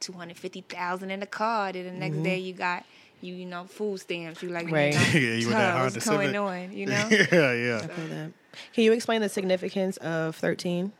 two 0.00 0.12
hundred 0.12 0.36
fifty 0.36 0.62
thousand 0.62 1.10
in 1.10 1.20
the 1.20 1.26
card, 1.26 1.76
and 1.76 1.86
the 1.86 1.92
next 1.92 2.14
mm-hmm. 2.14 2.24
day 2.24 2.38
you 2.38 2.52
got 2.52 2.84
you 3.20 3.34
you 3.34 3.46
know 3.46 3.64
food 3.64 4.00
stamps. 4.00 4.42
You 4.42 4.48
like 4.48 4.70
Right. 4.70 4.92
you 4.92 4.98
know, 4.98 5.06
Yeah, 5.14 5.34
you 5.36 5.46
with 5.46 5.56
that 5.56 5.82
what's 5.82 6.04
Honda 6.04 6.32
going 6.32 6.32
Civic. 6.32 6.40
on? 6.40 6.76
You 6.76 6.86
know. 6.92 7.08
yeah, 7.10 7.52
yeah. 7.52 7.80
I 7.82 7.86
feel 7.86 8.08
that. 8.08 8.32
Can 8.74 8.84
you 8.84 8.92
explain 8.92 9.22
the 9.22 9.28
significance 9.28 9.96
of 9.98 10.36
13? 10.36 10.92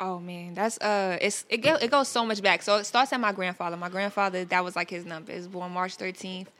Oh 0.00 0.18
man, 0.18 0.54
that's 0.54 0.78
uh, 0.78 1.18
it's 1.20 1.44
it 1.50 1.58
go, 1.58 1.74
it 1.74 1.90
goes 1.90 2.08
so 2.08 2.24
much 2.24 2.40
back. 2.42 2.62
So 2.62 2.76
it 2.76 2.84
starts 2.84 3.12
at 3.12 3.20
my 3.20 3.32
grandfather. 3.32 3.76
My 3.76 3.90
grandfather, 3.90 4.44
that 4.46 4.64
was 4.64 4.74
like 4.74 4.88
his 4.88 5.04
number. 5.04 5.32
He 5.32 5.38
was 5.38 5.48
born 5.48 5.72
March 5.72 5.96
thirteenth. 5.96 6.50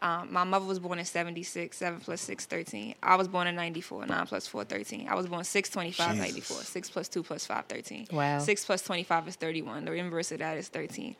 Um, 0.00 0.32
my 0.32 0.44
mother 0.44 0.64
was 0.64 0.78
born 0.78 0.98
in 0.98 1.04
seventy 1.04 1.42
six. 1.42 1.76
Seven 1.76 2.00
plus 2.00 2.20
six, 2.20 2.46
13. 2.46 2.94
I 3.02 3.16
was 3.16 3.28
born 3.28 3.46
in 3.46 3.56
ninety 3.56 3.80
four. 3.80 4.06
Nine 4.06 4.26
plus 4.26 4.46
four, 4.46 4.64
13. 4.64 5.08
I 5.08 5.14
was 5.14 5.26
born 5.26 5.44
six 5.44 5.70
twenty 5.70 5.90
five, 5.92 6.12
Jesus. 6.12 6.24
ninety 6.26 6.40
four. 6.40 6.56
Six 6.58 6.90
plus 6.90 7.08
two 7.08 7.22
plus 7.22 7.46
five, 7.46 7.66
13. 7.66 8.08
Wow. 8.12 8.38
Six 8.38 8.64
plus 8.64 8.82
twenty 8.82 9.02
five 9.04 9.26
is 9.28 9.36
thirty 9.36 9.62
one. 9.62 9.84
The 9.84 9.92
inverse 9.92 10.32
of 10.32 10.38
that 10.38 10.56
is 10.56 10.68
thirteen. 10.68 11.16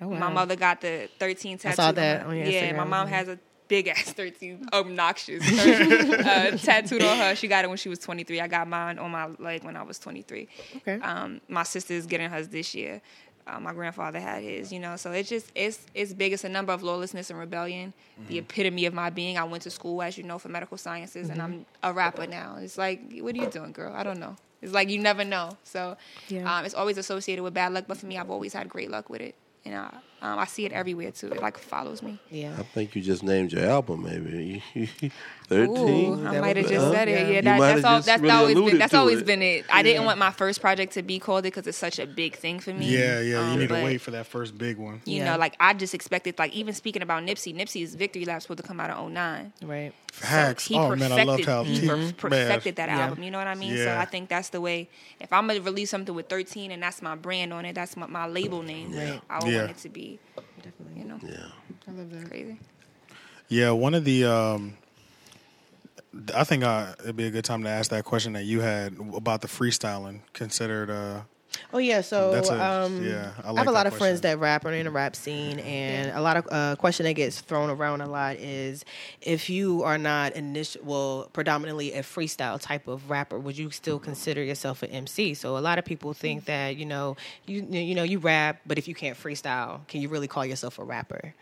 Oh, 0.00 0.08
wow. 0.08 0.18
My 0.18 0.32
mother 0.32 0.56
got 0.56 0.80
the 0.80 1.08
thirteen 1.18 1.58
tattoo. 1.58 1.72
I 1.72 1.86
saw 1.86 1.92
that 1.92 2.26
on 2.26 2.36
your 2.36 2.46
Yeah, 2.46 2.72
my 2.76 2.84
mom 2.84 3.08
has 3.08 3.28
a 3.28 3.38
big 3.68 3.86
ass 3.88 4.12
13 4.12 4.68
obnoxious 4.72 5.44
13, 5.48 6.14
uh, 6.14 6.56
tattooed 6.56 7.02
on 7.02 7.16
her. 7.18 7.34
She 7.36 7.48
got 7.48 7.64
it 7.64 7.68
when 7.68 7.76
she 7.76 7.88
was 7.88 7.98
23. 7.98 8.40
I 8.40 8.48
got 8.48 8.66
mine 8.68 8.98
on 8.98 9.10
my 9.10 9.26
leg 9.38 9.64
when 9.64 9.76
I 9.76 9.82
was 9.82 9.98
23. 9.98 10.48
Okay. 10.76 10.94
Um, 11.00 11.40
my 11.48 11.62
sister's 11.62 12.06
getting 12.06 12.30
hers 12.30 12.48
this 12.48 12.74
year. 12.74 13.00
Uh, 13.46 13.58
my 13.58 13.72
grandfather 13.72 14.20
had 14.20 14.42
his, 14.42 14.70
you 14.72 14.78
know. 14.78 14.96
So 14.96 15.10
it's 15.12 15.28
just 15.30 15.50
it's 15.54 15.86
it's 15.94 16.12
big. 16.12 16.34
It's 16.34 16.44
a 16.44 16.50
number 16.50 16.70
of 16.72 16.82
lawlessness 16.82 17.30
and 17.30 17.38
rebellion. 17.38 17.94
Mm-hmm. 18.20 18.28
The 18.28 18.38
epitome 18.38 18.84
of 18.84 18.92
my 18.92 19.08
being. 19.08 19.38
I 19.38 19.44
went 19.44 19.62
to 19.62 19.70
school, 19.70 20.02
as 20.02 20.18
you 20.18 20.24
know, 20.24 20.38
for 20.38 20.48
medical 20.50 20.76
sciences, 20.76 21.30
and 21.30 21.40
I'm 21.40 21.52
Mm-hmm. 21.52 21.62
a 21.82 21.92
rapper 21.94 22.26
now. 22.26 22.56
It's 22.60 22.76
like, 22.76 23.00
what 23.20 23.34
are 23.34 23.38
you 23.38 23.46
doing, 23.48 23.72
girl? 23.72 23.94
I 23.96 24.02
don't 24.02 24.18
know. 24.20 24.36
It's 24.60 24.74
like 24.74 24.90
you 24.90 24.98
never 24.98 25.24
know. 25.24 25.56
So 25.62 25.96
Yeah. 26.28 26.58
um, 26.58 26.66
it's 26.66 26.74
always 26.74 26.98
associated 26.98 27.42
with 27.42 27.54
bad 27.54 27.72
luck, 27.72 27.84
but 27.88 27.96
for 27.96 28.04
me, 28.04 28.18
I've 28.18 28.28
always 28.30 28.52
had 28.52 28.68
great 28.68 28.90
luck 28.90 29.08
with 29.08 29.22
it, 29.22 29.34
and 29.64 29.74
I, 29.76 29.94
um, 30.20 30.38
I 30.38 30.46
see 30.46 30.64
it 30.66 30.72
everywhere 30.72 31.10
too. 31.12 31.28
It 31.32 31.40
like 31.40 31.58
follows 31.58 32.02
me. 32.02 32.18
Yeah. 32.30 32.54
I 32.58 32.62
think 32.62 32.96
you 32.96 33.02
just 33.02 33.22
named 33.22 33.52
your 33.52 33.64
album, 33.66 34.02
maybe. 34.02 34.62
13. 35.48 35.76
Ooh, 35.78 36.26
I 36.26 36.40
might 36.40 36.56
have 36.56 36.68
just 36.68 36.90
said 36.92 37.08
it. 37.08 37.12
yeah. 37.28 37.28
Yeah, 37.34 37.40
that, 37.42 37.58
that's 37.60 37.84
all. 37.84 38.00
That's 38.02 38.20
really 38.22 38.34
always 38.34 38.54
been. 38.56 38.78
That's 38.78 38.94
always 38.94 39.18
it. 39.20 39.26
been 39.26 39.42
it. 39.42 39.64
I 39.72 39.82
didn't 39.82 40.04
want 40.04 40.18
my 40.18 40.30
first 40.30 40.60
project 40.60 40.94
to 40.94 41.02
be 41.02 41.18
called 41.18 41.40
it 41.46 41.54
because 41.54 41.66
it's 41.66 41.78
such 41.78 41.98
a 41.98 42.06
big 42.06 42.36
thing 42.36 42.58
for 42.60 42.72
me. 42.74 42.86
Yeah, 42.86 43.20
yeah. 43.20 43.38
Um, 43.40 43.52
You 43.52 43.58
need 43.60 43.68
to 43.68 43.74
wait 43.84 44.00
for 44.00 44.10
that 44.12 44.26
first 44.26 44.58
big 44.58 44.76
one. 44.76 45.00
You 45.04 45.18
Yeah. 45.18 45.32
know, 45.32 45.38
like 45.38 45.54
I 45.60 45.72
just 45.74 45.94
expected. 45.94 46.38
Like 46.38 46.52
even 46.52 46.74
speaking 46.74 47.02
about 47.02 47.22
Nipsey, 47.22 47.54
Nipsey's 47.54 47.94
Victory 47.94 48.24
Lap 48.24 48.36
was 48.36 48.44
supposed 48.44 48.58
to 48.62 48.66
come 48.66 48.80
out 48.80 48.90
in 49.06 49.14
09. 49.14 49.52
Right. 49.62 49.92
Facts. 50.12 50.66
He 50.66 50.74
oh 50.74 50.96
man, 50.96 51.12
I 51.12 51.22
loved 51.22 51.44
how 51.44 51.62
he 51.62 51.86
per- 51.86 52.12
perfected 52.12 52.76
that 52.76 52.88
Yeah. 52.88 53.00
album. 53.06 53.22
You 53.22 53.30
know 53.30 53.38
what 53.38 53.46
I 53.46 53.54
mean? 53.54 53.76
So 53.76 53.96
I 53.96 54.04
think 54.04 54.28
that's 54.28 54.48
the 54.48 54.60
way. 54.60 54.88
If 55.20 55.32
I'm 55.32 55.46
gonna 55.46 55.60
release 55.60 55.90
something 55.90 56.14
with 56.14 56.28
13 56.28 56.72
and 56.72 56.82
that's 56.82 57.00
my 57.02 57.14
brand 57.14 57.52
on 57.52 57.64
it, 57.64 57.74
that's 57.74 57.96
my, 57.96 58.06
my 58.06 58.26
label 58.26 58.62
name. 58.62 58.92
Right. 58.96 59.20
I 59.30 59.46
Yeah. 59.46 59.58
want 59.58 59.70
it 59.72 59.78
to 59.78 59.88
be, 59.88 60.07
Definitely. 60.62 61.00
you 61.02 61.08
know, 61.08 61.18
Yeah. 61.22 61.46
I 61.86 61.90
love 61.92 62.10
that. 62.10 62.28
crazy. 62.28 62.58
Yeah, 63.48 63.70
one 63.70 63.94
of 63.94 64.04
the. 64.04 64.24
Um, 64.24 64.76
I 66.34 66.44
think 66.44 66.64
uh, 66.64 66.94
it'd 67.02 67.16
be 67.16 67.26
a 67.26 67.30
good 67.30 67.44
time 67.44 67.62
to 67.64 67.68
ask 67.68 67.90
that 67.90 68.04
question 68.04 68.32
that 68.32 68.44
you 68.44 68.60
had 68.60 68.96
about 69.14 69.40
the 69.40 69.48
freestyling. 69.48 70.20
Considered, 70.32 70.90
uh, 70.90 71.20
Oh 71.72 71.78
yeah, 71.78 72.00
so 72.00 72.32
That's 72.32 72.50
a- 72.50 72.64
um, 72.64 73.04
yeah, 73.04 73.32
I 73.44 73.52
I, 73.52 73.58
have 73.58 73.66
a 73.68 73.72
lot 73.72 73.86
of 73.86 73.94
friends 73.94 74.20
that 74.22 74.38
rap 74.38 74.64
or 74.64 74.72
in 74.72 74.84
the 74.86 74.90
rap 74.90 75.14
scene, 75.16 75.58
and 75.60 76.10
a 76.16 76.20
lot 76.20 76.36
of 76.36 76.46
uh, 76.50 76.76
question 76.76 77.04
that 77.04 77.14
gets 77.14 77.40
thrown 77.40 77.70
around 77.70 78.00
a 78.00 78.08
lot 78.08 78.36
is 78.36 78.84
if 79.20 79.50
you 79.50 79.82
are 79.82 79.98
not 79.98 80.32
initial, 80.34 80.82
well, 80.84 81.30
predominantly 81.32 81.92
a 81.94 82.02
freestyle 82.02 82.60
type 82.60 82.88
of 82.88 83.10
rapper, 83.10 83.38
would 83.38 83.56
you 83.56 83.70
still 83.70 83.98
consider 83.98 84.42
yourself 84.42 84.82
an 84.82 84.90
MC? 84.90 85.34
So 85.34 85.56
a 85.56 85.60
lot 85.60 85.78
of 85.78 85.84
people 85.84 86.12
think 86.12 86.46
that 86.46 86.76
you 86.76 86.86
know 86.86 87.16
you 87.46 87.66
you 87.70 87.94
know 87.94 88.02
you 88.04 88.18
rap, 88.18 88.60
but 88.66 88.78
if 88.78 88.88
you 88.88 88.94
can't 88.94 89.16
freestyle, 89.16 89.86
can 89.88 90.00
you 90.00 90.08
really 90.08 90.28
call 90.28 90.44
yourself 90.44 90.78
a 90.78 90.84
rapper? 90.84 91.34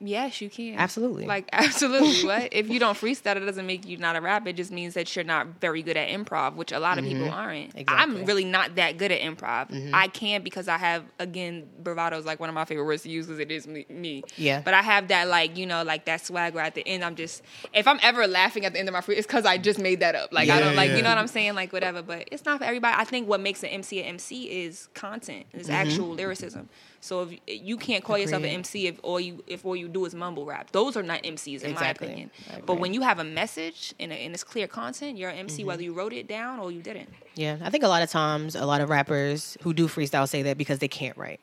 Yes, 0.00 0.40
you 0.40 0.50
can. 0.50 0.74
Absolutely. 0.78 1.24
Like 1.24 1.48
absolutely. 1.52 2.26
what 2.26 2.48
if 2.52 2.68
you 2.68 2.78
don't 2.78 2.96
freestyle? 2.96 3.36
It 3.36 3.40
doesn't 3.40 3.66
make 3.66 3.86
you 3.86 3.96
not 3.96 4.16
a 4.16 4.20
rapper. 4.20 4.48
It 4.48 4.56
just 4.56 4.72
means 4.72 4.94
that 4.94 5.14
you're 5.14 5.24
not 5.24 5.46
very 5.60 5.82
good 5.82 5.96
at 5.96 6.08
improv, 6.08 6.56
which 6.56 6.72
a 6.72 6.78
lot 6.78 6.98
of 6.98 7.04
people 7.04 7.30
aren't. 7.30 7.70
Mm-hmm. 7.70 7.78
Exactly. 7.78 8.20
I'm 8.20 8.24
really 8.26 8.44
not 8.44 8.74
that 8.74 8.98
good 8.98 9.12
at 9.12 9.20
improv. 9.20 9.92
I 9.92 10.08
can 10.08 10.42
because 10.42 10.68
I 10.68 10.78
have 10.78 11.04
again 11.18 11.68
bravado 11.82 12.18
is 12.18 12.26
like 12.26 12.40
one 12.40 12.48
of 12.48 12.54
my 12.54 12.64
favorite 12.64 12.84
words 12.84 13.02
to 13.04 13.10
use 13.10 13.26
because 13.26 13.40
it 13.40 13.50
is 13.50 13.66
me. 13.66 14.24
Yeah. 14.36 14.60
But 14.62 14.74
I 14.74 14.82
have 14.82 15.08
that 15.08 15.28
like 15.28 15.56
you 15.56 15.66
know 15.66 15.82
like 15.84 16.04
that 16.06 16.24
swagger 16.24 16.60
at 16.60 16.74
the 16.74 16.86
end. 16.86 17.04
I'm 17.04 17.14
just 17.14 17.42
if 17.72 17.86
I'm 17.86 17.98
ever 18.02 18.26
laughing 18.26 18.64
at 18.64 18.72
the 18.72 18.80
end 18.80 18.88
of 18.88 18.92
my 18.92 19.00
free, 19.00 19.16
it's 19.16 19.26
because 19.26 19.46
I 19.46 19.58
just 19.58 19.78
made 19.78 20.00
that 20.00 20.14
up. 20.14 20.32
Like 20.32 20.50
I 20.50 20.60
don't 20.60 20.76
like 20.76 20.90
yeah. 20.90 20.96
you 20.96 21.02
know 21.02 21.10
what 21.10 21.18
I'm 21.18 21.28
saying 21.28 21.54
like 21.54 21.72
whatever. 21.72 22.02
But 22.02 22.28
it's 22.32 22.44
not 22.44 22.58
for 22.58 22.64
everybody. 22.64 22.94
I 22.98 23.04
think 23.04 23.28
what 23.28 23.40
makes 23.40 23.62
an 23.62 23.70
MC 23.70 24.00
an 24.00 24.06
MC 24.06 24.64
is 24.64 24.88
content, 24.94 25.46
is 25.52 25.70
actual 25.70 26.08
lyricism. 26.08 26.68
So 27.04 27.20
if 27.20 27.32
eh, 27.46 27.58
you 27.62 27.76
can't 27.76 28.02
call 28.02 28.16
yourself 28.16 28.42
an 28.44 28.48
MC 28.48 28.86
if 28.86 28.98
all 29.02 29.20
you 29.20 29.44
if 29.46 29.66
all 29.66 29.76
you 29.76 29.88
do 29.88 30.06
is 30.06 30.14
mumble 30.14 30.46
rap, 30.46 30.70
those 30.72 30.96
are 30.96 31.02
not 31.02 31.22
MCs 31.22 31.60
in 31.62 31.70
Exactly. 31.70 32.06
my 32.06 32.12
opinion. 32.12 32.30
I 32.50 32.60
But 32.60 32.72
agree. 32.72 32.80
when 32.80 32.94
you 32.94 33.02
have 33.02 33.18
a 33.18 33.24
message 33.24 33.92
and, 34.00 34.10
a, 34.10 34.14
and 34.14 34.32
it's 34.32 34.42
clear 34.42 34.66
content, 34.66 35.18
you're 35.18 35.28
an 35.28 35.36
MC 35.36 35.58
mm-hmm. 35.58 35.66
whether 35.68 35.82
you 35.82 35.92
wrote 35.92 36.14
it 36.14 36.26
down 36.26 36.60
or 36.60 36.72
you 36.72 36.80
didn't. 36.80 37.10
Yeah, 37.34 37.58
I 37.62 37.68
think 37.68 37.84
a 37.84 37.88
lot 37.88 38.02
of 38.02 38.08
times, 38.10 38.54
a 38.56 38.64
lot 38.64 38.80
of 38.80 38.88
rappers 38.88 39.58
who 39.62 39.74
do 39.74 39.86
freestyle 39.86 40.26
say 40.26 40.42
that 40.44 40.56
because 40.56 40.78
they 40.78 40.88
can't 40.88 41.16
write. 41.18 41.40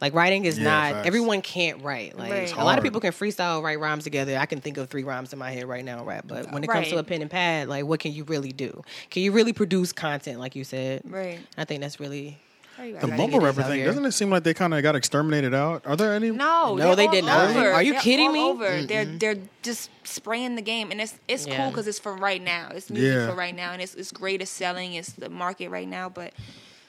Like 0.00 0.14
writing 0.14 0.46
is 0.46 0.58
Yeah, 0.58 0.64
not 0.64 0.92
facts. 0.94 1.06
everyone 1.06 1.42
can't 1.42 1.80
write. 1.80 2.18
Like 2.18 2.32
Right. 2.32 2.56
a 2.56 2.64
lot 2.64 2.78
of 2.78 2.82
people 2.82 3.00
can 3.00 3.12
freestyle, 3.12 3.62
write 3.62 3.78
rhymes 3.78 4.02
together. 4.02 4.36
I 4.36 4.46
can 4.46 4.60
think 4.60 4.78
of 4.78 4.88
three 4.90 5.04
rhymes 5.04 5.32
in 5.32 5.38
my 5.38 5.52
head 5.52 5.66
right 5.66 5.84
now, 5.84 5.98
and 5.98 6.06
rap. 6.08 6.24
But 6.26 6.50
when 6.50 6.64
it 6.64 6.66
comes 6.68 6.88
to 6.88 6.98
a 6.98 7.04
pen 7.04 7.22
and 7.22 7.30
pad, 7.30 7.68
like 7.68 7.84
what 7.84 8.00
can 8.00 8.12
you 8.12 8.24
really 8.24 8.52
do? 8.52 8.82
Can 9.10 9.22
you 9.22 9.30
really 9.30 9.52
produce 9.52 9.92
content, 9.92 10.40
like 10.40 10.56
you 10.56 10.64
said? 10.64 11.02
Right. 11.04 11.38
I 11.56 11.64
think 11.64 11.82
that's 11.82 12.00
really 12.00 12.38
the 12.76 12.82
I 12.96 13.00
think 13.00 13.16
mumble 13.16 13.40
rapper 13.40 13.62
thing 13.62 13.78
here. 13.78 13.86
doesn't 13.86 14.04
it 14.04 14.12
seem 14.12 14.30
like 14.30 14.42
they 14.42 14.54
kind 14.54 14.74
of 14.74 14.82
got 14.82 14.96
exterminated 14.96 15.54
out? 15.54 15.86
Are 15.86 15.96
there 15.96 16.14
any? 16.14 16.30
No, 16.30 16.74
No, 16.74 16.76
they're 16.76 16.96
they 16.96 17.06
all 17.06 17.12
did 17.12 17.24
not. 17.24 17.50
over. 17.50 17.70
Are 17.72 17.82
you 17.82 17.92
They're 17.92 18.02
kidding 18.02 18.28
all 18.28 18.32
me? 18.32 18.40
Over. 18.42 18.82
They're 18.82 19.04
they're 19.04 19.36
just 19.62 19.90
spraying 20.04 20.56
the 20.56 20.62
game, 20.62 20.90
and 20.90 21.00
it's 21.00 21.14
it's 21.28 21.46
cool 21.46 21.70
because 21.70 21.86
it's 21.86 21.98
for 21.98 22.14
right 22.16 22.42
now. 22.42 22.70
It's 22.74 22.90
music 22.90 23.14
Yeah. 23.14 23.28
for 23.28 23.34
right 23.34 23.54
now, 23.54 23.72
and 23.72 23.80
it's 23.82 23.94
it's 23.94 24.12
great. 24.12 24.42
It's 24.42 24.50
selling. 24.50 24.94
It's 24.94 25.12
the 25.12 25.28
market 25.30 25.68
right 25.70 25.88
now, 25.88 26.08
but. 26.08 26.32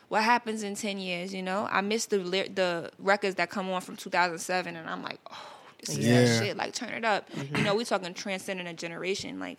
What 0.08 0.24
happens 0.24 0.62
in 0.62 0.76
ten 0.76 1.00
years? 1.00 1.34
You 1.34 1.42
know, 1.42 1.68
I 1.70 1.82
miss 1.82 2.06
the 2.06 2.20
the 2.20 2.92
records 3.00 3.36
that 3.36 3.50
come 3.50 3.68
on 3.72 3.82
from 3.82 3.96
2007, 3.98 4.76
and 4.76 4.88
I'm 4.88 5.02
like, 5.02 5.20
oh, 5.32 5.48
this 5.80 5.98
is 5.98 6.06
Yeah. 6.08 6.22
that 6.22 6.46
shit. 6.46 6.56
Like, 6.58 6.74
turn 6.76 6.90
it 6.90 7.04
up. 7.04 7.28
You 7.36 7.42
mm-hmm. 7.42 7.64
know, 7.64 7.76
we're 7.76 7.86
talking 7.86 8.14
transcending 8.14 8.68
a 8.68 8.74
generation. 8.76 9.40
Like, 9.40 9.58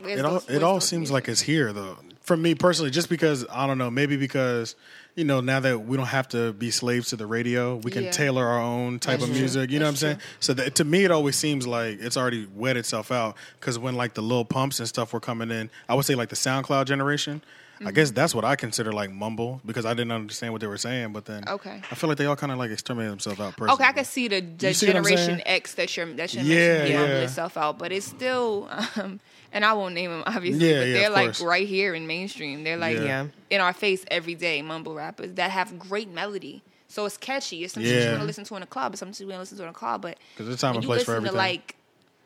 where's 0.00 0.18
it 0.20 0.24
all 0.24 0.32
those- 0.40 0.48
it 0.48 0.62
all 0.62 0.80
seems 0.80 1.10
music? 1.10 1.14
like 1.14 1.28
it's 1.28 1.40
here 1.42 1.72
though. 1.72 1.98
For 2.22 2.36
me 2.36 2.54
personally, 2.54 2.90
just 2.90 3.08
because 3.08 3.44
I 3.50 3.66
don't 3.66 3.78
know, 3.78 3.90
maybe 3.90 4.16
because 4.16 4.76
you 5.16 5.24
know, 5.24 5.40
now 5.40 5.58
that 5.58 5.80
we 5.86 5.96
don't 5.96 6.06
have 6.06 6.28
to 6.28 6.52
be 6.52 6.70
slaves 6.70 7.08
to 7.08 7.16
the 7.16 7.26
radio, 7.26 7.76
we 7.76 7.90
can 7.90 8.04
Yeah. 8.04 8.10
tailor 8.12 8.46
our 8.46 8.60
own 8.60 9.00
type 9.00 9.14
That's 9.18 9.24
of 9.24 9.30
true. 9.30 9.38
music. 9.40 9.70
You 9.70 9.80
know 9.80 9.86
That's 9.86 10.02
what 10.02 10.08
I'm 10.10 10.14
saying? 10.20 10.28
So 10.38 10.54
that, 10.54 10.74
to 10.76 10.84
me, 10.84 11.02
it 11.04 11.10
always 11.10 11.34
seems 11.34 11.66
like 11.66 11.98
it's 12.00 12.16
already 12.16 12.46
wet 12.54 12.76
itself 12.76 13.10
out. 13.10 13.36
Because 13.58 13.76
when 13.76 13.96
like 13.96 14.14
the 14.14 14.22
little 14.22 14.44
pumps 14.44 14.78
and 14.78 14.88
stuff 14.88 15.12
were 15.12 15.18
coming 15.20 15.50
in, 15.50 15.68
I 15.88 15.94
would 15.94 16.04
say 16.04 16.14
like 16.14 16.28
the 16.28 16.36
SoundCloud 16.36 16.86
generation. 16.86 17.42
I 17.80 17.84
Mm-hmm. 17.84 17.94
guess 17.94 18.10
that's 18.10 18.34
what 18.34 18.44
I 18.44 18.56
consider 18.56 18.92
like 18.92 19.10
mumble 19.10 19.62
because 19.64 19.86
I 19.86 19.94
didn't 19.94 20.12
understand 20.12 20.52
what 20.52 20.60
they 20.60 20.66
were 20.66 20.76
saying. 20.76 21.14
But 21.14 21.24
then, 21.24 21.44
Okay. 21.48 21.80
I 21.90 21.94
feel 21.94 22.08
like 22.08 22.18
they 22.18 22.26
all 22.26 22.36
kind 22.36 22.52
of 22.52 22.58
like 22.58 22.70
exterminated 22.70 23.12
themselves 23.12 23.40
out. 23.40 23.56
Personally. 23.56 23.72
Okay, 23.74 23.84
I 23.84 23.92
can 23.92 24.04
see 24.04 24.28
the, 24.28 24.40
the 24.42 24.74
see 24.74 24.86
generation? 24.86 25.40
X 25.46 25.74
that 25.76 25.96
you're 25.96 26.12
that 26.14 26.34
you're 26.34 26.44
Yeah, 26.44 26.54
mentioning 26.56 26.92
yeah. 26.92 26.98
mumble 27.00 27.20
itself 27.20 27.56
out, 27.56 27.78
but 27.78 27.90
it's 27.90 28.04
still, 28.04 28.68
um, 28.96 29.18
and 29.50 29.64
I 29.64 29.72
won't 29.72 29.94
name 29.94 30.10
them 30.10 30.24
obviously, 30.26 30.68
Yeah, 30.68 30.78
but 30.80 30.88
yeah, 30.88 30.92
they're 30.92 31.10
like 31.10 31.24
course. 31.28 31.40
right 31.40 31.66
here 31.66 31.94
in 31.94 32.06
mainstream. 32.06 32.64
They're 32.64 32.76
like 32.76 32.98
Yeah. 32.98 33.02
Yeah. 33.04 33.26
in 33.48 33.60
our 33.62 33.72
face 33.72 34.04
every 34.10 34.34
day 34.34 34.60
mumble 34.60 34.94
rappers 34.94 35.32
that 35.36 35.50
have 35.50 35.78
great 35.78 36.10
melody. 36.10 36.62
So 36.88 37.06
it's 37.06 37.16
catchy. 37.16 37.64
It's 37.64 37.72
something 37.72 37.90
shit 37.90 38.04
you 38.04 38.10
want 38.10 38.20
to 38.22 38.26
listen 38.26 38.44
to 38.44 38.56
in 38.56 38.62
a 38.62 38.66
club. 38.66 38.92
It's 38.92 39.00
some 39.00 39.12
shit 39.14 39.20
you 39.20 39.26
want 39.28 39.36
to 39.36 39.40
listen 39.40 39.56
to 39.56 39.62
in 39.64 39.70
a 39.70 39.72
car. 39.72 39.98
But 39.98 40.18
'Cause 40.36 40.46
there's 40.48 40.60
time 40.60 40.72
when 40.72 40.76
and 40.78 40.84
you 40.84 40.88
place 40.88 41.04
for 41.04 41.12
listen 41.18 41.32
to 41.32 41.36
like 41.38 41.76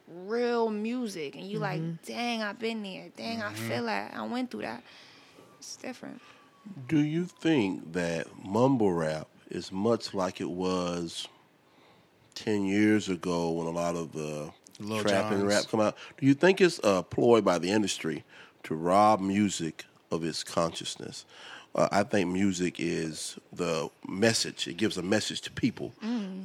real 0.08 0.68
music 0.70 1.36
and 1.36 1.44
you 1.48 1.58
like, 1.60 1.80
dang, 2.06 2.42
I've 2.42 2.58
been 2.58 2.82
there. 2.82 3.10
Dang, 3.16 3.40
I 3.40 3.46
Mm-hmm. 3.52 3.68
feel 3.68 3.84
that. 3.84 4.14
I 4.16 4.22
went 4.26 4.50
through 4.50 4.62
that. 4.62 4.82
It's 5.64 5.76
different. 5.76 6.20
Do 6.88 6.98
you 6.98 7.24
think 7.24 7.94
that 7.94 8.26
mumble 8.44 8.92
rap 8.92 9.28
is 9.50 9.72
much 9.72 10.12
like 10.12 10.40
it 10.40 10.50
was 10.50 11.26
ten 12.34 12.64
years 12.66 13.08
ago 13.08 13.50
when 13.52 13.66
a 13.66 13.70
lot 13.70 13.96
of 13.96 14.12
the 14.12 14.50
Lil 14.78 15.02
trap 15.02 15.32
and 15.32 15.46
rap 15.46 15.64
come 15.70 15.80
out? 15.80 15.96
Do 16.18 16.26
you 16.26 16.34
think 16.34 16.60
it's 16.60 16.80
a 16.84 17.02
ploy 17.02 17.40
by 17.40 17.58
the 17.58 17.70
industry 17.70 18.24
to 18.64 18.74
rob 18.74 19.20
music 19.20 19.86
of 20.10 20.22
its 20.22 20.44
consciousness? 20.44 21.24
Uh, 21.74 21.88
I 21.90 22.02
think 22.02 22.30
music 22.30 22.76
is 22.78 23.38
the 23.52 23.88
message. 24.06 24.68
It 24.68 24.76
gives 24.76 24.98
a 24.98 25.02
message 25.02 25.40
to 25.42 25.50
people. 25.50 25.92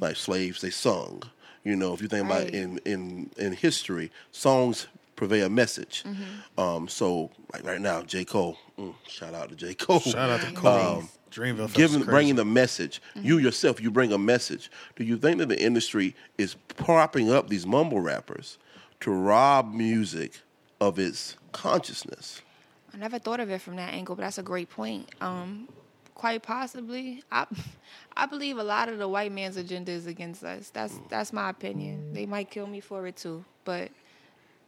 Like 0.00 0.16
slaves, 0.16 0.62
they 0.62 0.70
sung. 0.70 1.22
You 1.62 1.76
know, 1.76 1.92
if 1.92 2.00
you 2.00 2.08
think 2.08 2.24
about 2.24 2.44
Right. 2.44 2.54
in 2.54 2.78
in 2.86 3.30
in 3.36 3.52
history, 3.52 4.10
songs 4.32 4.86
convey 5.20 5.42
a 5.42 5.48
message. 5.48 6.02
Mm-hmm. 6.04 6.60
Um, 6.60 6.88
so 6.88 7.30
like 7.52 7.64
right 7.64 7.80
now, 7.80 8.02
J 8.02 8.24
Cole. 8.24 8.56
Mm, 8.78 8.94
shout 9.06 9.34
out 9.34 9.50
to 9.50 9.54
J 9.54 9.74
Cole. 9.74 10.00
Shout 10.00 10.30
out 10.30 10.40
to 10.40 10.52
Cole. 10.52 10.98
Um, 10.98 11.08
Dreamville 11.30 11.72
giving 11.72 12.02
bringing 12.02 12.34
the 12.34 12.44
message. 12.44 13.00
You 13.14 13.38
yourself, 13.38 13.80
you 13.80 13.90
bring 13.90 14.12
a 14.12 14.18
message. 14.18 14.70
Do 14.96 15.04
you 15.04 15.16
think 15.16 15.38
that 15.38 15.48
the 15.48 15.62
industry 15.62 16.16
is 16.38 16.56
propping 16.76 17.30
up 17.30 17.48
these 17.48 17.66
mumble 17.66 18.00
rappers 18.00 18.58
to 19.00 19.12
rob 19.12 19.72
music 19.72 20.40
of 20.80 20.98
its 20.98 21.36
consciousness? 21.52 22.42
I 22.92 22.96
never 22.96 23.20
thought 23.20 23.38
of 23.38 23.50
it 23.50 23.60
from 23.60 23.76
that 23.76 23.94
angle, 23.94 24.16
but 24.16 24.22
that's 24.22 24.38
a 24.38 24.42
great 24.42 24.70
point. 24.70 25.08
Um, 25.20 25.68
quite 26.16 26.42
possibly, 26.42 27.22
I, 27.30 27.46
I 28.16 28.26
believe 28.26 28.58
a 28.58 28.64
lot 28.64 28.88
of 28.88 28.98
the 28.98 29.06
white 29.06 29.30
man's 29.30 29.56
agenda 29.56 29.92
is 29.92 30.06
against 30.06 30.42
us. 30.42 30.70
That's 30.70 30.98
that's 31.08 31.32
my 31.32 31.50
opinion. 31.50 32.12
They 32.12 32.26
might 32.26 32.50
kill 32.50 32.66
me 32.66 32.80
for 32.80 33.06
it 33.06 33.16
too, 33.16 33.44
but 33.64 33.90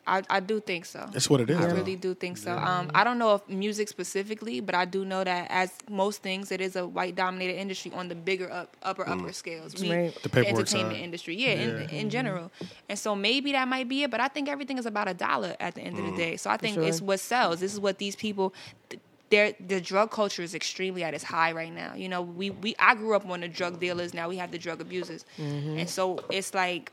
I, 0.06 0.22
I 0.28 0.40
do 0.40 0.58
think 0.60 0.84
so. 0.84 1.08
That's 1.12 1.30
what 1.30 1.40
it 1.40 1.48
is, 1.48 1.56
I 1.56 1.66
though. 1.66 1.76
really 1.76 1.94
do 1.94 2.12
think 2.14 2.36
so. 2.36 2.56
Um, 2.56 2.90
I 2.92 3.04
don't 3.04 3.18
know 3.18 3.36
if 3.36 3.48
music 3.48 3.88
specifically, 3.88 4.60
but 4.60 4.74
I 4.74 4.84
do 4.84 5.04
know 5.04 5.22
that 5.22 5.46
as 5.48 5.70
most 5.88 6.22
things, 6.22 6.50
it 6.50 6.60
is 6.60 6.74
a 6.74 6.86
white 6.86 7.14
dominated 7.14 7.56
industry 7.58 7.92
on 7.94 8.08
the 8.08 8.16
bigger 8.16 8.50
up 8.50 8.76
upper 8.82 9.08
upper 9.08 9.28
mm. 9.28 9.34
scales. 9.34 9.80
We, 9.80 9.92
Right. 9.92 10.22
The 10.22 10.28
paperwork 10.28 10.58
entertainment 10.60 10.96
side. 10.96 11.04
industry, 11.04 11.36
yeah, 11.36 11.50
In, 11.50 11.70
Yeah. 11.82 12.00
in 12.00 12.10
general. 12.10 12.50
And 12.88 12.98
so 12.98 13.14
maybe 13.14 13.52
that 13.52 13.68
might 13.68 13.88
be 13.88 14.02
it, 14.02 14.10
but 14.10 14.20
I 14.20 14.28
think 14.28 14.48
everything 14.48 14.78
is 14.78 14.86
about 14.86 15.08
a 15.08 15.14
dollar 15.14 15.54
at 15.60 15.76
the 15.76 15.82
end 15.82 15.96
of 15.98 16.04
the 16.04 16.10
mm. 16.12 16.16
day. 16.16 16.36
So 16.36 16.50
I 16.50 16.56
think 16.56 16.74
sure. 16.74 16.84
it's 16.84 17.00
what 17.00 17.20
sells. 17.20 17.60
This 17.60 17.72
is 17.72 17.78
what 17.80 17.98
these 17.98 18.16
people. 18.16 18.52
th- 18.90 19.00
Their, 19.30 19.54
the 19.66 19.80
drug 19.80 20.10
culture 20.10 20.42
is 20.42 20.54
extremely 20.54 21.02
at 21.04 21.14
its 21.14 21.24
high 21.24 21.52
right 21.52 21.72
now. 21.72 21.94
You 21.94 22.08
know, 22.10 22.20
we, 22.20 22.50
we 22.50 22.74
I 22.78 22.94
grew 22.94 23.14
up 23.16 23.24
on 23.26 23.40
the 23.40 23.48
drug 23.48 23.80
dealers. 23.80 24.12
Now 24.12 24.28
we 24.28 24.36
have 24.36 24.50
the 24.50 24.58
drug 24.58 24.82
abusers, 24.82 25.24
mm-hmm. 25.38 25.78
and 25.78 25.88
so 25.88 26.20
it's 26.28 26.52
like 26.52 26.92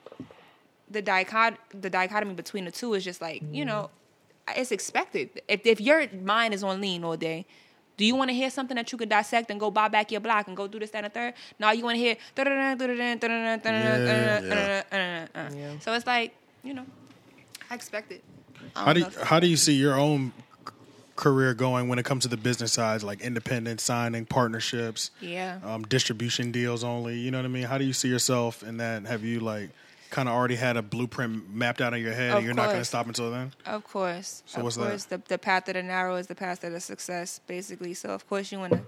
the 0.89 1.02
dichot 1.02 1.56
the 1.73 1.89
dichotomy 1.89 2.34
between 2.34 2.65
the 2.65 2.71
two 2.71 2.93
is 2.93 3.04
just 3.04 3.21
like 3.21 3.43
you 3.52 3.65
know, 3.65 3.89
it's 4.56 4.71
expected. 4.71 5.41
If 5.47 5.65
if 5.65 5.80
your 5.82 6.08
mind 6.21 6.54
is 6.54 6.63
on 6.63 6.82
lean 6.82 7.04
all 7.04 7.17
day, 7.17 7.45
do 7.97 8.06
you 8.06 8.15
want 8.15 8.30
to 8.30 8.34
hear 8.34 8.49
something 8.49 8.75
that 8.75 8.91
you 8.91 8.97
can 8.97 9.10
dissect 9.10 9.52
and 9.52 9.60
go 9.60 9.69
buy 9.69 9.88
back 9.88 10.12
your 10.12 10.21
block 10.21 10.47
and 10.47 10.56
go 10.58 10.67
do 10.67 10.80
this 10.80 10.91
that, 10.91 11.04
and 11.04 11.13
the 11.13 11.19
third? 11.19 11.34
No, 11.60 11.69
you 11.71 11.84
want 11.84 11.95
to 11.95 11.99
hear. 11.99 12.15
So 15.82 15.93
it's 15.93 16.08
like 16.08 16.36
you 16.63 16.73
know, 16.73 16.86
I 17.69 17.75
expect 17.75 18.12
it. 18.12 18.23
I 18.75 18.86
How 18.86 18.93
do 18.93 18.99
you, 18.99 19.08
how 19.23 19.39
do 19.39 19.47
you 19.47 19.58
see 19.58 19.73
your 19.73 19.97
own 19.97 20.34
career 21.15 21.54
going 21.54 21.88
when 21.88 21.99
it 21.99 22.06
comes 22.06 22.23
to 22.23 22.30
the 22.30 22.38
business 22.38 22.73
side, 22.73 23.04
like 23.04 23.21
independent 23.21 23.82
signing, 23.82 24.25
partnerships, 24.25 25.12
Yeah. 25.21 25.60
um, 25.63 25.84
distribution 25.84 26.52
deals 26.52 26.84
only? 26.84 27.17
You 27.17 27.32
know 27.32 27.38
what 27.39 27.45
I 27.45 27.49
mean? 27.49 27.63
How 27.63 27.78
do 27.78 27.86
you 27.86 27.93
see 27.93 28.10
yourself 28.10 28.63
in 28.63 28.78
that? 28.78 29.06
Have 29.06 29.23
you 29.23 29.39
like 29.39 29.69
kind 30.10 30.28
of 30.28 30.36
already 30.36 30.56
had 30.56 30.78
a 30.78 30.82
blueprint 30.82 31.54
mapped 31.54 31.82
out 31.82 31.93
in 31.93 32.02
your 32.02 32.13
head, 32.13 32.32
Of 32.32 32.38
and 32.38 32.45
you're 32.45 32.54
not 32.56 32.67
going 32.67 32.80
to 32.80 32.86
stop 32.86 33.08
until 33.08 33.32
then? 33.32 33.54
Of 33.65 33.84
course. 33.84 34.43
So 34.45 34.58
of 34.60 34.63
what's 34.63 34.76
that? 34.78 34.89
course, 34.89 35.06
the 35.06 35.22
the 35.28 35.38
path 35.38 35.65
to 35.65 35.74
the 35.74 35.84
narrow 35.84 36.15
is 36.15 36.28
the 36.28 36.36
path 36.36 36.62
to 36.62 36.69
the 36.69 36.80
success, 36.80 37.39
basically. 37.48 37.93
So 37.93 38.10
of 38.10 38.28
course 38.28 38.52
you 38.52 38.60
want 38.60 38.74
to 38.74 38.82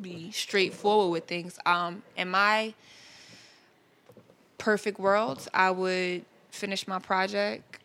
be 0.00 0.30
straightforward 0.30 1.12
with 1.12 1.24
things. 1.26 1.58
Um, 1.66 2.02
in 2.16 2.30
my 2.30 2.74
perfect 4.58 4.98
world, 4.98 5.46
I 5.54 5.70
would 5.70 6.24
finish 6.50 6.86
my 6.88 6.98
project 6.98 7.78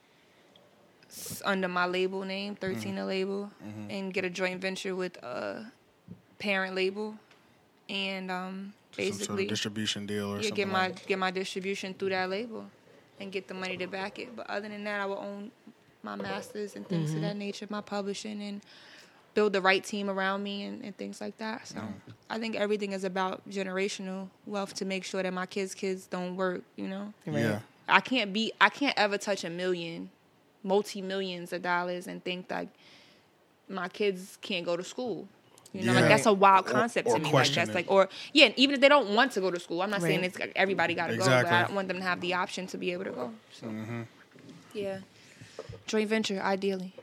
under 1.43 1.67
my 1.67 1.85
label 1.85 2.23
name, 2.23 2.55
13 2.55 2.97
a 2.97 3.05
label, 3.05 3.51
and 3.89 4.13
get 4.13 4.23
a 4.25 4.29
joint 4.29 4.61
venture 4.61 4.95
with 4.95 5.17
a 5.23 5.65
parent 6.39 6.73
label, 6.75 7.15
and 7.89 8.31
um, 8.31 8.73
Some 8.91 9.05
sort 9.05 9.17
basically 9.17 9.43
of 9.43 9.49
distribution 9.49 10.05
deal 10.05 10.31
or 10.31 10.35
yeah, 10.37 10.41
something. 10.43 10.55
get 10.55 10.67
my 10.67 10.87
like 10.87 11.05
get 11.05 11.19
my 11.19 11.31
distribution 11.31 11.93
through 11.93 12.09
that 12.09 12.29
label 12.29 12.65
and 13.19 13.31
get 13.31 13.47
the 13.47 13.53
money 13.53 13.77
to 13.77 13.87
back 13.87 14.19
it. 14.19 14.35
But 14.35 14.49
other 14.49 14.67
than 14.67 14.83
that, 14.83 15.01
I 15.01 15.05
will 15.05 15.19
own 15.19 15.51
my 16.03 16.15
masters 16.15 16.75
and 16.75 16.87
things 16.87 17.11
of 17.11 17.17
mm-hmm. 17.17 17.25
that 17.25 17.37
nature, 17.37 17.67
my 17.69 17.81
publishing 17.81 18.41
and 18.41 18.61
build 19.33 19.53
the 19.53 19.61
right 19.61 19.83
team 19.83 20.09
around 20.09 20.43
me 20.43 20.63
and, 20.63 20.83
and 20.83 20.97
things 20.97 21.21
like 21.21 21.37
that. 21.37 21.67
So 21.67 21.77
mm. 21.77 21.93
I 22.29 22.37
think 22.39 22.55
everything 22.55 22.91
is 22.91 23.03
about 23.03 23.47
generational 23.49 24.27
wealth 24.45 24.73
to 24.75 24.85
make 24.85 25.03
sure 25.03 25.23
that 25.23 25.33
my 25.33 25.45
kids' 25.45 25.73
kids 25.73 26.05
don't 26.05 26.35
work, 26.35 26.63
you 26.75 26.87
know? 26.87 27.13
Yeah. 27.25 27.59
I 27.87 28.01
can't 28.01 28.31
be 28.33 28.53
I 28.59 28.69
can't 28.69 28.97
ever 28.97 29.17
touch 29.17 29.43
a 29.43 29.49
million, 29.49 30.09
multi 30.63 31.01
millions 31.01 31.53
of 31.53 31.61
dollars 31.61 32.07
and 32.07 32.23
think 32.23 32.47
that 32.49 32.67
my 33.67 33.87
kids 33.87 34.37
can't 34.41 34.65
go 34.65 34.77
to 34.77 34.83
school. 34.83 35.27
You 35.73 35.85
know, 35.85 35.93
Yeah. 35.93 35.99
like 36.01 36.09
that's 36.09 36.25
a 36.25 36.33
wild 36.33 36.65
concept 36.65 37.07
or 37.07 37.15
to 37.15 37.21
me. 37.23 37.31
Like 37.31 37.49
that's 37.51 37.69
it. 37.69 37.75
like 37.75 37.89
or 37.89 38.09
yeah, 38.33 38.45
and 38.47 38.53
even 38.57 38.75
if 38.75 38.81
they 38.81 38.89
don't 38.89 39.15
want 39.15 39.31
to 39.33 39.41
go 39.41 39.49
to 39.51 39.59
school, 39.59 39.81
I'm 39.81 39.89
not 39.89 40.01
saying 40.01 40.23
it's 40.23 40.37
like 40.37 40.51
everybody 40.55 40.93
got 40.95 41.07
to 41.07 41.17
go, 41.17 41.23
but 41.25 41.45
I 41.45 41.61
don't 41.63 41.75
want 41.75 41.87
them 41.87 41.97
to 41.97 42.03
have 42.03 42.19
the 42.21 42.33
option 42.33 42.67
to 42.67 42.77
be 42.77 42.91
able 42.91 43.05
to 43.05 43.11
go. 43.11 43.31
So 43.53 43.67
Mm-hmm. 43.67 44.01
yeah, 44.73 44.99
joint 45.87 46.09
venture 46.09 46.41
ideally. 46.41 46.93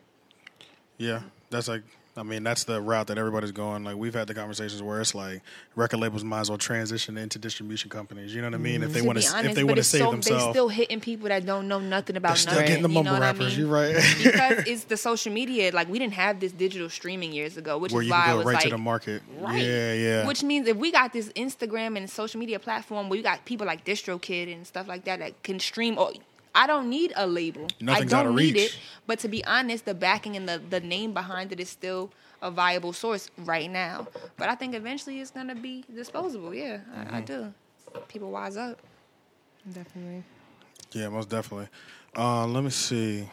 Yeah, 0.98 1.22
that's 1.50 1.68
like. 1.68 1.82
I 2.18 2.22
mean, 2.22 2.42
that's 2.42 2.64
the 2.64 2.80
route 2.80 3.06
that 3.06 3.18
everybody's 3.18 3.52
going. 3.52 3.84
Like 3.84 3.96
we've 3.96 4.14
had 4.14 4.26
the 4.26 4.34
conversations 4.34 4.82
where 4.82 5.00
it's 5.00 5.14
like 5.14 5.42
record 5.76 5.98
labels 5.98 6.24
might 6.24 6.40
as 6.40 6.48
well 6.50 6.58
transition 6.58 7.16
into 7.16 7.38
distribution 7.38 7.90
companies. 7.90 8.34
You 8.34 8.42
know 8.42 8.48
what 8.48 8.54
I 8.54 8.58
mean? 8.58 8.82
If 8.82 8.92
they 8.92 9.02
want 9.02 9.20
to, 9.20 9.38
if 9.44 9.54
they 9.54 9.64
want 9.64 9.76
to 9.76 9.84
save 9.84 10.00
so, 10.00 10.10
themselves, 10.10 10.44
they 10.46 10.50
still 10.50 10.68
hitting 10.68 11.00
people 11.00 11.28
that 11.28 11.46
don't 11.46 11.68
know 11.68 11.80
nothing 11.80 12.16
about 12.16 12.30
they're 12.30 12.36
still 12.36 12.52
nothing. 12.54 12.66
getting 12.66 12.82
the 12.82 12.88
you 12.88 12.94
mumble 12.94 13.12
know 13.12 13.18
what 13.18 13.22
I 13.22 13.32
rappers. 13.32 13.56
mean? 13.56 13.66
You're 13.66 13.74
right. 13.74 13.94
because 13.94 14.58
it's 14.66 14.84
the 14.84 14.96
social 14.96 15.32
media. 15.32 15.70
Like 15.72 15.88
we 15.88 15.98
didn't 15.98 16.14
have 16.14 16.40
this 16.40 16.52
digital 16.52 16.90
streaming 16.90 17.32
years 17.32 17.56
ago, 17.56 17.78
which 17.78 17.92
where 17.92 18.02
is 18.02 18.08
you 18.08 18.12
why 18.12 18.22
can 18.22 18.30
I 18.30 18.32
go 18.32 18.36
was 18.38 18.46
right 18.46 18.54
like, 18.54 18.64
to 18.64 18.70
the 18.70 18.78
market. 18.78 19.22
Right. 19.38 19.62
Yeah, 19.62 19.92
yeah. 19.94 20.26
Which 20.26 20.42
means 20.42 20.66
if 20.68 20.76
we 20.76 20.90
got 20.90 21.12
this 21.12 21.28
Instagram 21.30 21.96
and 21.96 22.10
social 22.10 22.40
media 22.40 22.58
platform 22.58 23.08
where 23.08 23.16
you 23.16 23.22
got 23.22 23.44
people 23.44 23.66
like 23.66 23.84
DistroKid 23.84 24.52
and 24.52 24.66
stuff 24.66 24.88
like 24.88 25.04
that 25.04 25.20
that 25.20 25.42
can 25.42 25.60
stream. 25.60 25.98
Or 25.98 26.12
I 26.54 26.66
don't 26.66 26.88
need 26.90 27.12
a 27.16 27.26
label. 27.26 27.66
Nothing's 27.80 28.12
I 28.12 28.22
don't 28.22 28.28
of 28.32 28.34
need 28.36 28.54
reach. 28.54 28.64
it. 28.74 28.78
But 29.06 29.18
to 29.20 29.28
be 29.28 29.44
honest, 29.44 29.84
the 29.84 29.94
backing 29.94 30.36
and 30.36 30.48
the 30.48 30.58
the 30.58 30.80
name 30.80 31.12
behind 31.14 31.52
it 31.52 31.60
is 31.60 31.68
still 31.68 32.10
a 32.42 32.50
viable 32.50 32.92
source 32.92 33.30
right 33.38 33.70
now. 33.70 34.06
But 34.36 34.48
I 34.48 34.54
think 34.54 34.74
eventually 34.74 35.20
it's 35.20 35.30
gonna 35.30 35.54
be 35.54 35.84
disposable. 35.94 36.54
Yeah, 36.54 36.78
Mm-hmm. 36.78 37.14
I, 37.14 37.18
I 37.18 37.20
do. 37.22 37.52
People 38.08 38.30
wise 38.30 38.56
up. 38.56 38.78
Definitely. 39.72 40.22
Yeah, 40.92 41.08
most 41.08 41.28
definitely. 41.28 41.68
Uh, 42.16 42.46
let 42.46 42.64
me 42.64 42.70
see. 42.70 43.28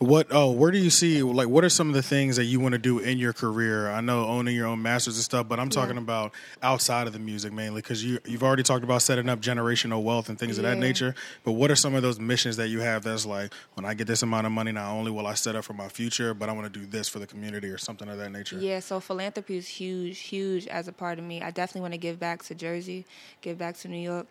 What? 0.00 0.28
Oh, 0.30 0.50
where 0.50 0.70
do 0.70 0.78
you 0.78 0.88
see? 0.88 1.22
Like, 1.22 1.48
what 1.48 1.62
are 1.62 1.68
some 1.68 1.88
of 1.88 1.94
the 1.94 2.02
things 2.02 2.36
that 2.36 2.44
you 2.44 2.58
want 2.58 2.72
to 2.72 2.78
do 2.78 3.00
in 3.00 3.18
your 3.18 3.34
career? 3.34 3.90
I 3.90 4.00
know 4.00 4.24
owning 4.24 4.56
your 4.56 4.66
own 4.66 4.80
masters 4.80 5.16
and 5.16 5.22
stuff, 5.22 5.46
but 5.46 5.60
I'm 5.60 5.68
talking 5.68 5.98
about 5.98 6.32
outside 6.62 7.06
of 7.06 7.12
the 7.12 7.18
music 7.18 7.52
mainly 7.52 7.82
because 7.82 8.02
you 8.02 8.18
you've 8.24 8.42
already 8.42 8.62
talked 8.62 8.82
about 8.82 9.02
setting 9.02 9.28
up 9.28 9.40
generational 9.40 10.02
wealth 10.02 10.30
and 10.30 10.38
things 10.38 10.56
of 10.56 10.64
that 10.64 10.78
nature. 10.78 11.14
But 11.44 11.52
what 11.52 11.70
are 11.70 11.76
some 11.76 11.94
of 11.94 12.00
those 12.00 12.18
missions 12.18 12.56
that 12.56 12.68
you 12.68 12.80
have 12.80 13.02
that's 13.02 13.26
like, 13.26 13.52
when 13.74 13.84
I 13.84 13.92
get 13.92 14.06
this 14.06 14.22
amount 14.22 14.46
of 14.46 14.52
money, 14.52 14.72
not 14.72 14.90
only 14.90 15.10
will 15.10 15.26
I 15.26 15.34
set 15.34 15.54
up 15.54 15.64
for 15.64 15.74
my 15.74 15.88
future, 15.88 16.32
but 16.32 16.48
I 16.48 16.52
want 16.52 16.72
to 16.72 16.80
do 16.80 16.86
this 16.86 17.06
for 17.06 17.18
the 17.18 17.26
community 17.26 17.68
or 17.68 17.76
something 17.76 18.08
of 18.08 18.16
that 18.16 18.32
nature. 18.32 18.56
Yeah, 18.58 18.80
so 18.80 19.00
philanthropy 19.00 19.58
is 19.58 19.68
huge, 19.68 20.18
huge 20.20 20.66
as 20.66 20.88
a 20.88 20.92
part 20.92 21.18
of 21.18 21.26
me. 21.26 21.42
I 21.42 21.50
definitely 21.50 21.82
want 21.82 21.92
to 21.92 21.98
give 21.98 22.18
back 22.18 22.42
to 22.44 22.54
Jersey, 22.54 23.04
give 23.42 23.58
back 23.58 23.76
to 23.80 23.88
New 23.88 24.00
York, 24.00 24.28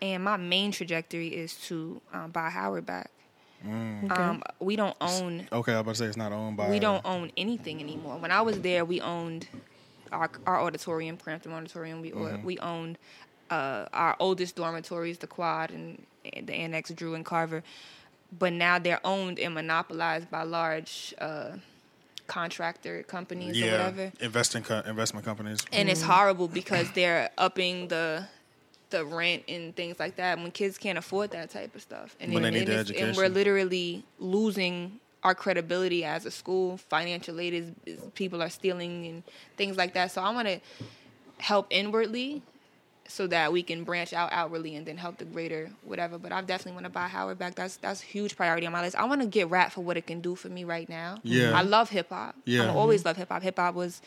and 0.00 0.24
my 0.24 0.36
main 0.36 0.72
trajectory 0.72 1.28
is 1.28 1.54
to 1.68 2.00
um, 2.12 2.32
buy 2.32 2.50
Howard 2.50 2.86
back. 2.86 3.12
Um, 3.64 4.42
we 4.60 4.76
don't 4.76 4.96
own 5.00 5.46
Okay, 5.52 5.72
I 5.72 5.76
was 5.76 5.80
about 5.82 5.90
to 5.92 5.98
say 5.98 6.06
it's 6.06 6.16
not 6.16 6.32
owned 6.32 6.56
by. 6.56 6.68
we 6.70 6.78
don't 6.78 7.04
own 7.04 7.30
anything 7.36 7.80
anymore. 7.80 8.16
When 8.18 8.30
I 8.32 8.40
was 8.42 8.60
there, 8.60 8.84
we 8.84 9.00
owned 9.00 9.46
our 10.10 10.30
our 10.46 10.60
auditorium, 10.60 11.16
Crampton 11.16 11.52
Auditorium. 11.52 12.00
We 12.02 12.10
Mm-hmm. 12.10 12.44
we 12.46 12.58
owned 12.58 12.98
uh, 13.50 13.86
our 13.92 14.16
oldest 14.18 14.56
dormitories, 14.56 15.18
the 15.18 15.26
Quad 15.26 15.70
and, 15.70 16.02
and 16.32 16.46
the 16.46 16.54
Annex, 16.54 16.90
Drew 16.90 17.14
and 17.14 17.24
Carver. 17.24 17.62
But 18.38 18.52
now 18.54 18.78
they're 18.78 19.00
owned 19.04 19.38
and 19.38 19.54
monopolized 19.54 20.30
by 20.30 20.42
large 20.42 21.14
uh, 21.18 21.52
contractor 22.26 23.02
companies 23.02 23.60
or 23.60 23.66
whatever 23.70 24.12
investing 24.20 24.62
co- 24.62 24.80
investment 24.86 25.24
companies. 25.26 25.60
and 25.72 25.90
it's 25.90 26.02
horrible 26.02 26.48
because 26.48 26.90
they're 26.92 27.28
upping 27.36 27.88
the 27.88 28.24
the 28.92 29.04
rent 29.04 29.42
and 29.48 29.74
things 29.74 29.98
like 29.98 30.16
that 30.16 30.38
when 30.38 30.50
kids 30.50 30.78
can't 30.78 30.96
afford 30.96 31.32
that 31.32 31.50
type 31.50 31.74
of 31.74 31.82
stuff. 31.82 32.16
And, 32.20 32.32
When 32.32 32.44
and, 32.44 32.56
and 32.56 33.16
we're 33.16 33.28
literally 33.28 34.04
losing 34.18 35.00
our 35.24 35.34
credibility 35.34 36.04
as 36.04 36.24
a 36.26 36.30
school. 36.30 36.76
Financial 36.76 37.38
aid 37.40 37.54
is, 37.54 37.70
is 37.86 38.00
people 38.14 38.42
are 38.42 38.50
stealing 38.50 39.06
and 39.06 39.22
things 39.56 39.76
like 39.76 39.94
that. 39.94 40.10
So 40.10 40.22
i 40.22 40.30
want 40.30 40.48
to 40.48 40.60
help 41.38 41.66
inwardly 41.70 42.42
so 43.08 43.26
that 43.26 43.52
we 43.52 43.62
can 43.62 43.84
branch 43.84 44.12
out 44.12 44.32
outwardly 44.32 44.76
and 44.76 44.86
then 44.86 44.96
help 44.96 45.18
the 45.18 45.24
greater 45.24 45.70
whatever. 45.84 46.18
But 46.18 46.32
i 46.32 46.40
definitely 46.40 46.72
want 46.72 46.84
to 46.84 46.90
buy 46.90 47.08
howard 47.08 47.38
back. 47.38 47.54
That's 47.54 47.76
that's 47.76 48.02
a 48.02 48.06
huge 48.06 48.36
priority 48.36 48.66
on 48.66 48.72
my 48.72 48.80
list 48.82 48.96
i 48.96 49.04
want 49.04 49.20
to 49.20 49.26
get 49.26 49.50
rap 49.50 49.72
for 49.72 49.80
what 49.82 49.96
it 49.96 50.06
can 50.06 50.20
do 50.20 50.34
for 50.34 50.48
me 50.48 50.64
right 50.64 50.88
now. 50.88 51.18
Yeah. 51.22 51.52
i 51.58 51.62
love 51.62 51.90
hip-hop 51.90 52.36
Yeah. 52.44 52.64
i 52.64 52.68
always 52.74 53.04
love 53.04 53.16
hip-hop 53.16 53.42
hip-hop 53.42 53.74
was 53.74 54.00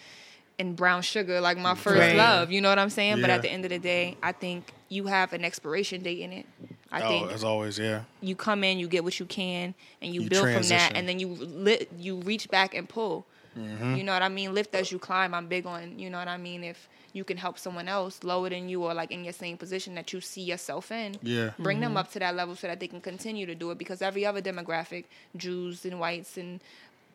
in 0.57 0.73
brown 0.75 1.01
sugar 1.01 1.41
like 1.41 1.57
my 1.57 1.75
first 1.75 1.99
Right. 1.99 2.15
love 2.15 2.51
you 2.51 2.61
know 2.61 2.69
what 2.69 2.79
i'm 2.79 2.89
saying? 2.89 3.21
But 3.21 3.29
at 3.29 3.41
the 3.41 3.51
end 3.51 3.65
of 3.65 3.69
the 3.69 3.79
day 3.79 4.17
i 4.23 4.31
think 4.31 4.71
you 4.89 5.07
have 5.07 5.33
an 5.33 5.43
expiration 5.43 6.01
date 6.03 6.19
in 6.19 6.31
it. 6.31 6.45
I 6.91 7.01
oh, 7.01 7.07
think 7.09 7.31
as 7.31 7.43
always, 7.43 7.77
yeah. 7.79 8.03
you 8.21 8.35
come 8.35 8.63
in 8.63 8.77
you 8.79 8.87
get 8.87 9.03
what 9.03 9.19
you 9.19 9.25
can 9.25 9.73
and 10.01 10.13
you, 10.13 10.21
You 10.21 10.29
build 10.29 10.49
from 10.49 10.63
that 10.63 10.93
and 10.95 11.09
then 11.09 11.19
you 11.19 11.27
lit 11.27 11.89
you 11.97 12.17
reach 12.17 12.49
back 12.49 12.73
and 12.75 12.87
pull. 12.87 13.25
Mm-hmm. 13.57 13.95
you 13.95 14.03
know 14.03 14.11
what 14.13 14.21
i 14.21 14.27
mean? 14.29 14.53
Lift 14.53 14.75
as 14.75 14.91
you 14.91 14.99
climb. 14.99 15.33
I'm 15.33 15.47
big 15.47 15.65
on 15.65 15.97
you 15.99 16.09
know 16.09 16.19
what 16.19 16.27
i 16.27 16.37
mean? 16.37 16.63
If 16.63 16.87
you 17.13 17.23
can 17.23 17.37
help 17.37 17.57
someone 17.57 17.87
else 17.87 18.23
lower 18.23 18.49
than 18.49 18.67
you 18.69 18.83
or 18.83 18.93
like 18.93 19.09
in 19.11 19.23
your 19.23 19.33
same 19.33 19.57
position 19.57 19.95
that 19.95 20.11
you 20.13 20.19
see 20.21 20.41
yourself 20.41 20.91
in 20.91 21.15
Yeah. 21.21 21.51
bring 21.57 21.79
them 21.79 21.95
up 21.97 22.11
to 22.13 22.19
that 22.19 22.35
level 22.35 22.55
so 22.55 22.67
that 22.67 22.79
they 22.79 22.87
can 22.87 23.01
continue 23.01 23.45
to 23.45 23.55
do 23.55 23.71
it 23.71 23.77
because 23.77 24.01
every 24.01 24.25
other 24.25 24.41
demographic 24.41 25.05
jews 25.35 25.85
and 25.85 25.99
whites 25.99 26.37
and 26.37 26.59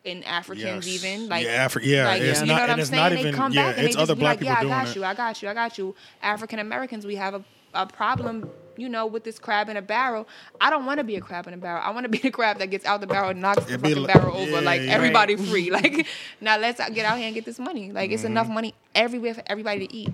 and 0.05 0.25
Africans 0.25 0.87
Yes. 0.87 1.05
even 1.05 1.29
like 1.29 1.45
Yeah, 1.45 1.67
Afri- 1.69 1.85
yeah, 1.85 2.05
like, 2.09 2.23
it's 2.23 2.41
you 2.41 2.47
not- 2.47 2.55
know 2.55 2.55
what 2.55 2.63
and 2.63 2.73
I'm 2.73 2.81
it's 2.81 2.89
saying 2.91 3.03
not 3.03 3.13
they 3.13 3.21
even- 3.21 3.35
come 3.35 3.53
yeah, 3.53 3.67
back 3.69 3.79
and 3.79 3.87
it's 3.87 3.97
they 3.97 4.01
just 4.01 4.11
other 4.11 4.15
be 4.15 4.21
black 4.21 4.37
like 4.39 4.45
yeah 4.47 4.53
I 4.53 4.63
got 4.63 4.69
doing 4.85 4.87
it. 4.93 4.97
you 4.97 5.05
I 5.05 5.15
got 5.15 5.43
you 5.43 5.49
I 5.49 5.55
got 5.55 5.79
you 5.79 5.95
African 6.23 6.59
Americans 6.59 7.05
we 7.07 7.17
have 7.17 7.35
a 7.35 7.45
a 7.73 7.87
problem, 7.87 8.51
you 8.77 8.89
know, 8.89 9.07
with 9.07 9.23
this 9.23 9.39
crab 9.39 9.69
in 9.69 9.77
a 9.77 9.83
barrel. 9.83 10.27
I 10.61 10.71
don't 10.71 10.87
want 10.87 10.99
to 10.99 11.05
be 11.05 11.15
a 11.15 11.21
crab 11.21 11.47
in 11.47 11.55
a 11.55 11.57
barrel. 11.57 11.81
I 11.85 11.91
want 11.93 12.03
to 12.03 12.09
be 12.09 12.19
the 12.23 12.33
crab 12.33 12.59
that 12.59 12.67
gets 12.67 12.85
out 12.85 13.01
the 13.01 13.07
barrel 13.07 13.31
and 13.31 13.41
knocks 13.41 13.63
the 13.65 13.75
It'd 13.75 13.83
be 13.83 13.91
fucking 13.91 14.03
like- 14.07 14.15
barrel 14.15 14.37
over. 14.37 14.51
yeah, 14.51 14.59
like 14.61 14.83
yeah. 14.83 14.91
everybody 14.93 15.37
free. 15.37 15.71
Like 15.81 16.05
now 16.41 16.59
let's 16.59 16.81
get 16.91 17.07
out 17.07 17.19
here 17.19 17.27
and 17.27 17.35
get 17.35 17.45
this 17.45 17.61
money. 17.61 17.93
Like 17.93 18.11
it's 18.11 18.23
Mm-hmm. 18.25 18.33
enough 18.33 18.49
money 18.49 18.75
everywhere 18.93 19.35
for 19.35 19.43
everybody 19.47 19.87
to 19.87 19.95
eat. 19.95 20.11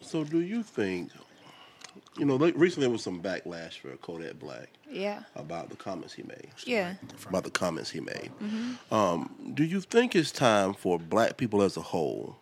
So, 0.00 0.24
do 0.24 0.40
you 0.40 0.62
think, 0.62 1.10
you 2.18 2.24
know, 2.24 2.36
like, 2.36 2.54
recently 2.56 2.86
there 2.86 2.92
was 2.92 3.02
some 3.02 3.20
backlash 3.22 3.78
for 3.78 3.90
a 3.92 3.96
Kodak 3.96 4.38
Black 4.38 4.68
Yeah. 4.94 5.22
about 5.34 5.70
the 5.70 5.76
comments 5.76 6.14
he 6.14 6.22
made. 6.22 6.48
Yeah. 6.64 6.94
About 7.28 7.44
the 7.44 7.50
comments 7.50 7.90
he 7.90 8.00
made. 8.00 8.30
Mm-hmm. 8.42 8.94
Um, 8.94 9.52
do 9.54 9.64
you 9.64 9.80
think 9.80 10.14
it's 10.14 10.30
time 10.30 10.74
for 10.74 10.98
black 10.98 11.36
people 11.36 11.62
as 11.62 11.76
a 11.76 11.80
whole 11.80 12.36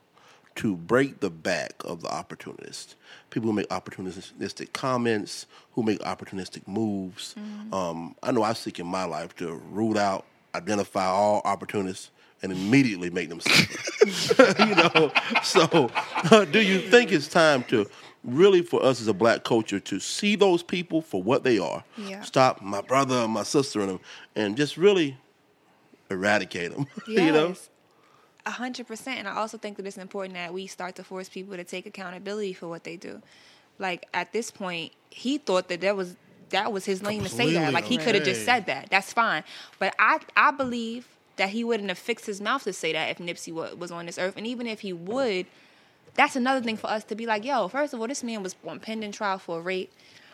to 0.56 0.76
break 0.76 1.20
the 1.20 1.30
back 1.30 1.74
of 1.84 2.02
the 2.02 2.08
opportunists? 2.08 2.94
People 3.30 3.50
who 3.50 3.56
make 3.56 3.68
opportunistic 3.70 4.72
comments, 4.72 5.46
who 5.72 5.82
make 5.82 5.98
opportunistic 6.00 6.66
moves. 6.68 7.34
Mm-hmm. 7.38 7.72
Um, 7.72 8.14
I 8.22 8.32
know 8.32 8.42
I 8.42 8.52
seek 8.52 8.78
in 8.78 8.86
my 8.86 9.04
life 9.04 9.34
to 9.36 9.54
root 9.70 9.96
out, 9.96 10.26
identify 10.54 11.06
all 11.06 11.40
opportunists, 11.44 12.10
and 12.42 12.52
immediately 12.52 13.08
make 13.08 13.28
them 13.28 13.40
suffer. 14.10 14.62
you 14.66 14.74
know, 14.74 15.12
so 15.42 15.90
do 16.52 16.60
you 16.60 16.80
think 16.80 17.12
it's 17.12 17.28
time 17.28 17.62
to 17.64 17.88
really 18.24 18.62
for 18.62 18.82
us 18.84 19.00
as 19.00 19.08
a 19.08 19.14
black 19.14 19.44
culture 19.44 19.80
to 19.80 20.00
see 20.00 20.36
those 20.36 20.62
people 20.62 21.02
for 21.02 21.22
what 21.22 21.44
they 21.44 21.58
are? 21.58 21.84
Yeah. 21.96 22.22
Stop 22.22 22.62
my 22.62 22.80
brother, 22.80 23.16
and 23.16 23.32
my 23.32 23.42
sister, 23.42 23.80
and 23.80 23.90
them, 23.90 24.00
and 24.36 24.56
just 24.56 24.76
really 24.76 25.16
eradicate 26.10 26.72
them. 26.72 26.86
you 27.06 27.32
know, 27.32 27.54
A 28.46 28.50
hundred 28.50 28.86
percent. 28.86 29.18
And 29.18 29.28
I 29.28 29.36
also 29.36 29.58
think 29.58 29.76
that 29.76 29.86
it's 29.86 29.98
important 29.98 30.34
that 30.34 30.52
we 30.52 30.66
start 30.66 30.96
to 30.96 31.04
force 31.04 31.28
people 31.28 31.56
to 31.56 31.64
take 31.64 31.86
accountability 31.86 32.52
for 32.52 32.68
what 32.68 32.84
they 32.84 32.96
do. 32.96 33.22
Like 33.78 34.06
at 34.14 34.32
this 34.32 34.50
point, 34.50 34.92
he 35.10 35.38
thought 35.38 35.68
that 35.68 35.80
that 35.80 35.96
was 35.96 36.16
that 36.50 36.72
was 36.72 36.84
his 36.84 37.02
lane 37.02 37.22
to 37.22 37.28
say 37.28 37.52
that. 37.54 37.72
Like 37.72 37.84
he 37.84 37.96
could 37.96 38.14
have 38.14 38.24
just 38.24 38.44
said 38.44 38.66
that. 38.66 38.88
That's 38.90 39.12
fine. 39.12 39.42
But 39.78 39.94
I 39.98 40.20
I 40.36 40.50
believe 40.50 41.08
that 41.36 41.50
he 41.50 41.64
wouldn't 41.64 41.88
have 41.88 41.98
fixed 41.98 42.26
his 42.26 42.40
mouth 42.40 42.62
to 42.64 42.72
say 42.72 42.92
that 42.92 43.10
if 43.10 43.18
Nipsey 43.18 43.52
was 43.52 43.90
on 43.90 44.06
this 44.06 44.18
earth. 44.18 44.34
And 44.36 44.46
even 44.46 44.66
if 44.66 44.80
he 44.80 44.92
would, 44.92 45.46
that's 46.14 46.36
another 46.36 46.60
thing 46.64 46.76
for 46.76 46.88
us 46.88 47.04
to 47.04 47.14
be 47.14 47.26
like, 47.26 47.44
yo, 47.44 47.68
first 47.68 47.94
of 47.94 48.00
all, 48.00 48.06
this 48.08 48.22
man 48.22 48.42
was 48.42 48.54
on 48.66 48.80
pending 48.80 49.12
trial 49.12 49.38
for 49.38 49.60
rape. 49.62 49.90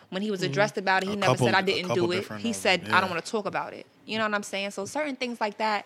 When 0.09 0.21
he 0.23 0.31
was 0.31 0.41
addressed 0.41 0.77
about 0.77 1.03
it, 1.03 1.07
he 1.09 1.11
Mm-hmm. 1.13 1.17
A 1.23 1.25
never 1.27 1.33
couple- 1.33 1.45
said 1.47 1.55
I 1.55 1.61
didn't 1.61 1.93
do 1.93 2.11
it. 2.11 2.27
He 2.39 2.51
said 2.51 2.85
them, 2.85 2.93
I 2.95 2.99
don't 3.01 3.09
want 3.11 3.23
to 3.23 3.31
talk 3.31 3.45
about 3.45 3.73
it. 3.73 3.85
You 4.05 4.17
know 4.17 4.23
what 4.25 4.33
I'm 4.33 4.43
saying? 4.43 4.71
So 4.71 4.85
certain 4.85 5.15
things 5.15 5.39
like 5.39 5.57
that. 5.59 5.85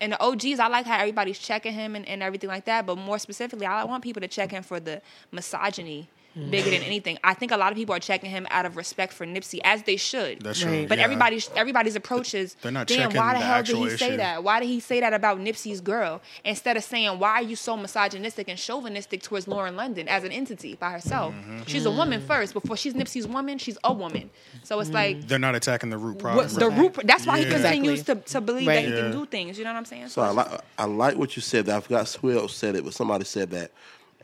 And 0.00 0.12
the 0.12 0.22
OGs, 0.22 0.58
I 0.60 0.68
like 0.68 0.86
how 0.86 0.98
everybody's 0.98 1.38
checking 1.38 1.72
him 1.72 1.96
and, 1.96 2.06
and 2.06 2.22
everything 2.22 2.48
like 2.48 2.64
that. 2.66 2.86
But 2.86 2.98
more 2.98 3.18
specifically, 3.18 3.66
I 3.66 3.84
want 3.84 4.02
people 4.04 4.20
to 4.22 4.28
check 4.28 4.50
him 4.52 4.62
for 4.62 4.78
the 4.80 5.02
misogyny 5.32 6.08
bigger 6.34 6.70
than 6.70 6.82
anything. 6.82 7.18
I 7.22 7.34
think 7.34 7.52
a 7.52 7.56
lot 7.56 7.70
of 7.70 7.76
people 7.76 7.94
are 7.94 8.00
checking 8.00 8.28
him 8.30 8.46
out 8.50 8.66
of 8.66 8.76
respect 8.76 9.12
for 9.12 9.24
Nipsey, 9.24 9.60
as 9.64 9.82
they 9.84 9.96
should. 9.96 10.40
That's 10.42 10.62
Right. 10.64 10.70
true. 10.80 10.86
But 10.88 10.98
yeah. 10.98 11.04
everybody's 11.04 11.48
everybody's 11.54 11.94
approach 11.96 12.34
is 12.34 12.54
They're 12.60 12.72
not 12.72 12.86
damn, 12.88 12.98
checking 13.10 13.16
why 13.16 13.34
the, 13.34 13.38
the 13.40 13.44
hell 13.44 13.62
did 13.62 13.76
he 13.76 13.84
actual 13.84 13.98
say 13.98 14.16
that? 14.16 14.42
Why 14.42 14.60
did 14.60 14.66
he 14.66 14.80
say 14.80 15.00
that 15.00 15.14
about 15.14 15.38
Nipsey's 15.38 15.80
girl? 15.80 16.20
Instead 16.44 16.76
of 16.76 16.82
saying, 16.84 17.18
Why 17.18 17.30
are 17.34 17.42
you 17.42 17.56
so 17.56 17.76
misogynistic 17.76 18.48
and 18.48 18.58
chauvinistic 18.58 19.22
towards 19.22 19.46
Lauren 19.46 19.76
London 19.76 20.08
as 20.08 20.24
an 20.24 20.32
entity 20.32 20.74
by 20.74 20.90
herself? 20.90 21.34
Mm-hmm. 21.34 21.62
She's 21.66 21.86
a 21.86 21.90
woman 21.90 22.20
first. 22.20 22.52
Before 22.52 22.76
she's 22.76 22.94
Nipsey's 22.94 23.26
woman, 23.26 23.58
she's 23.58 23.78
a 23.84 23.92
woman. 23.92 24.30
So 24.64 24.80
it's 24.80 24.90
like 24.90 25.26
They're 25.28 25.38
not 25.38 25.54
attacking 25.54 25.90
the 25.90 25.98
root 25.98 26.18
problem. 26.18 26.46
what, 26.46 26.54
the 26.54 26.70
root 26.70 26.98
that's 27.04 27.26
why 27.26 27.38
he 27.38 27.44
Yeah. 27.46 27.58
continues 27.60 28.02
to, 28.04 28.16
to 28.16 28.40
believe 28.40 28.66
that 28.66 28.84
he 28.84 28.92
Right. 28.92 29.00
can 29.02 29.12
do 29.12 29.26
things. 29.26 29.56
You 29.58 29.64
know 29.64 29.72
what 29.72 29.78
I'm 29.78 29.84
saying? 29.84 30.08
So 30.08 30.22
I 30.22 30.28
it's 30.28 30.36
like 30.36 30.60
I 30.78 30.84
like 30.86 31.16
what 31.16 31.36
you 31.36 31.42
said. 31.42 31.66
That 31.66 31.76
I 31.76 31.80
forgot 31.80 32.08
who 32.20 32.30
else 32.38 32.54
said 32.56 32.74
it, 32.76 32.84
but 32.84 32.92
somebody 32.94 33.24
said 33.24 33.50
that, 33.52 33.70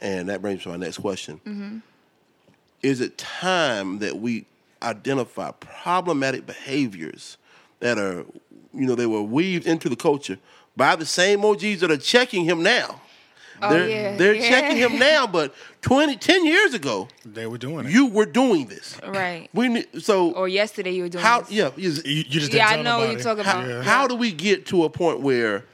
and 0.01 0.29
that 0.29 0.41
brings 0.43 0.59
me 0.59 0.63
to 0.65 0.69
my 0.71 0.77
next 0.77 0.99
question. 0.99 1.41
Mm-hmm. 1.47 1.79
Is 2.83 3.01
it 3.01 3.19
time 3.19 3.99
that 3.99 4.19
we 4.19 4.47
identify 4.83 5.51
problematic 5.53 6.47
behaviors 6.47 7.37
that 7.81 7.99
are, 7.99 8.25
you 8.73 8.87
know, 8.87 8.95
they 8.95 9.07
were 9.07 9.23
weaved 9.23 9.67
into 9.67 9.89
the 9.89 9.97
culture 9.97 10.39
by 10.77 10.97
the 10.97 11.05
same 11.07 11.45
OGs 11.45 11.81
that 11.81 11.91
are 11.91 11.97
checking 11.99 12.45
him 12.45 12.63
now? 12.63 13.01
Oh, 13.63 13.69
they're 13.69 13.83
Oh, 13.83 13.87
yeah, 13.87 14.17
they're 14.17 14.35
yeah. 14.35 14.49
checking 14.49 14.79
him 14.79 14.99
now, 15.11 15.27
but 15.27 15.55
20, 15.83 16.17
10 16.17 16.47
years 16.47 16.73
ago, 16.73 17.09
They 17.27 17.47
were 17.47 17.59
doing 17.59 17.85
it. 17.87 17.93
you 17.93 18.07
were 18.07 18.25
doing 18.25 18.67
this. 18.69 18.99
right. 19.07 19.51
We 19.53 19.69
ne- 19.69 19.85
so 19.99 20.33
Or 20.33 20.49
yesterday 20.49 20.93
you 20.93 21.03
were 21.03 21.09
doing 21.11 21.23
how? 21.23 21.41
this. 21.41 21.51
Yeah, 21.51 21.71
you, 21.77 21.91
you 21.91 22.25
just 22.25 22.53
Yeah, 22.55 22.71
didn't 22.71 22.71
I 22.71 22.75
tell 22.77 22.83
know 22.85 22.99
what 23.01 23.11
you're 23.13 23.21
talking 23.21 23.45
how, 23.45 23.59
about. 23.61 23.69
Yeah. 23.69 23.83
how 23.83 24.07
do 24.07 24.15
we 24.15 24.33
get 24.33 24.65
to 24.67 24.85
a 24.85 24.89
point 24.89 25.21
where 25.21 25.67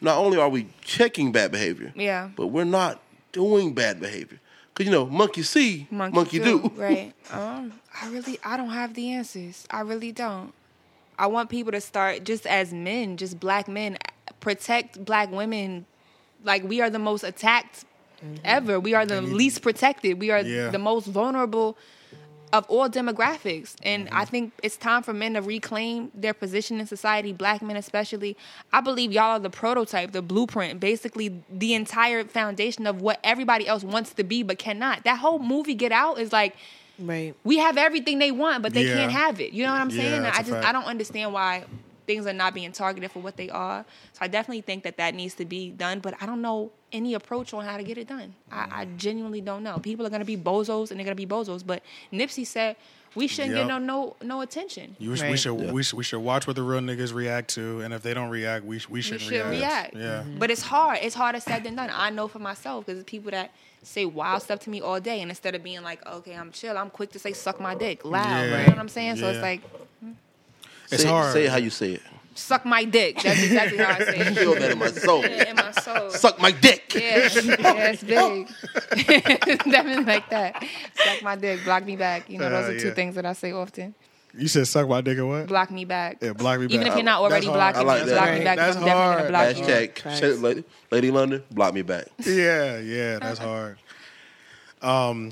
not 0.00 0.18
only 0.18 0.38
are 0.38 0.48
we 0.48 0.68
checking 0.82 1.32
bad 1.32 1.50
behavior, 1.50 1.92
Yeah. 1.96 2.28
but 2.36 2.46
we're 2.48 2.62
not 2.64 3.00
doing 3.32 3.74
bad 3.74 3.98
behavior? 3.98 4.38
Because 4.72 4.86
you 4.86 4.92
know, 4.92 5.06
monkey 5.06 5.42
see, 5.42 5.86
monkey, 5.90 6.38
do. 6.38 6.70
right. 6.76 7.12
Um, 7.32 7.72
I 8.00 8.08
really, 8.08 8.38
I 8.44 8.56
don't 8.56 8.70
have 8.70 8.94
the 8.94 9.10
answers. 9.12 9.66
I 9.70 9.80
really 9.80 10.12
don't. 10.12 10.52
I 11.18 11.26
want 11.26 11.50
people 11.50 11.72
to 11.72 11.80
start 11.80 12.24
just 12.24 12.46
as 12.46 12.72
men, 12.72 13.16
just 13.16 13.38
black 13.38 13.68
men, 13.68 13.96
protect 14.40 15.04
black 15.04 15.30
women. 15.30 15.86
Like 16.44 16.64
we 16.64 16.80
are 16.80 16.90
the 16.90 16.98
most 16.98 17.22
attacked 17.22 17.84
ever. 18.44 18.80
We 18.80 18.94
are 18.94 19.04
the 19.06 19.20
least 19.20 19.62
protected. 19.62 20.18
We 20.20 20.30
are 20.30 20.40
Yeah. 20.40 20.70
the 20.70 20.78
most 20.78 21.06
vulnerable 21.06 21.76
of 22.52 22.66
all 22.68 22.88
demographics. 22.88 23.74
And 23.82 24.08
I 24.08 24.22
mm-hmm. 24.22 24.30
think 24.30 24.52
it's 24.62 24.76
time 24.76 25.02
for 25.02 25.12
men 25.12 25.34
to 25.34 25.42
reclaim 25.42 26.10
their 26.14 26.34
position 26.34 26.80
in 26.80 26.86
society, 26.86 27.32
black 27.32 27.62
men 27.62 27.76
especially. 27.76 28.36
I 28.72 28.80
believe 28.80 29.12
y'all 29.12 29.36
are 29.36 29.38
the 29.38 29.50
prototype, 29.50 30.12
the 30.12 30.22
blueprint, 30.22 30.78
basically 30.78 31.42
the 31.50 31.74
entire 31.74 32.24
foundation 32.24 32.86
of 32.86 33.00
what 33.00 33.18
everybody 33.24 33.66
else 33.66 33.84
wants 33.84 34.12
to 34.14 34.24
be 34.24 34.42
but 34.42 34.58
cannot. 34.58 35.04
That 35.04 35.18
whole 35.18 35.38
movie 35.38 35.74
Get 35.74 35.92
Out 35.92 36.18
is 36.18 36.32
like 36.32 36.56
Right. 36.98 37.34
we 37.42 37.58
have 37.58 37.78
everything 37.78 38.18
they 38.18 38.30
want, 38.30 38.62
but 38.62 38.74
they 38.74 38.84
Yeah. 38.86 38.94
can't 38.94 39.12
have 39.12 39.40
it. 39.40 39.52
You 39.52 39.64
know 39.64 39.72
what 39.72 39.80
I'm 39.80 39.90
saying? 39.90 40.22
That's 40.22 40.38
I 40.38 40.42
just 40.42 40.52
fact. 40.52 40.66
I 40.66 40.72
don't 40.72 40.84
understand 40.84 41.32
why 41.32 41.64
things 42.06 42.26
are 42.26 42.32
not 42.32 42.54
being 42.54 42.72
targeted 42.72 43.10
for 43.10 43.20
what 43.20 43.36
they 43.36 43.50
are. 43.50 43.84
So 44.12 44.18
I 44.20 44.28
definitely 44.28 44.62
think 44.62 44.84
that 44.84 44.96
that 44.96 45.14
needs 45.14 45.34
to 45.34 45.44
be 45.44 45.70
done, 45.70 46.00
but 46.00 46.14
I 46.20 46.26
don't 46.26 46.42
know 46.42 46.72
any 46.92 47.14
approach 47.14 47.54
on 47.54 47.64
how 47.64 47.76
to 47.76 47.82
get 47.82 47.98
it 47.98 48.08
done. 48.08 48.34
I, 48.50 48.68
I 48.70 48.84
mm-hmm. 48.84 48.96
genuinely 48.96 49.40
don't 49.40 49.62
know. 49.62 49.78
People 49.78 50.06
are 50.06 50.10
gonna 50.10 50.24
be 50.24 50.36
bozos 50.36 50.90
and 50.90 50.98
they're 50.98 51.04
gonna 51.04 51.14
be 51.14 51.26
bozos, 51.26 51.66
but 51.66 51.82
Nipsey 52.12 52.46
said 52.46 52.76
we 53.14 53.26
shouldn't 53.26 53.54
Yep. 53.54 53.66
get 53.66 53.68
no 53.68 53.78
no 53.78 54.16
no 54.22 54.40
attention. 54.40 54.96
You, 54.98 55.10
we 55.10 55.20
Right. 55.20 55.38
should 55.38 55.52
we 55.54 55.82
should 55.82 55.96
we 55.96 56.04
should 56.04 56.20
watch 56.20 56.46
what 56.46 56.56
the 56.56 56.62
real 56.62 56.80
niggas 56.80 57.12
react 57.12 57.50
to, 57.54 57.80
and 57.80 57.92
if 57.92 58.02
they 58.02 58.14
don't 58.14 58.30
react, 58.30 58.64
we 58.64 58.78
sh- 58.78 58.88
we 58.88 58.98
We 58.98 59.02
should 59.02 59.20
should 59.20 59.46
react. 59.46 59.94
Yeah, 59.94 60.22
mm-hmm. 60.22 60.38
But 60.38 60.50
it's 60.50 60.62
hard. 60.62 60.98
It's 61.02 61.14
harder 61.14 61.40
said 61.40 61.64
than 61.64 61.76
done. 61.76 61.90
I 61.92 62.10
know 62.10 62.28
for 62.28 62.38
myself 62.38 62.86
because 62.86 63.02
people 63.04 63.30
that 63.32 63.52
say 63.82 64.04
wild 64.04 64.42
stuff 64.42 64.60
to 64.60 64.70
me 64.70 64.80
all 64.80 65.00
day, 65.00 65.20
and 65.20 65.30
instead 65.30 65.54
of 65.54 65.62
being 65.62 65.82
like, 65.82 66.04
okay, 66.06 66.34
I'm 66.34 66.52
chill, 66.52 66.78
I'm 66.78 66.90
quick 66.90 67.12
to 67.12 67.18
say 67.18 67.32
suck 67.32 67.60
my 67.60 67.74
dick 67.74 68.04
loud. 68.04 68.24
Yeah. 68.24 68.44
You 68.44 68.50
know 68.50 68.72
what 68.72 68.78
I'm 68.78 68.88
saying? 68.88 69.16
So 69.16 69.28
it's 69.28 69.40
like 69.40 69.62
hmm. 70.00 70.12
It's 70.92 71.02
say, 71.02 71.08
hard. 71.08 71.32
Say 71.32 71.44
it 71.46 71.50
how 71.50 71.56
you 71.58 71.70
say 71.70 71.92
it. 71.92 72.02
suck 72.34 72.64
my 72.64 72.84
dick. 72.84 73.20
That's 73.22 73.42
exactly 73.42 73.78
how 73.78 73.90
I 73.92 73.98
say 73.98 74.20
I 74.20 74.28
it. 74.30 74.36
feel 74.38 74.54
that 74.54 74.70
in 74.70 74.78
my 74.78 74.86
soul. 74.90 75.20
Yeah, 75.22 75.50
in 75.50 75.56
my 75.56 75.70
soul. 75.72 76.10
Suck 76.10 76.40
my 76.40 76.50
dick. 76.52 76.92
Yeah, 76.94 77.28
that's 77.28 77.36
it's 77.36 78.04
big. 78.04 78.48
Definitely 79.70 80.04
like 80.04 80.28
that. 80.30 80.64
Suck 80.94 81.22
my 81.22 81.36
dick, 81.36 81.64
block 81.64 81.84
me 81.84 81.96
back. 81.96 82.28
You 82.30 82.38
know, 82.38 82.48
those 82.50 82.68
Uh, 82.68 82.72
are 82.72 82.78
two 82.78 82.88
yeah. 82.88 82.94
things 82.94 83.14
that 83.16 83.26
I 83.26 83.32
say 83.34 83.52
often. 83.52 83.94
You 84.34 84.48
said 84.48 84.66
suck 84.66 84.88
my 84.88 85.02
dick 85.02 85.18
or 85.18 85.26
what? 85.26 85.46
Block 85.46 85.70
me 85.70 85.84
back. 85.84 86.16
Yeah, 86.22 86.32
block 86.32 86.58
me 86.58 86.66
back. 86.66 86.74
Even 86.74 86.86
if 86.86 86.94
you're 86.94 87.04
not 87.04 87.20
already 87.20 87.46
That's 87.48 87.54
blocking 87.56 87.86
like 87.86 88.06
me, 88.06 88.12
block 88.12 88.24
Right. 88.24 88.38
me 88.38 88.44
back. 88.44 88.56
That's 88.56 88.76
I'm 88.78 88.84
definitely 88.84 89.02
gonna 89.04 89.18
hard. 89.18 89.28
block. 89.28 89.68
Hashtag 89.68 89.98
Facts. 89.98 90.18
shit, 90.20 90.38
lady, 90.38 90.64
lady 90.90 91.10
London, 91.10 91.42
block 91.50 91.74
me 91.74 91.82
back. 91.82 92.06
Yeah, 92.24 92.78
yeah, 92.78 93.18
that's 93.18 93.38
hard. 93.38 93.78
Um, 94.82 95.30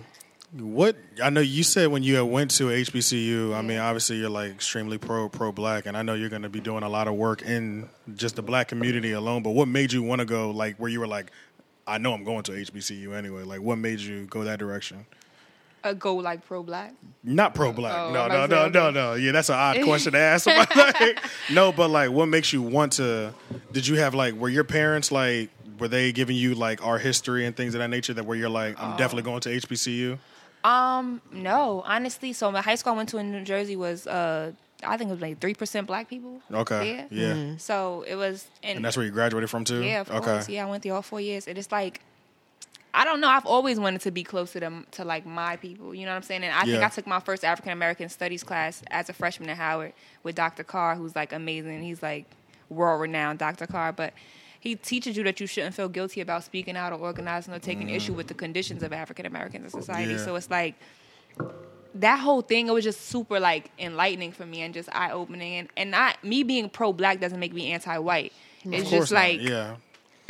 what 0.52 0.96
I 1.22 1.30
know 1.30 1.40
you 1.40 1.62
said 1.62 1.88
when 1.88 2.02
you 2.02 2.24
went 2.24 2.50
to 2.52 2.64
HBCU. 2.64 3.54
I 3.54 3.62
mean, 3.62 3.78
obviously 3.78 4.16
you're 4.16 4.30
like 4.30 4.50
extremely 4.50 4.98
pro 4.98 5.28
pro 5.28 5.52
black, 5.52 5.86
and 5.86 5.96
I 5.96 6.02
know 6.02 6.14
you're 6.14 6.28
going 6.28 6.42
to 6.42 6.48
be 6.48 6.60
doing 6.60 6.82
a 6.82 6.88
lot 6.88 7.08
of 7.08 7.14
work 7.14 7.42
in 7.42 7.88
just 8.16 8.36
the 8.36 8.42
black 8.42 8.68
community 8.68 9.12
alone. 9.12 9.42
But 9.42 9.50
what 9.50 9.68
made 9.68 9.92
you 9.92 10.02
want 10.02 10.20
to 10.20 10.24
go 10.24 10.50
like 10.50 10.76
where 10.76 10.90
you 10.90 11.00
were 11.00 11.06
like, 11.06 11.30
I 11.86 11.98
know 11.98 12.12
I'm 12.12 12.24
going 12.24 12.42
to 12.44 12.52
HBCU 12.52 13.14
anyway. 13.16 13.42
Like, 13.42 13.60
what 13.62 13.76
made 13.78 14.00
you 14.00 14.26
go 14.26 14.44
that 14.44 14.58
direction? 14.58 15.06
Uh, 15.82 15.94
go 15.94 16.16
like 16.16 16.44
pro 16.44 16.62
black. 16.62 16.94
Not 17.24 17.54
pro 17.54 17.72
black. 17.72 17.96
Oh, 17.96 18.12
no, 18.12 18.28
no, 18.28 18.46
no, 18.46 18.68
no, 18.68 18.90
no. 18.90 19.14
Yeah, 19.14 19.32
that's 19.32 19.48
an 19.48 19.54
odd 19.54 19.82
question 19.84 20.12
to 20.12 20.18
ask 20.18 20.46
like, 20.46 21.18
no, 21.50 21.72
but 21.72 21.88
like, 21.88 22.10
what 22.10 22.26
makes 22.26 22.52
you 22.52 22.60
want 22.60 22.92
to? 22.94 23.32
Did 23.72 23.86
you 23.86 23.96
have 23.96 24.14
like, 24.14 24.34
were 24.34 24.48
your 24.50 24.64
parents 24.64 25.10
like, 25.10 25.48
were 25.78 25.88
they 25.88 26.12
giving 26.12 26.36
you 26.36 26.54
like 26.54 26.84
our 26.84 26.98
history 26.98 27.46
and 27.46 27.56
things 27.56 27.74
of 27.74 27.78
that 27.78 27.88
nature 27.88 28.12
that 28.12 28.26
where 28.26 28.36
you're 28.36 28.50
like, 28.50 28.76
Oh. 28.78 28.84
I'm 28.84 28.96
definitely 28.98 29.22
going 29.22 29.40
to 29.40 29.48
HBCU? 29.48 30.18
Um, 30.64 31.20
no, 31.32 31.82
honestly. 31.86 32.32
So 32.32 32.50
my 32.50 32.60
high 32.62 32.74
school 32.74 32.92
I 32.92 32.96
went 32.96 33.08
to 33.10 33.18
in 33.18 33.32
New 33.32 33.44
Jersey 33.44 33.76
was 33.76 34.06
uh, 34.06 34.52
I 34.84 34.96
think 34.96 35.08
it 35.08 35.12
was 35.14 35.20
like 35.22 35.40
three 35.40 35.54
percent 35.54 35.86
black 35.86 36.08
people. 36.08 36.40
Okay, 36.52 37.06
Yeah. 37.10 37.34
yeah, 37.34 37.56
So 37.58 38.04
it 38.06 38.14
was, 38.16 38.46
and, 38.62 38.76
and 38.76 38.84
that's 38.84 38.96
where 38.96 39.04
you 39.06 39.12
graduated 39.12 39.48
from 39.50 39.64
too. 39.64 39.82
yeah, 39.82 40.00
of 40.02 40.10
okay, 40.10 40.20
course. 40.20 40.48
Yeah, 40.48 40.66
I 40.66 40.70
went 40.70 40.82
through 40.82 40.92
all 40.92 41.02
four 41.02 41.20
years. 41.20 41.46
And 41.46 41.56
It 41.56 41.60
is 41.60 41.70
like. 41.72 42.00
I 42.92 43.04
don't 43.04 43.20
know. 43.20 43.28
I've 43.28 43.46
always 43.46 43.78
wanted 43.78 44.00
to 44.00 44.10
be 44.10 44.24
closer 44.24 44.58
to 44.58 44.82
to 44.92 45.04
like 45.04 45.24
my 45.24 45.54
people. 45.56 45.94
You 45.94 46.06
know 46.06 46.10
what 46.10 46.16
I'm 46.16 46.22
saying? 46.24 46.42
And 46.42 46.52
I 46.52 46.62
think 46.64 46.82
I 46.82 46.88
took 46.88 47.06
my 47.06 47.20
first 47.20 47.44
African 47.44 47.70
American 47.70 48.08
studies 48.08 48.42
class 48.42 48.82
as 48.90 49.08
a 49.08 49.12
freshman 49.12 49.48
at 49.48 49.58
Howard 49.58 49.92
with 50.24 50.34
Dr. 50.34 50.64
Carr, 50.64 50.96
who's 50.96 51.14
like 51.14 51.32
amazing. 51.32 51.84
He's 51.84 52.02
like 52.02 52.24
world 52.68 53.00
renowned, 53.00 53.38
Dr. 53.38 53.68
Carr. 53.68 53.92
But 53.92 54.12
he 54.60 54.76
teaches 54.76 55.16
you 55.16 55.24
that 55.24 55.40
you 55.40 55.46
shouldn't 55.46 55.74
feel 55.74 55.88
guilty 55.88 56.20
about 56.20 56.44
speaking 56.44 56.76
out 56.76 56.92
or 56.92 56.98
organizing 57.00 57.52
or 57.54 57.58
taking 57.58 57.88
issue 57.88 58.12
with 58.12 58.28
the 58.28 58.34
conditions 58.34 58.82
of 58.82 58.92
African 58.92 59.26
Americans 59.26 59.74
in 59.74 59.80
society. 59.80 60.12
Mm. 60.12 60.18
Yeah. 60.18 60.24
So 60.24 60.36
it's 60.36 60.50
like 60.50 60.74
that 61.94 62.20
whole 62.20 62.42
thing 62.42 62.68
it 62.68 62.72
was 62.72 62.84
just 62.84 63.00
super 63.08 63.40
like 63.40 63.70
enlightening 63.78 64.32
for 64.32 64.46
me 64.46 64.60
and 64.60 64.72
just 64.72 64.88
eye 64.92 65.10
opening 65.10 65.54
and, 65.54 65.68
and 65.76 65.90
not 65.90 66.22
me 66.22 66.42
being 66.42 66.68
pro 66.68 66.92
black 66.92 67.20
doesn't 67.20 67.40
make 67.40 67.54
me 67.54 67.72
anti 67.72 67.98
white. 67.98 68.32
It's 68.64 68.90
just 68.90 69.10
not. 69.10 69.18
like 69.18 69.40
yeah, 69.40 69.76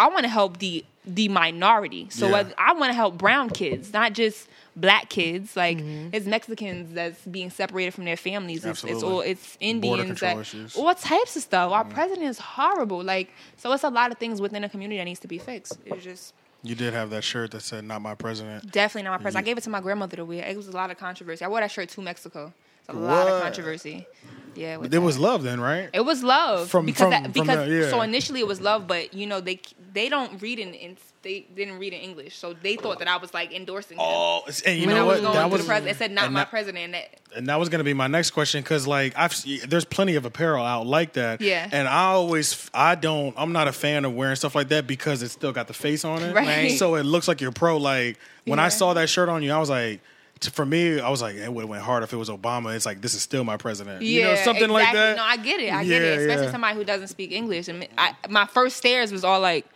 I 0.01 0.09
want 0.09 0.23
to 0.23 0.29
help 0.29 0.59
the 0.59 0.85
the 1.05 1.29
minority. 1.29 2.09
So 2.11 2.29
Yeah. 2.29 2.49
I 2.59 2.73
want 2.73 2.91
to 2.91 2.95
help 2.95 3.19
brown 3.19 3.51
kids, 3.51 3.93
not 3.93 4.13
just 4.13 4.49
black 4.77 5.09
kids. 5.09 5.57
Like 5.57 5.79
mm-hmm. 5.79 6.15
it's 6.15 6.27
Mexicans 6.27 6.95
that's 6.95 7.21
being 7.27 7.51
separated 7.51 7.93
from 7.93 8.05
their 8.05 8.17
families. 8.17 8.65
It's, 8.65 8.85
it's 8.85 9.03
all 9.03 9.21
it's 9.21 9.57
Indians 9.61 10.21
that 10.21 10.39
issues. 10.39 10.77
all 10.77 10.95
types 10.95 11.37
of 11.37 11.43
stuff. 11.43 11.73
Our 11.73 11.85
mm-hmm. 11.85 11.93
president 11.93 12.29
is 12.29 12.39
horrible. 12.39 13.03
Like 13.03 13.31
so, 13.57 13.73
it's 13.73 13.85
a 13.85 13.91
lot 13.91 14.11
of 14.11 14.19
things 14.19 14.41
within 14.41 14.65
a 14.65 14.69
community 14.69 14.99
that 14.99 15.05
needs 15.05 15.21
to 15.21 15.29
be 15.29 15.39
fixed. 15.39 15.79
It's 15.85 16.05
just 16.05 16.35
you 16.63 16.75
did 16.75 16.93
have 16.93 17.11
that 17.11 17.25
shirt 17.25 17.51
that 17.53 17.63
said 17.63 17.85
"Not 17.85 18.03
my 18.03 18.15
president." 18.15 18.71
definitely 18.71 19.05
not 19.05 19.19
my 19.19 19.23
president. 19.23 19.45
I 19.45 19.47
gave 19.47 19.59
it 19.59 19.65
to 19.65 19.71
my 19.71 19.81
grandmother 19.81 20.17
to 20.17 20.25
wear. 20.25 20.47
It 20.47 20.57
was 20.57 20.69
a 20.69 20.73
lot 20.73 20.91
of 20.91 20.99
controversy. 20.99 21.45
I 21.45 21.49
wore 21.49 21.61
that 21.61 21.71
shirt 21.71 21.89
to 21.91 22.01
Mexico. 22.01 22.53
It's 22.81 22.89
a 22.89 22.93
lot 22.93 23.29
of 23.29 23.43
controversy. 23.43 24.07
Yeah, 24.55 24.77
with 24.79 24.91
There 24.91 25.01
was 25.01 25.19
love 25.19 25.43
then, 25.43 25.61
right? 25.61 25.89
It 25.93 26.01
was 26.05 26.23
love 26.23 26.69
From- 26.71 26.87
because 26.87 27.01
from- 27.03 27.11
that, 27.11 27.33
because 27.33 27.69
the- 27.69 27.75
yeah. 27.85 27.91
so 27.91 28.01
initially 28.03 28.41
it 28.41 28.47
was 28.47 28.61
love, 28.61 28.87
but 28.87 29.15
you 29.15 29.27
know 29.27 29.41
they 29.41 29.61
they 29.93 30.09
don't 30.09 30.41
read 30.43 30.59
in, 30.59 30.75
in 30.75 30.97
they 31.23 31.47
didn't 31.55 31.79
read 31.79 31.93
in 31.93 32.01
English, 32.01 32.37
so 32.39 32.55
they 32.63 32.77
thought 32.77 32.99
that 33.01 33.09
I 33.09 33.19
was 33.19 33.35
like 33.35 33.53
endorsing. 33.53 33.99
Oh, 34.01 34.43
and 34.65 34.79
you 34.79 34.87
when 34.87 34.97
know 34.97 35.03
I 35.03 35.07
was 35.07 35.17
what? 35.21 35.23
going 35.23 35.35
That 35.35 35.51
was 35.51 35.61
the 35.63 35.67
president, 35.67 35.97
it 35.97 35.99
said 35.99 36.11
not 36.13 36.33
my 36.33 36.41
that- 36.41 36.51
president. 36.51 36.85
And 36.87 36.95
that, 36.95 37.21
and 37.37 37.47
that 37.49 37.59
was 37.59 37.69
going 37.69 37.81
to 37.81 37.85
be 37.85 37.93
my 37.93 38.07
next 38.07 38.31
question 38.31 38.63
because 38.63 38.87
like 38.87 39.13
I've 39.17 39.35
there's 39.69 39.85
plenty 39.85 40.15
of 40.17 40.25
apparel 40.25 40.65
out 40.65 40.87
like 40.87 41.13
that. 41.15 41.41
Yeah. 41.43 41.69
And 41.71 41.87
I 41.87 42.05
always 42.13 42.71
I 42.73 42.95
don't 42.95 43.35
I'm 43.37 43.53
not 43.53 43.69
a 43.69 43.73
fan 43.73 44.05
of 44.07 44.15
wearing 44.15 44.37
stuff 44.37 44.55
like 44.55 44.69
that 44.69 44.87
because 44.87 45.23
it's 45.23 45.35
still 45.35 45.53
got 45.53 45.67
the 45.69 45.75
face 45.75 46.05
on 46.05 46.23
it. 46.23 46.35
Right. 46.35 46.71
So 46.79 46.95
it 46.95 47.03
looks 47.05 47.29
like 47.29 47.41
you're 47.43 47.53
pro. 47.53 47.77
Like 47.77 48.19
when 48.47 48.59
I 48.59 48.69
saw 48.71 48.95
that 48.95 49.09
shirt 49.11 49.29
on 49.29 49.43
you, 49.43 49.53
I 49.53 49.59
was 49.59 49.71
like. 49.71 50.01
For 50.43 50.65
me, 50.65 51.01
I 51.01 51.11
was 51.11 51.21
like, 51.21 51.35
it 51.37 51.53
would 51.53 51.63
have 51.63 51.69
went 51.69 51.83
hard 51.83 52.03
if 52.03 52.13
it 52.13 52.17
was 52.17 52.31
Obama. 52.31 52.75
It's 52.75 52.87
like 52.87 53.01
this 53.03 53.15
is 53.15 53.21
still 53.23 53.45
my 53.45 53.57
president. 53.59 54.03
you 54.03 54.23
know, 54.23 54.31
Yeah, 54.33 54.43
something 54.45 54.71
like 54.71 54.93
that. 54.95 55.17
No, 55.17 55.23
I 55.23 55.37
get 55.37 55.61
it. 55.61 55.73
I 55.73 55.85
get 55.85 56.01
it. 56.03 56.21
Especially 56.21 56.47
yeah. 56.47 56.51
somebody 56.53 56.77
who 56.77 56.85
doesn't 56.85 57.09
speak 57.09 57.33
English. 57.33 57.69
And 57.69 57.87
I, 57.99 58.15
my 58.29 58.47
first 58.47 58.77
stares 58.79 59.13
was 59.13 59.23
all 59.23 59.41
like 59.41 59.67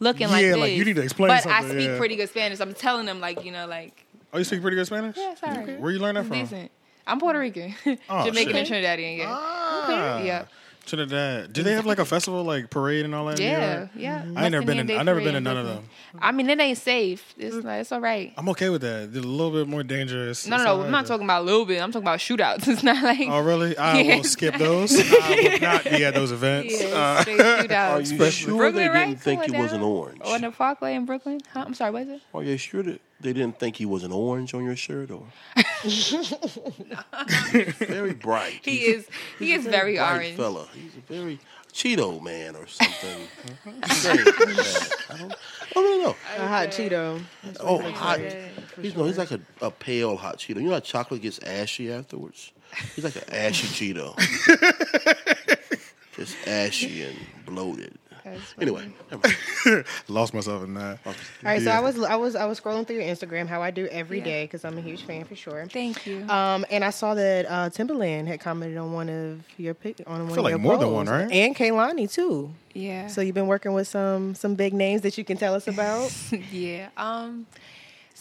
looking 0.00 0.28
like 0.28 0.42
Yeah, 0.42 0.52
this. 0.52 0.58
like, 0.60 0.72
you 0.72 0.84
need 0.86 0.96
to 0.96 1.02
explain 1.02 1.28
But 1.28 1.46
I 1.46 1.68
speak 1.68 1.88
yeah. 1.88 1.98
pretty 1.98 2.16
good 2.16 2.28
Spanish. 2.30 2.60
I'm 2.60 2.72
telling 2.74 3.04
them 3.06 3.20
like 3.20 3.44
you 3.44 3.52
know 3.52 3.66
like 3.66 4.06
Oh, 4.32 4.38
you 4.38 4.44
speak 4.44 4.62
pretty 4.62 4.76
good 4.76 4.86
Spanish? 4.86 5.14
yeah, 5.16 5.34
sorry. 5.34 5.76
Where 5.76 5.90
you 5.90 5.98
learn 5.98 6.14
that 6.14 6.24
from? 6.24 6.38
decent. 6.38 6.70
I'm 7.06 7.18
Puerto 7.20 7.38
Rican, 7.38 7.74
Oh, 8.08 8.24
Jamaican, 8.24 8.54
shit. 8.64 8.72
and 8.72 8.84
Trinidadian. 8.84 9.18
Yeah, 9.18 9.26
Ah, 9.28 10.22
yeah, 10.22 10.44
Trinidad. 10.84 11.52
Do 11.52 11.62
they 11.62 11.72
have 11.74 11.86
like 11.86 11.98
a 11.98 12.04
festival, 12.04 12.42
like 12.44 12.68
parade 12.70 13.04
and 13.04 13.14
all 13.14 13.26
that? 13.26 13.38
in 13.40 13.46
yeah, 13.46 13.76
York? 13.78 13.90
yeah. 13.94 14.18
Mm-hmm. 14.22 14.38
I 14.38 14.42
ain't 14.44 14.52
never 14.52 14.66
been. 14.66 14.78
In, 14.78 14.90
I 14.98 15.02
never 15.02 15.20
been 15.20 15.34
in 15.36 15.44
none 15.44 15.56
of 15.56 15.66
them. 15.66 15.88
I 16.18 16.32
mean, 16.32 16.50
it 16.50 16.60
ain't 16.60 16.76
safe. 16.78 17.34
It's 17.38 17.56
like, 17.56 17.80
it's 17.82 17.92
all 17.92 18.00
right. 18.00 18.32
I'm 18.36 18.48
okay 18.50 18.68
with 18.68 18.82
that. 18.82 19.12
They're 19.12 19.22
a 19.22 19.24
little 19.26 19.52
bit 19.52 19.68
more 19.68 19.82
dangerous. 19.82 20.46
No, 20.46 20.56
no, 20.58 20.64
no. 20.64 20.76
right 20.78 20.84
I'm 20.86 20.90
not 20.90 21.04
though. 21.04 21.08
talking 21.14 21.24
about 21.26 21.42
a 21.42 21.44
little 21.44 21.64
bit. 21.64 21.80
I'm 21.80 21.92
talking 21.92 22.04
about 22.04 22.18
shootouts. 22.18 22.68
It's 22.72 22.82
not 22.82 23.02
like 23.02 23.28
Oh, 23.28 23.40
really? 23.40 23.76
I 23.76 23.94
will 23.98 24.04
Yes. 24.04 24.30
skip 24.30 24.56
those. 24.56 24.92
I 24.98 25.02
will 25.52 25.58
not 25.60 25.84
be 25.84 26.04
at 26.04 26.14
those 26.14 26.32
events. 26.32 26.82
yeah, 26.82 26.88
Uh, 26.88 27.24
shootouts. 27.24 28.18
Are 28.20 28.24
you 28.24 28.30
sure 28.30 28.56
Brooklyn, 28.56 28.74
they 28.82 28.88
right? 28.88 29.06
didn't 29.08 29.20
think 29.20 29.42
Come 29.44 29.54
he 29.54 29.60
was 29.62 29.72
an 29.72 29.80
down. 29.80 29.88
orange? 29.88 30.20
On 30.24 30.40
the 30.40 30.50
Parkway 30.50 30.94
in 30.94 31.06
Brooklyn? 31.06 31.40
Huh? 31.52 31.64
I'm 31.66 31.74
sorry, 31.74 31.90
what 31.92 32.02
is 32.02 32.08
it? 32.08 32.20
Are 32.34 32.42
you 32.42 32.56
sure 32.56 32.82
that 32.82 33.00
they 33.22 33.32
didn't 33.32 33.58
think 33.58 33.76
he 33.76 33.86
was 33.86 34.02
an 34.04 34.12
orange 34.12 34.52
on 34.54 34.64
your 34.64 34.76
shirt 34.76 35.10
or? 35.10 35.22
very 37.78 38.14
bright. 38.14 38.60
He 38.62 38.78
He's 38.78 38.88
is 38.88 39.08
he 39.38 39.52
is 39.52 39.66
a 39.66 39.70
very 39.70 39.96
bright 39.96 40.14
orange. 40.14 40.36
fella. 40.36 40.66
He's 40.74 40.96
a 40.96 41.00
very 41.12 41.38
Cheeto 41.72 42.22
man 42.22 42.54
or 42.54 42.66
something. 42.66 43.26
Strange 43.88 44.26
like 44.26 44.36
that. 44.36 44.96
I 45.10 45.16
don't, 45.16 45.32
I 45.32 45.74
don't 45.74 46.02
know. 46.02 46.10
A 46.10 46.42
oh, 46.42 46.46
hot 46.46 46.68
Cheeto. 46.68 47.22
Oh, 47.60 47.78
hot. 47.92 48.20
Yeah, 48.20 48.48
He's 48.80 48.94
no. 48.94 49.04
He's 49.04 49.16
like 49.18 49.30
a, 49.30 49.40
a 49.62 49.70
pale 49.70 50.16
hot 50.16 50.38
Cheeto. 50.38 50.56
You 50.56 50.68
know 50.68 50.72
how 50.72 50.80
chocolate 50.80 51.22
gets 51.22 51.38
ashy 51.42 51.90
afterwards. 51.90 52.52
He's 52.94 53.04
like 53.04 53.16
an 53.16 53.32
ashy 53.32 53.94
Cheeto. 53.94 54.18
Just 56.16 56.36
ashy 56.46 57.04
and 57.04 57.16
bloated. 57.46 57.98
That's 58.24 58.54
Anyway, 58.60 58.88
never 59.10 59.84
lost 60.08 60.32
myself 60.34 60.64
in 60.64 60.74
that. 60.74 60.98
All 61.06 61.12
right, 61.42 61.60
so 61.62 61.70
I 61.70 61.80
was 61.80 62.00
I 62.02 62.16
was 62.16 62.34
I 62.36 62.44
was 62.46 62.60
scrolling 62.60 62.86
through 62.86 62.96
your 62.96 63.04
Instagram, 63.04 63.46
how 63.46 63.60
I 63.62 63.70
do 63.70 63.86
every 63.88 64.18
Yeah. 64.18 64.24
day 64.24 64.44
because 64.44 64.64
I'm 64.64 64.78
a 64.78 64.80
huge 64.80 65.02
fan 65.02 65.24
for 65.24 65.34
sure. 65.36 65.66
Thank 65.66 66.06
you. 66.06 66.24
Um, 66.28 66.64
and 66.70 66.84
I 66.84 66.90
saw 66.90 67.14
that 67.14 67.46
uh, 67.46 67.70
Timbaland 67.70 68.26
had 68.28 68.40
commented 68.40 68.78
on 68.78 68.92
one 68.92 69.08
of 69.08 69.40
your 69.58 69.74
pic 69.74 70.00
on 70.06 70.20
one 70.20 70.28
feel 70.28 70.38
of 70.38 70.44
like 70.44 70.50
your 70.50 70.58
more 70.58 70.78
than 70.78 70.92
one, 70.92 71.06
right? 71.08 71.30
And 71.30 71.56
Kehlani 71.56 72.10
too. 72.10 72.52
yeah. 72.74 73.06
So 73.08 73.20
you've 73.20 73.34
been 73.34 73.46
working 73.48 73.72
with 73.72 73.88
some 73.88 74.34
some 74.34 74.54
big 74.54 74.72
names 74.74 75.02
that 75.02 75.18
you 75.18 75.24
can 75.24 75.36
tell 75.36 75.54
us 75.54 75.66
about. 75.68 76.12
yeah. 76.52 76.88
Um. 76.96 77.46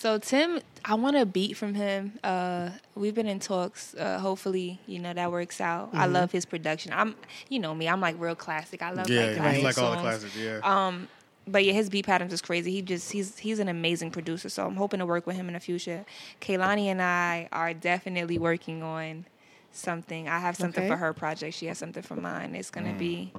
So 0.02 0.18
Tim, 0.18 0.62
I 0.84 0.96
want 0.96 1.16
a 1.16 1.28
beat 1.28 1.56
from 1.56 1.76
him. 1.76 2.18
Uh, 2.24 2.72
we've 2.96 3.14
been 3.14 3.28
in 3.28 3.40
talks. 3.40 3.94
Uh, 3.94 4.18
hopefully, 4.18 4.80
you 4.88 4.98
know 4.98 5.14
that 5.14 5.32
works 5.32 5.62
out. 5.62 5.92
I 5.94 6.06
Mm-hmm. 6.06 6.14
love 6.14 6.32
his 6.32 6.44
production. 6.44 6.92
I'm, 6.92 7.14
you 7.50 7.60
know 7.60 7.76
me. 7.76 7.88
I'm 7.88 8.02
like 8.02 8.16
real 8.20 8.34
classic. 8.34 8.82
I 8.82 8.90
love 8.94 9.08
Yeah, 9.12 9.26
like 9.28 9.38
classic 9.38 9.64
like 9.64 9.78
all 9.78 9.92
the 9.92 9.98
classics. 9.98 10.36
Yeah. 10.36 10.60
Um, 10.64 11.08
but 11.48 11.64
yeah, 11.64 11.74
his 11.74 11.92
beat 11.92 12.08
patterns 12.08 12.34
is 12.34 12.42
crazy. 12.42 12.72
He 12.72 12.82
just 12.82 13.12
he's 13.12 13.38
he's 13.38 13.60
an 13.60 13.68
amazing 13.68 14.10
producer. 14.10 14.50
So 14.50 14.66
I'm 14.66 14.76
hoping 14.76 15.00
to 15.02 15.06
work 15.06 15.28
with 15.28 15.36
him 15.36 15.48
in 15.50 15.54
the 15.54 15.60
future. 15.60 16.04
Kehlani 16.42 16.86
and 16.86 17.00
I 17.00 17.48
are 17.52 17.72
definitely 17.76 18.40
working 18.40 18.82
on 18.82 19.26
something. 19.72 20.28
I 20.28 20.40
have 20.40 20.56
something 20.58 20.82
Okay. 20.84 20.90
for 20.90 20.98
her 20.98 21.14
project. 21.14 21.56
She 21.56 21.68
has 21.68 21.78
something 21.78 22.02
for 22.02 22.16
mine. 22.16 22.56
It's 22.56 22.72
gonna 22.72 22.94
be 22.98 23.34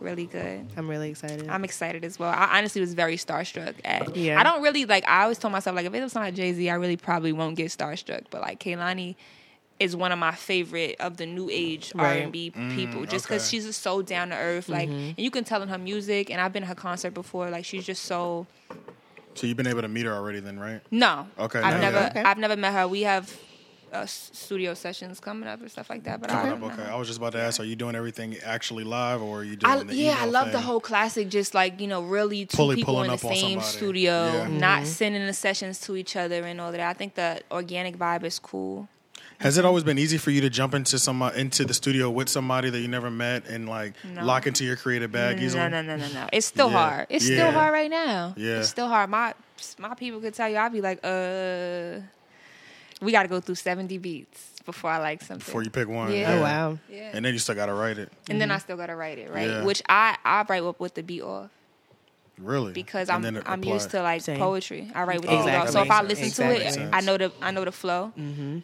really 0.00 0.26
good. 0.26 0.66
I'm 0.76 0.88
really 0.88 1.10
excited. 1.10 1.48
I'm 1.48 1.64
excited 1.64 2.04
as 2.04 2.18
well. 2.18 2.30
I 2.30 2.58
honestly 2.58 2.80
was 2.80 2.94
very 2.94 3.16
starstruck 3.16 3.74
at. 3.84 4.14
Yeah. 4.16 4.38
I 4.38 4.42
don't 4.42 4.62
really 4.62 4.84
like. 4.84 5.06
I 5.08 5.22
always 5.22 5.38
told 5.38 5.52
myself 5.52 5.76
like 5.76 5.86
if 5.86 5.94
it 5.94 6.02
was 6.02 6.14
not 6.14 6.32
Jay 6.34 6.52
Z, 6.52 6.68
I 6.70 6.74
really 6.74 6.96
probably 6.96 7.32
won't 7.32 7.56
get 7.56 7.68
starstruck. 7.70 8.24
But 8.30 8.42
like 8.42 8.60
Kehlani 8.60 9.16
is 9.78 9.94
one 9.94 10.10
of 10.10 10.18
my 10.18 10.32
favorite 10.32 10.96
of 11.00 11.18
the 11.18 11.26
new 11.26 11.50
age 11.52 11.92
R&B 11.98 12.50
people, 12.74 13.04
just 13.04 13.26
because 13.26 13.42
okay. 13.42 13.56
she's 13.56 13.66
just 13.66 13.82
so 13.82 14.00
down 14.00 14.30
to 14.30 14.34
earth. 14.36 14.68
Like, 14.70 14.88
Mm-hmm. 14.88 15.08
and 15.08 15.18
you 15.18 15.30
can 15.30 15.44
tell 15.44 15.60
in 15.62 15.68
her 15.68 15.76
music. 15.78 16.30
And 16.30 16.40
I've 16.40 16.52
been 16.52 16.62
to 16.62 16.68
her 16.68 16.74
concert 16.74 17.12
before. 17.12 17.50
Like, 17.50 17.64
she's 17.66 17.84
just 17.84 18.04
so. 18.06 18.46
so 19.34 19.46
you've 19.46 19.58
been 19.58 19.66
able 19.66 19.82
to 19.82 19.88
meet 19.88 20.06
her 20.06 20.12
already, 20.14 20.40
then, 20.40 20.58
right? 20.58 20.80
No. 20.90 21.26
Okay, 21.38 21.60
I've 21.60 21.74
no, 21.74 21.80
never. 21.80 21.98
yeah. 21.98 22.08
Okay. 22.08 22.22
I've 22.22 22.38
never 22.38 22.56
met 22.56 22.72
her. 22.72 22.88
We 22.88 23.02
have. 23.02 23.38
Uh, 23.96 24.06
studio 24.06 24.74
sessions 24.74 25.20
coming 25.20 25.48
up 25.48 25.60
and 25.60 25.70
stuff 25.70 25.88
like 25.88 26.02
that, 26.04 26.20
but 26.20 26.30
I 26.30 26.34
Coming 26.34 26.60
don't 26.60 26.70
up, 26.70 26.76
know. 26.76 26.82
okay. 26.84 26.92
I 26.92 26.96
was 26.96 27.06
just 27.08 27.18
about 27.18 27.32
to 27.32 27.40
ask: 27.40 27.60
Are 27.60 27.64
you 27.64 27.76
doing 27.76 27.94
everything 27.96 28.36
actually 28.44 28.84
live, 28.84 29.22
or 29.22 29.38
are 29.40 29.44
you 29.44 29.56
doing 29.56 29.72
I, 29.72 29.82
the 29.82 29.94
yeah, 29.94 30.16
I 30.18 30.22
email 30.22 30.30
love 30.32 30.52
the 30.52 30.60
whole 30.60 30.80
classic, 30.80 31.28
just 31.28 31.54
like 31.54 31.80
you 31.80 31.86
know, 31.86 32.02
really 32.02 32.46
two 32.46 32.56
Fully 32.56 32.76
people 32.76 33.02
in 33.02 33.08
the 33.10 33.16
same 33.16 33.60
studio, 33.60 34.12
Yeah. 34.32 34.48
not 34.48 34.86
sending 34.86 35.24
the 35.26 35.32
sessions 35.32 35.80
to 35.82 35.96
each 35.96 36.14
other 36.16 36.44
and 36.44 36.60
all 36.60 36.72
that. 36.72 36.80
I 36.80 36.92
think 36.92 37.14
the 37.14 37.40
organic 37.50 37.96
vibe 37.96 38.24
is 38.24 38.38
cool. 38.38 38.88
Has 39.38 39.58
it 39.58 39.64
always 39.66 39.84
been 39.84 39.98
easy 39.98 40.16
for 40.16 40.30
you 40.30 40.40
to 40.40 40.48
jump 40.50 40.72
into 40.74 40.98
some 40.98 41.20
into 41.22 41.64
the 41.66 41.74
studio 41.74 42.10
with 42.10 42.28
somebody 42.28 42.70
that 42.70 42.80
you 42.80 42.88
never 42.88 43.10
met 43.10 43.46
and 43.46 43.68
like 43.68 43.92
No. 44.14 44.24
lock 44.24 44.46
into 44.46 44.64
your 44.64 44.76
creative 44.76 45.12
bag 45.12 45.40
easily? 45.42 45.60
No, 45.62 45.68
no, 45.68 45.82
no, 45.82 45.96
no, 45.96 46.08
no. 46.12 46.26
It's 46.32 46.46
still 46.46 46.70
Yeah. 46.70 46.78
hard. 46.78 47.06
It's 47.10 47.28
Yeah. 47.28 47.36
still 47.36 47.52
hard 47.52 47.72
right 47.72 47.90
now. 47.90 48.34
Yeah. 48.36 48.60
It's 48.60 48.68
still 48.70 48.88
hard. 48.88 49.10
My 49.10 49.34
my 49.78 49.94
people 49.94 50.20
could 50.20 50.34
tell 50.34 50.48
you, 50.48 50.56
I'd 50.58 50.72
be 50.72 50.80
like, 50.82 51.00
uh, 51.04 52.00
we 53.02 53.12
got 53.12 53.22
to 53.22 53.28
go 53.28 53.40
through 53.40 53.54
seventy 53.56 53.98
beats 53.98 54.52
before 54.64 54.90
I 54.90 54.98
like 54.98 55.20
something. 55.22 55.38
Before 55.44 55.62
you 55.62 55.70
pick 55.70 55.88
one. 55.88 56.12
Yeah. 56.12 56.34
Oh 56.34 56.42
wow. 56.42 56.78
yeah. 56.90 57.10
And 57.12 57.24
then 57.24 57.32
you 57.32 57.38
still 57.38 57.54
gotta 57.54 57.74
write 57.74 57.98
it. 57.98 58.10
and 58.30 58.40
then 58.40 58.50
I 58.50 58.58
still 58.58 58.76
gotta 58.76 58.96
write 58.96 59.18
it, 59.18 59.30
right? 59.30 59.48
Yeah. 59.48 59.64
Which 59.64 59.82
I 59.88 60.16
I 60.24 60.44
write 60.48 60.62
up 60.62 60.80
with 60.80 60.94
the 60.94 61.02
beat 61.02 61.22
off 61.22 61.50
Really? 62.38 62.72
because 62.72 63.08
And 63.08 63.24
I'm 63.26 63.36
I'm 63.46 63.60
apply- 63.60 63.72
used 63.72 63.90
to 63.90 64.02
like 64.02 64.22
Same. 64.22 64.38
poetry. 64.38 64.90
I 64.94 65.04
write 65.04 65.20
with 65.20 65.30
Oh, 65.30 65.38
the 65.38 65.44
beat 65.44 65.54
off. 65.54 65.70
So 65.70 65.82
if 65.82 65.90
I 65.90 66.02
listen 66.02 66.24
Exactly. 66.26 66.58
to 66.58 66.64
Makes 66.64 66.76
it. 66.76 66.90
I 66.92 67.00
know 67.00 67.16
the 67.16 67.32
I 67.40 67.50
know 67.50 67.64
the 67.64 67.72
flow. 67.72 68.12
Mm-hmm. 68.18 68.58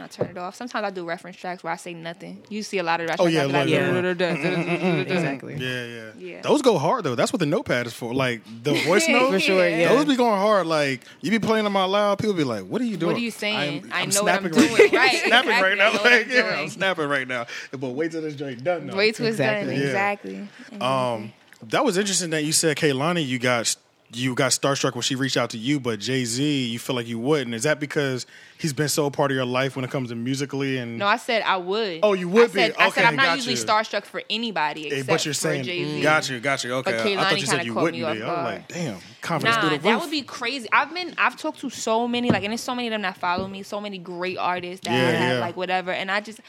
I 0.00 0.06
turn 0.08 0.26
it 0.28 0.38
off. 0.38 0.54
Sometimes 0.56 0.84
I 0.84 0.90
do 0.90 1.04
reference 1.04 1.36
tracks 1.36 1.62
where 1.62 1.72
I 1.72 1.76
say 1.76 1.94
nothing. 1.94 2.42
You 2.48 2.62
see 2.62 2.78
a 2.78 2.82
lot 2.82 3.00
of 3.00 3.08
reference 3.08 3.26
Oh, 3.26 3.30
yeah, 3.30 3.46
tracks. 3.46 3.70
like- 3.70 3.80
uh, 3.80 3.86
like, 3.86 4.16
mm, 4.18 4.66
mm, 4.66 4.80
mm, 5.06 5.10
Exactly. 5.10 5.56
Yeah, 5.56 5.84
yeah, 5.86 6.10
Yeah. 6.18 6.40
Those 6.42 6.62
go 6.62 6.78
hard 6.78 7.04
though. 7.04 7.14
That's 7.14 7.32
what 7.32 7.40
the 7.40 7.46
notepad 7.46 7.86
is 7.86 7.92
for. 7.92 8.12
Like 8.14 8.42
the 8.62 8.72
voice 8.86 9.08
note. 9.08 9.30
For 9.30 9.40
sure, 9.40 9.68
yeah. 9.68 9.88
Those 9.94 10.04
be 10.06 10.16
going 10.16 10.38
hard. 10.40 10.66
Like 10.66 11.02
you 11.20 11.30
be 11.30 11.38
playing 11.38 11.64
them 11.64 11.76
out 11.76 11.90
loud. 11.90 12.18
People 12.18 12.34
be 12.34 12.44
like, 12.44 12.64
"What 12.64 12.80
are 12.80 12.84
you 12.84 12.96
doing?" 12.96 13.12
What 13.12 13.16
are 13.18 13.24
you 13.24 13.30
saying? 13.30 13.56
I'm- 13.84 13.90
I 13.92 14.00
I'm 14.02 14.08
know 14.10 14.22
what 14.22 14.32
I'm 14.34 14.52
snapping 14.52 14.58
doing. 14.58 14.92
Right, 14.92 15.22
snapping 15.26 15.50
exactly. 15.50 15.50
right 15.62 15.78
now. 15.78 15.88
I 15.88 15.92
know 15.92 15.92
what 16.02 16.04
Like, 16.04 16.26
I'm 16.26 16.30
yeah, 16.32 16.58
I'm 16.60 16.68
snapping 16.68 17.08
right 17.08 17.28
now. 17.28 17.46
But 17.72 17.90
wait 17.90 18.12
till 18.12 18.22
this 18.22 18.34
joint 18.36 18.62
done. 18.64 18.86
Though. 18.86 18.96
Wait 18.96 19.14
till 19.16 19.26
it's 19.26 19.34
Exactly. 19.34 19.72
done. 19.74 19.80
Yeah. 19.82 19.86
Exactly. 19.88 20.48
Um, 20.80 21.32
that 21.68 21.84
was 21.84 21.98
interesting 21.98 22.30
that 22.30 22.44
you 22.44 22.52
said 22.52 22.76
Kehlani, 22.76 23.26
you 23.26 23.38
got 23.38 23.74
you 24.12 24.34
got 24.34 24.50
starstruck 24.50 24.94
when 24.94 25.02
she 25.02 25.14
reached 25.14 25.36
out 25.36 25.50
to 25.50 25.58
you, 25.58 25.78
but 25.78 26.00
Jay 26.00 26.24
Z, 26.24 26.64
you 26.66 26.78
feel 26.80 26.96
like 26.96 27.06
you 27.06 27.18
wouldn't. 27.18 27.54
Is 27.54 27.62
that 27.62 27.78
because 27.78 28.26
he's 28.58 28.72
been 28.72 28.88
so 28.88 29.06
a 29.06 29.10
part 29.10 29.30
of 29.30 29.36
your 29.36 29.44
life 29.44 29.76
when 29.76 29.84
it 29.84 29.90
comes 29.92 30.08
to 30.08 30.16
musically 30.16 30.78
and? 30.78 30.98
No, 30.98 31.06
I 31.06 31.16
said 31.16 31.42
I 31.42 31.56
would. 31.58 32.00
Oh, 32.02 32.14
you 32.14 32.28
would 32.28 32.50
I 32.50 32.52
said, 32.52 32.72
be? 32.72 32.78
I 32.80 32.90
said 32.90 33.04
I'm 33.04 33.14
not 33.16 33.36
usually 33.36 33.54
you. 33.54 33.62
starstruck 33.64 34.04
for 34.04 34.22
anybody 34.28 34.86
eh, 34.86 34.88
Hey, 34.88 34.94
except 35.00 35.08
but 35.08 35.24
you're 35.24 35.34
for 35.34 35.40
saying, 35.40 35.62
Jay 35.64 35.84
Z. 35.84 36.00
Mm, 36.00 36.02
got 36.02 36.28
you, 36.28 36.40
got 36.40 36.64
you. 36.64 36.74
Okay, 36.74 36.90
But 37.14 37.24
I 37.24 37.30
thought 37.30 37.40
you 37.40 37.46
said 37.46 37.64
you 37.64 37.74
wouldn't 37.74 37.94
be. 37.94 38.02
off 38.02 38.08
I 38.10 38.12
was 38.14 38.20
guard. 38.22 38.44
like, 38.44 38.68
damn, 38.68 38.98
confidence 39.20 39.56
Nah, 39.56 39.60
through 39.68 39.78
the 39.78 39.82
that 39.84 40.00
would 40.00 40.10
be 40.10 40.22
crazy. 40.22 40.68
I've 40.72 40.92
been, 40.92 41.14
I've 41.16 41.36
talked 41.36 41.60
to 41.60 41.70
so 41.70 42.08
many, 42.08 42.30
like, 42.30 42.42
and 42.42 42.50
there's 42.50 42.60
so 42.62 42.74
many 42.74 42.88
of 42.88 42.92
them 42.92 43.02
that 43.02 43.16
follow 43.16 43.46
me, 43.46 43.62
so 43.62 43.80
many 43.80 43.98
great 43.98 44.38
artists 44.38 44.84
that 44.86 44.92
Yeah, 44.92 45.08
I 45.08 45.10
have, 45.12 45.34
yeah. 45.34 45.40
like, 45.40 45.56
whatever. 45.56 45.92
And 45.92 46.10
I 46.10 46.20
just, 46.20 46.40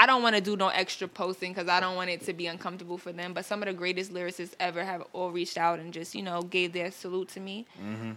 I 0.00 0.06
don't 0.06 0.22
want 0.22 0.36
to 0.36 0.40
do 0.40 0.56
no 0.56 0.68
extra 0.68 1.08
posting 1.08 1.52
because 1.52 1.68
I 1.68 1.80
don't 1.80 1.96
want 1.96 2.08
it 2.10 2.20
to 2.26 2.32
be 2.32 2.46
uncomfortable 2.46 2.98
for 2.98 3.10
them. 3.12 3.32
But 3.34 3.44
some 3.44 3.62
of 3.62 3.66
the 3.66 3.72
greatest 3.72 4.12
lyricists 4.14 4.54
ever 4.60 4.84
have 4.84 5.02
all 5.12 5.30
reached 5.32 5.58
out 5.58 5.80
and 5.80 5.92
just, 5.92 6.14
you 6.14 6.22
know, 6.22 6.42
gave 6.42 6.72
their 6.72 6.90
salute 6.92 7.28
to 7.30 7.40
me. 7.40 7.66
Mm-hmm. 7.82 8.12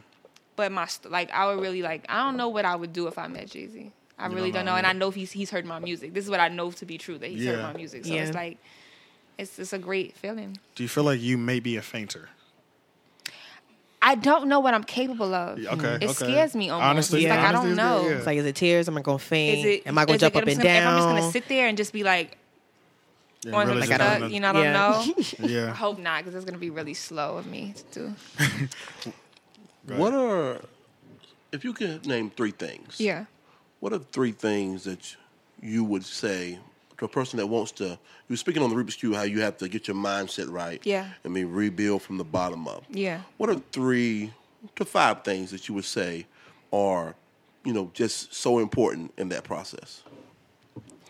But 0.56 0.72
my, 0.72 0.88
like, 1.10 1.32
I 1.32 1.48
would 1.48 1.60
really 1.62 1.82
like, 1.82 2.06
I 2.08 2.18
don't 2.24 2.38
know 2.38 2.50
what 2.50 2.66
I 2.66 2.76
would 2.76 2.94
do 2.94 3.08
if 3.08 3.18
I 3.18 3.28
met 3.28 3.50
Jay 3.50 3.66
Z. 3.68 3.92
I 4.20 4.28
You 4.28 4.36
really 4.36 4.52
don't 4.52 4.60
don't 4.60 4.66
know 4.66 4.72
know, 4.74 4.78
and. 4.78 4.86
I 4.88 4.94
know 4.94 5.10
he's 5.10 5.32
he's 5.32 5.50
heard 5.50 5.66
my 5.66 5.80
music. 5.80 6.14
This 6.14 6.26
is 6.26 6.30
what 6.30 6.40
I 6.40 6.50
know 6.50 6.70
to 6.72 6.86
be 6.86 6.98
true 7.00 7.18
that 7.18 7.28
he's 7.32 7.44
Yeah. 7.44 7.54
heard 7.54 7.64
my 7.64 7.74
music. 7.74 8.06
So 8.06 8.14
Yeah. 8.14 8.24
it's 8.26 8.36
like, 8.36 8.58
it's 9.40 9.58
it's 9.58 9.74
a 9.74 9.80
great 9.80 10.16
feeling. 10.16 10.60
Do 10.76 10.84
you 10.84 10.90
feel 10.90 11.04
like 11.04 11.20
you 11.20 11.36
may 11.40 11.60
be 11.60 11.76
a 11.78 11.82
fainter? 11.82 12.30
I 14.04 14.16
don't 14.16 14.47
know 14.47 14.60
what 14.60 14.74
I'm 14.74 14.84
capable 14.84 15.34
of. 15.34 15.60
Okay, 15.60 15.93
It 15.95 16.04
okay. 16.04 16.08
scares 16.14 16.56
me 16.56 16.70
almost. 16.70 16.86
Honestly, 16.89 17.26
it's 17.26 17.30
like 17.30 17.39
I 17.39 17.52
don't 17.52 17.68
is 17.68 17.72
good, 17.72 17.78
know. 17.84 18.02
yeah. 18.10 18.16
It's 18.18 18.26
like, 18.26 18.38
is 18.38 18.45
it 18.45 18.56
tears? 18.56 18.88
Am 18.88 18.97
I 18.97 19.02
gonna 19.02 19.20
faint? 19.20 19.60
Is 19.60 19.66
it? 19.66 19.88
Am 19.88 19.97
I 19.97 20.06
gonna 20.06 20.16
is 20.16 20.22
jump 20.22 20.36
it, 20.36 20.38
up 20.39 20.41
I'm 20.43 20.47
and 20.49 20.58
just 20.58 20.64
gonna- 20.64 20.80
If 20.80 20.86
I'm 20.88 20.97
just 20.97 21.08
gonna 21.08 21.32
sit 21.32 21.47
there 21.47 21.68
and 21.68 21.78
just 21.78 21.93
be 21.93 22.04
like 22.04 22.38
Yeah, 23.43 23.54
on 23.56 23.68
really 23.68 23.88
the 23.88 23.93
I 23.93 23.97
stuck, 24.18 24.32
you 24.32 24.39
know, 24.39 24.49
I 24.49 24.54
don't 24.54 24.64
Yeah. 24.64 24.74
know. 24.74 25.14
I 25.43 25.47
Yeah. 25.47 25.74
hope 25.74 25.99
not, 25.99 26.24
because 26.24 26.36
it's 26.36 26.45
gonna 26.45 26.58
be 26.58 26.70
really 26.72 26.93
slow 26.95 27.38
of 27.38 27.45
me 27.45 27.74
to 27.93 27.99
do. 27.99 28.16
What 29.88 30.14
are, 30.14 30.62
if 31.52 31.64
you 31.64 31.74
could 31.74 32.06
name 32.06 32.30
three 32.30 32.52
things? 32.52 32.99
Yeah. 32.99 33.26
What 33.80 33.93
are 33.93 33.99
three 33.99 34.32
things 34.32 34.84
that 34.84 35.16
you 35.62 35.84
would 35.84 36.06
say 36.06 36.60
to 37.02 37.06
a 37.06 37.10
person 37.10 37.38
that 37.38 37.47
wants 37.47 37.72
to? 37.74 37.86
You 37.86 37.97
were 38.30 38.38
speaking 38.38 38.62
on 38.62 38.70
the 38.70 38.76
Rubik's 38.76 38.95
Cube, 38.95 39.16
how 39.16 39.24
you 39.24 39.41
have 39.41 39.58
to 39.58 39.68
get 39.68 39.88
your 39.88 39.97
mindset 39.97 40.49
right. 40.52 40.80
Yeah. 40.86 41.10
I 41.26 41.28
mean, 41.28 41.52
rebuild 41.52 42.04
from 42.04 42.18
the 42.20 42.24
bottom 42.24 42.68
up. 42.68 42.84
Yeah. 42.89 43.22
What 43.38 43.49
are 43.49 43.56
three 43.72 44.32
to 44.76 44.86
five 44.86 45.24
things 45.24 45.49
that 45.49 45.68
you 45.68 45.74
would 45.74 45.86
say 45.86 46.28
are, 46.72 47.16
you 47.66 47.74
know, 47.74 47.89
just 47.95 48.36
so 48.36 48.60
important 48.60 49.14
in 49.18 49.30
that 49.30 49.43
process? 49.43 50.04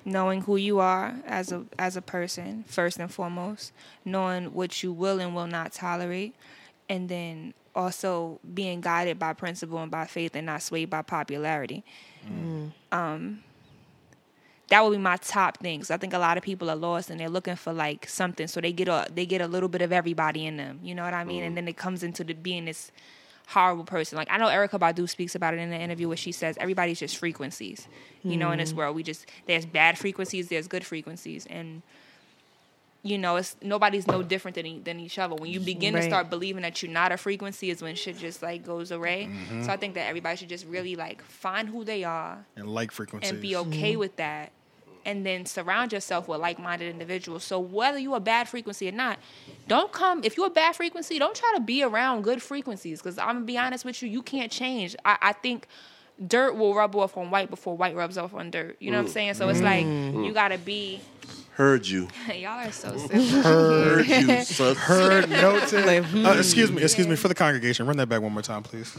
Knowing 0.05 0.41
who 0.41 0.55
you 0.55 0.79
are 0.79 1.13
as 1.27 1.51
a 1.51 1.65
as 1.77 1.97
a 1.97 2.01
person, 2.01 2.63
first 2.67 2.97
and 2.97 3.11
foremost, 3.11 3.73
knowing 4.05 4.45
what 4.53 4.81
you 4.81 4.93
will 4.93 5.19
and 5.19 5.35
will 5.35 5.45
not 5.45 5.73
tolerate, 5.73 6.33
and 6.89 7.09
then 7.09 7.53
also 7.75 8.39
being 8.53 8.81
guided 8.81 9.19
by 9.19 9.33
principle 9.33 9.77
and 9.77 9.91
by 9.91 10.05
faith 10.05 10.35
and 10.35 10.45
not 10.45 10.61
swayed 10.61 10.89
by 10.89 11.01
popularity. 11.01 11.83
Um, 12.91 13.43
that 14.71 14.85
would 14.85 14.91
be 14.91 14.97
my 14.97 15.17
top 15.17 15.57
things. 15.57 15.91
I 15.91 15.97
think 15.97 16.13
a 16.13 16.17
lot 16.17 16.37
of 16.37 16.43
people 16.43 16.69
are 16.69 16.77
lost 16.77 17.09
and 17.09 17.19
they're 17.19 17.29
looking 17.29 17.57
for 17.57 17.73
like 17.73 18.07
something, 18.07 18.47
so 18.47 18.61
they 18.61 18.71
get 18.71 18.87
a 18.87 19.05
they 19.13 19.25
get 19.25 19.41
a 19.41 19.47
little 19.47 19.67
bit 19.67 19.81
of 19.81 19.91
everybody 19.91 20.45
in 20.45 20.55
them. 20.55 20.79
You 20.81 20.95
know 20.95 21.03
what 21.03 21.13
I 21.13 21.25
mean? 21.25 21.43
And 21.43 21.49
mm-hmm. 21.49 21.55
then 21.55 21.67
it 21.67 21.75
comes 21.75 22.03
into 22.03 22.23
the 22.23 22.33
being 22.33 22.65
this 22.65 22.89
horrible 23.47 23.83
person. 23.83 24.17
Like 24.17 24.29
I 24.31 24.37
know 24.37 24.47
Erykah 24.47 24.79
Badu 24.79 25.09
speaks 25.09 25.35
about 25.35 25.53
it 25.53 25.59
in 25.59 25.71
the 25.71 25.75
interview 25.77 26.07
where 26.07 26.15
she 26.15 26.31
says 26.31 26.57
everybody's 26.57 26.99
just 26.99 27.17
frequencies. 27.17 27.89
You 28.23 28.37
know, 28.37 28.51
in 28.51 28.59
this 28.59 28.69
mm-hmm. 28.69 28.77
world, 28.77 28.95
we 28.95 29.03
just 29.03 29.25
there's 29.45 29.65
bad 29.65 29.97
frequencies, 29.97 30.47
there's 30.47 30.67
good 30.67 30.85
frequencies, 30.85 31.45
and 31.49 31.81
you 33.03 33.17
know, 33.17 33.35
it's 33.35 33.57
nobody's 33.61 34.07
no 34.07 34.23
different 34.23 34.55
than 34.55 34.83
than 34.83 35.01
each 35.01 35.19
other. 35.19 35.35
When 35.35 35.51
you 35.51 35.59
begin 35.59 35.95
Right. 35.95 36.01
to 36.01 36.07
start 36.07 36.29
believing 36.29 36.61
that 36.61 36.81
you're 36.81 36.93
not 36.93 37.11
a 37.11 37.17
frequency, 37.17 37.71
is 37.71 37.81
when 37.81 37.95
shit 37.95 38.17
just 38.17 38.41
like 38.41 38.65
goes 38.65 38.89
away. 38.91 39.27
Mm-hmm. 39.29 39.63
So 39.63 39.71
I 39.73 39.75
think 39.75 39.95
that 39.95 40.07
everybody 40.07 40.37
should 40.37 40.49
just 40.49 40.65
really 40.65 40.95
like 40.95 41.21
find 41.21 41.67
who 41.67 41.83
they 41.83 42.05
are 42.05 42.45
And 42.55 42.69
like 42.69 42.91
frequencies. 42.91 43.31
and 43.31 43.41
be 43.41 43.57
okay 43.57 43.91
mm-hmm. 43.91 43.99
with 43.99 44.15
that 44.15 44.53
and 45.05 45.25
then 45.25 45.45
surround 45.45 45.91
yourself 45.91 46.27
with 46.27 46.39
like-minded 46.39 46.89
individuals 46.89 47.43
so 47.43 47.59
whether 47.59 47.97
you're 47.97 48.17
a 48.17 48.19
bad 48.19 48.47
frequency 48.47 48.87
or 48.87 48.91
not 48.91 49.17
don't 49.67 49.91
come 49.91 50.23
if 50.23 50.37
you're 50.37 50.47
a 50.47 50.49
bad 50.49 50.75
frequency 50.75 51.19
don't 51.19 51.35
try 51.35 51.51
to 51.55 51.61
be 51.61 51.83
around 51.83 52.23
good 52.23 52.41
frequencies 52.41 53.01
because 53.01 53.17
i'm 53.17 53.35
gonna 53.35 53.41
be 53.41 53.57
honest 53.57 53.85
with 53.85 54.01
you 54.01 54.09
you 54.09 54.21
can't 54.21 54.51
change 54.51 54.95
I, 55.05 55.17
I 55.21 55.33
think 55.33 55.67
dirt 56.25 56.55
will 56.55 56.75
rub 56.75 56.95
off 56.95 57.17
on 57.17 57.31
white 57.31 57.49
before 57.49 57.75
white 57.75 57.95
rubs 57.95 58.17
off 58.17 58.33
on 58.33 58.51
dirt 58.51 58.77
you 58.79 58.91
know 58.91 58.97
what 58.97 59.05
i'm 59.05 59.09
mm. 59.09 59.13
saying 59.13 59.33
so 59.35 59.49
it's 59.49 59.59
mm. 59.59 59.63
like 59.63 59.85
mm. 59.85 60.25
you 60.25 60.33
gotta 60.33 60.57
be 60.57 61.01
Heard 61.53 61.85
you. 61.85 62.07
y'all 62.33 62.65
are 62.65 62.71
so 62.71 62.97
simple 63.07 63.41
Heard 63.43 64.07
you, 64.07 64.41
son. 64.45 64.75
Heard 64.75 65.29
noted. 65.29 65.85
Like, 65.85 66.25
Uh, 66.25 66.39
excuse 66.39 66.71
me, 66.71 66.81
excuse 66.81 67.07
me 67.07 67.15
for 67.15 67.27
the 67.27 67.35
congregation. 67.35 67.85
Run 67.85 67.97
that 67.97 68.07
back 68.07 68.21
one 68.21 68.31
more 68.31 68.41
time, 68.41 68.63
please. 68.63 68.97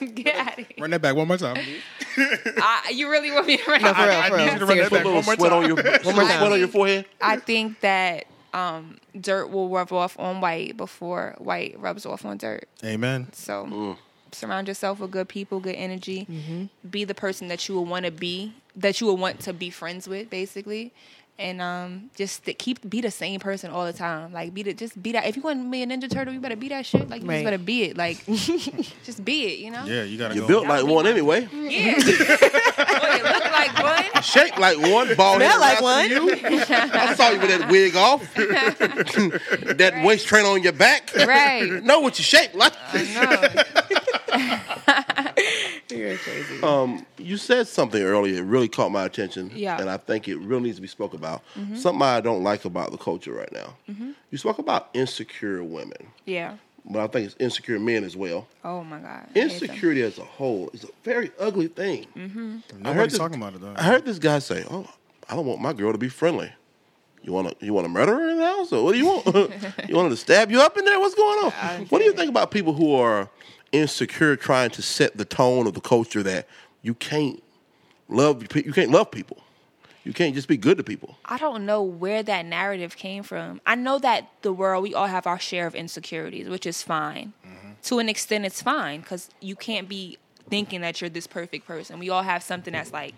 get 0.14 0.34
out 0.36 0.58
of 0.58 0.66
here 0.66 0.76
Run 0.78 0.90
that 0.90 1.02
back 1.02 1.14
one 1.16 1.28
more 1.28 1.36
time. 1.36 1.56
I, 2.16 2.92
you 2.94 3.10
really 3.10 3.30
want 3.30 3.46
me 3.46 3.56
to 3.56 3.70
run 3.70 3.82
No, 3.82 3.94
for 3.94 4.00
real, 4.02 4.10
I 4.10 4.28
for 4.30 4.36
need 4.36 4.44
real. 4.44 4.52
you 4.52 4.58
to 4.58 4.66
run 4.66 4.78
that 4.78 4.88
Seriously. 4.90 4.98
back 4.98 5.02
Put 5.04 5.10
a 5.10 5.14
one 5.14 5.24
more 5.24 5.34
sweat 5.34 5.50
time. 5.50 5.52
on 5.62 5.66
your, 5.66 5.76
little 5.76 6.12
more 6.12 6.24
sweat 6.24 6.52
on 6.52 6.58
your 6.58 6.68
forehead. 6.68 7.06
I 7.20 7.36
think 7.38 7.80
that 7.80 8.26
um, 8.54 8.98
dirt 9.20 9.48
will 9.50 9.68
rub 9.68 9.92
off 9.92 10.18
on 10.18 10.40
white 10.40 10.76
before 10.76 11.34
white 11.38 11.78
rubs 11.78 12.06
off 12.06 12.24
on 12.24 12.38
dirt. 12.38 12.68
Amen. 12.84 13.28
So 13.32 13.96
surround 14.32 14.68
yourself 14.68 14.98
with 15.00 15.10
good 15.10 15.28
people, 15.28 15.60
good 15.60 15.74
energy. 15.76 16.26
Mm-hmm. 16.30 16.88
Be 16.88 17.04
the 17.04 17.14
person 17.14 17.48
that 17.48 17.68
you 17.68 17.74
will 17.74 17.84
want 17.86 18.04
to 18.06 18.10
be, 18.10 18.54
that 18.74 19.00
you 19.00 19.06
will 19.06 19.16
want 19.16 19.40
to 19.40 19.52
be 19.52 19.70
friends 19.70 20.08
with, 20.08 20.30
basically. 20.30 20.92
And 21.38 21.60
um, 21.60 22.08
just 22.16 22.44
st- 22.46 22.58
keep 22.58 22.88
be 22.88 23.02
the 23.02 23.10
same 23.10 23.40
person 23.40 23.70
all 23.70 23.84
the 23.84 23.92
time. 23.92 24.32
Like 24.32 24.54
be 24.54 24.62
the 24.62 24.72
just 24.72 25.00
be 25.02 25.12
that. 25.12 25.26
If 25.26 25.36
you 25.36 25.42
want 25.42 25.62
to 25.62 25.70
be 25.70 25.82
a 25.82 25.86
ninja 25.86 26.10
turtle, 26.10 26.32
you 26.32 26.40
better 26.40 26.56
be 26.56 26.68
that 26.70 26.86
shit. 26.86 27.10
Like 27.10 27.20
you 27.20 27.28
Right. 27.28 27.34
just 27.36 27.44
better 27.44 27.58
be 27.58 27.82
it. 27.82 27.96
Like 27.98 28.24
just 29.04 29.22
be 29.22 29.44
it. 29.52 29.58
You 29.58 29.70
know. 29.70 29.84
Yeah, 29.84 30.04
you 30.04 30.16
gotta 30.16 30.34
You 30.34 30.40
go. 30.40 30.46
built 30.46 30.66
like 30.66 30.86
one 30.86 31.06
anyway. 31.06 31.46
Yeah. 31.52 31.94
Boy, 32.00 32.06
you 32.06 33.22
look 33.22 33.44
like 33.52 33.82
one. 34.14 34.22
Shaped 34.22 34.58
like 34.58 34.78
one. 34.78 35.14
Bald 35.14 35.36
Smell 35.36 35.50
head 35.50 35.58
like 35.60 35.80
one. 35.82 36.08
You. 36.08 36.30
I 36.70 37.14
saw 37.14 37.28
you 37.28 37.38
with 37.40 37.50
that 37.50 37.68
wig 37.70 37.96
off. 37.96 38.22
that 38.34 40.02
waist 40.06 40.26
train 40.26 40.46
on 40.46 40.62
your 40.62 40.72
back. 40.72 41.14
Right. 41.14 41.82
know 41.84 42.00
what 42.00 42.18
you 42.18 42.24
shaped 42.24 42.54
like. 42.54 42.72
I 42.94 43.02
know. 44.96 45.02
You're 46.08 46.18
crazy. 46.18 46.62
Um, 46.62 47.06
you 47.18 47.36
said 47.36 47.66
something 47.68 48.02
earlier. 48.02 48.36
It 48.38 48.44
really 48.44 48.68
caught 48.68 48.90
my 48.90 49.04
attention. 49.04 49.50
Yeah. 49.54 49.72
Mm-hmm. 49.72 49.80
And 49.82 49.90
I 49.90 49.96
think 49.96 50.28
it 50.28 50.36
really 50.38 50.62
needs 50.64 50.76
to 50.76 50.82
be 50.82 50.88
spoke 50.88 51.14
about. 51.14 51.42
Something 51.74 52.02
I 52.02 52.20
don't 52.20 52.42
like 52.42 52.64
about 52.64 52.90
the 52.92 52.98
culture 52.98 53.32
right 53.32 53.52
now. 53.52 53.74
You 54.30 54.38
spoke 54.38 54.58
about 54.58 54.88
insecure 54.94 55.62
women, 55.64 56.08
Yeah. 56.24 56.56
but 56.84 57.00
I 57.02 57.06
think 57.06 57.26
it's 57.26 57.36
insecure 57.38 57.78
men 57.78 58.04
as 58.04 58.16
well. 58.16 58.46
Oh 58.64 58.82
my 58.84 58.98
God. 58.98 59.08
I 59.08 59.18
hate 59.26 59.34
them. 59.34 59.42
Insecurity 59.50 60.02
as 60.02 60.18
a 60.18 60.24
whole 60.24 60.70
is 60.72 60.84
a 60.84 60.88
very 61.04 61.30
ugly 61.38 61.68
thing. 61.68 62.06
Mm-hmm. 62.16 62.58
Nobody's 62.82 63.12
this- 63.12 63.18
talking 63.18 63.36
about 63.40 63.54
it 63.54 63.60
though. 63.60 63.74
I 63.76 63.82
heard 63.82 64.04
this 64.04 64.18
guy 64.18 64.38
say, 64.40 64.64
"Oh, 64.70 64.86
I 65.28 65.34
don't 65.36 65.46
want 65.46 65.60
my 65.60 65.72
girl 65.72 65.92
to 65.92 65.98
be 65.98 66.08
friendly. 66.08 66.52
You 67.22 67.32
want 67.32 67.58
to 67.58 67.64
you 67.66 67.72
want 67.72 67.86
to 67.86 67.88
murder 67.88 68.14
her 68.14 68.28
in 68.30 68.38
the 68.38 68.44
house, 68.46 68.72
or 68.72 68.84
what 68.84 68.92
do 68.92 68.98
you 68.98 69.06
want? 69.06 69.26
you 69.88 69.96
want 69.96 70.06
her 70.06 70.10
to 70.10 70.16
stab 70.16 70.50
you 70.50 70.60
up 70.60 70.76
in 70.76 70.84
there? 70.84 71.00
What's 71.00 71.14
going 71.16 71.44
on? 71.46 71.86
What 71.88 71.98
do 71.98 72.04
you 72.04 72.12
think 72.12 72.28
about 72.30 72.50
people 72.52 72.72
who 72.72 72.94
are 72.94 73.28
insecure, 73.72 74.36
trying 74.36 74.70
to 74.70 74.82
set 74.82 75.16
the 75.16 75.24
tone 75.24 75.66
of 75.66 75.74
the 75.74 75.80
culture 75.80 76.22
that 76.22 76.46
you 76.82 76.94
can't 76.94 77.42
love 78.08 78.42
you 78.54 78.72
can't 78.72 78.90
love 78.90 79.10
people, 79.10 79.38
you 80.04 80.12
can't 80.12 80.34
just 80.34 80.46
be 80.46 80.56
good 80.56 80.78
to 80.78 80.84
people. 80.84 81.18
I 81.24 81.36
don't 81.38 81.66
know 81.66 81.82
where 81.82 82.22
that 82.22 82.46
narrative 82.46 82.96
came 82.96 83.22
from. 83.22 83.60
I 83.66 83.74
know 83.74 83.98
that 83.98 84.30
the 84.42 84.52
world, 84.52 84.82
we 84.84 84.94
all 84.94 85.08
have 85.08 85.26
our 85.26 85.40
share 85.40 85.66
of 85.66 85.74
insecurities, 85.74 86.48
which 86.48 86.66
is 86.66 86.82
fine. 86.82 87.32
To 87.84 87.98
an 87.98 88.08
extent, 88.08 88.44
it's 88.44 88.62
fine 88.62 89.00
because 89.00 89.30
you 89.40 89.54
can't 89.54 89.88
be 89.88 90.18
thinking 90.48 90.80
that 90.80 91.00
you're 91.00 91.10
this 91.10 91.26
perfect 91.26 91.66
person. 91.66 91.98
We 91.98 92.10
all 92.10 92.22
have 92.22 92.42
something 92.42 92.72
that's 92.72 92.92
like, 92.92 93.14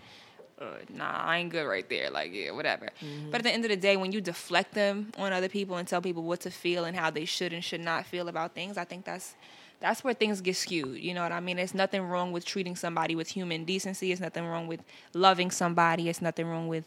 uh, 0.59 0.65
nah, 0.93 1.23
I 1.23 1.37
ain't 1.37 1.51
good 1.51 1.65
right 1.65 1.87
there. 1.89 2.09
Like, 2.09 2.33
yeah, 2.33 2.51
whatever. 2.51 2.89
But 3.31 3.37
at 3.37 3.43
the 3.43 3.51
end 3.51 3.65
of 3.65 3.69
the 3.69 3.77
day, 3.77 3.95
when 3.97 4.11
you 4.11 4.21
deflect 4.21 4.73
them 4.73 5.11
on 5.17 5.31
other 5.31 5.49
people 5.49 5.77
and 5.77 5.87
tell 5.87 6.01
people 6.01 6.23
what 6.23 6.41
to 6.41 6.51
feel 6.51 6.85
and 6.85 6.97
how 6.97 7.09
they 7.09 7.25
should 7.25 7.53
and 7.53 7.63
should 7.63 7.81
not 7.81 8.05
feel 8.05 8.27
about 8.27 8.53
things, 8.53 8.77
I 8.77 8.83
think 8.83 9.05
that's 9.05 9.35
that's 9.79 10.03
where 10.03 10.13
things 10.13 10.41
get 10.41 10.55
skewed. 10.55 10.97
You 10.99 11.13
know 11.13 11.23
what 11.23 11.31
I 11.31 11.39
mean? 11.39 11.57
There's 11.57 11.73
nothing 11.73 12.01
wrong 12.03 12.31
with 12.31 12.45
treating 12.45 12.75
somebody 12.75 13.15
with 13.15 13.29
human 13.29 13.63
decency. 13.65 14.11
It's 14.11 14.21
nothing 14.21 14.45
wrong 14.45 14.67
with 14.67 14.81
loving 15.13 15.51
somebody. 15.51 16.09
It's 16.09 16.21
nothing 16.21 16.47
wrong 16.47 16.67
with 16.67 16.85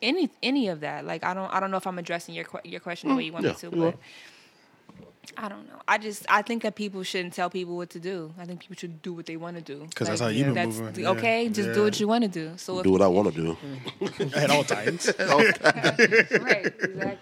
any 0.00 0.30
any 0.42 0.68
of 0.68 0.80
that. 0.80 1.04
Like 1.04 1.24
I 1.24 1.34
don't 1.34 1.52
I 1.52 1.58
don't 1.60 1.70
know 1.70 1.76
if 1.76 1.86
I'm 1.86 1.98
addressing 1.98 2.34
your 2.34 2.46
your 2.64 2.80
question 2.80 3.08
the 3.10 3.16
way 3.16 3.24
you 3.24 3.32
want 3.32 3.44
yeah, 3.44 3.52
me 3.52 3.56
to, 3.58 3.70
but 3.70 3.96
I 5.36 5.48
don't 5.48 5.66
know. 5.66 5.80
I 5.86 5.98
just 5.98 6.24
I 6.28 6.42
think 6.42 6.62
that 6.62 6.74
people 6.74 7.02
shouldn't 7.02 7.34
tell 7.34 7.50
people 7.50 7.76
what 7.76 7.90
to 7.90 7.98
do. 8.00 8.32
I 8.38 8.44
think 8.44 8.60
people 8.60 8.76
should 8.76 9.02
do 9.02 9.12
what 9.12 9.26
they 9.26 9.36
want 9.36 9.56
to 9.56 9.62
do. 9.62 9.86
'Cause 9.94 10.08
that's 10.08 10.20
how 10.20 10.28
you 10.28 10.44
been 10.44 10.54
that's 10.54 10.76
moving. 10.78 10.94
the- 10.94 11.02
Yeah. 11.02 11.10
Okay, 11.10 11.48
just 11.48 11.72
do 11.74 11.82
what 11.82 11.98
you 12.00 12.08
want 12.08 12.22
to 12.24 12.30
do. 12.30 12.52
So 12.56 12.78
if 12.78 12.84
Do 12.84 12.92
what 12.92 13.02
I 13.02 13.08
want 13.08 13.34
to 13.34 13.42
do. 13.42 13.56
At 14.36 14.50
all 14.50 14.64
times. 14.64 15.10
right, 15.18 16.66
exactly. 16.66 17.18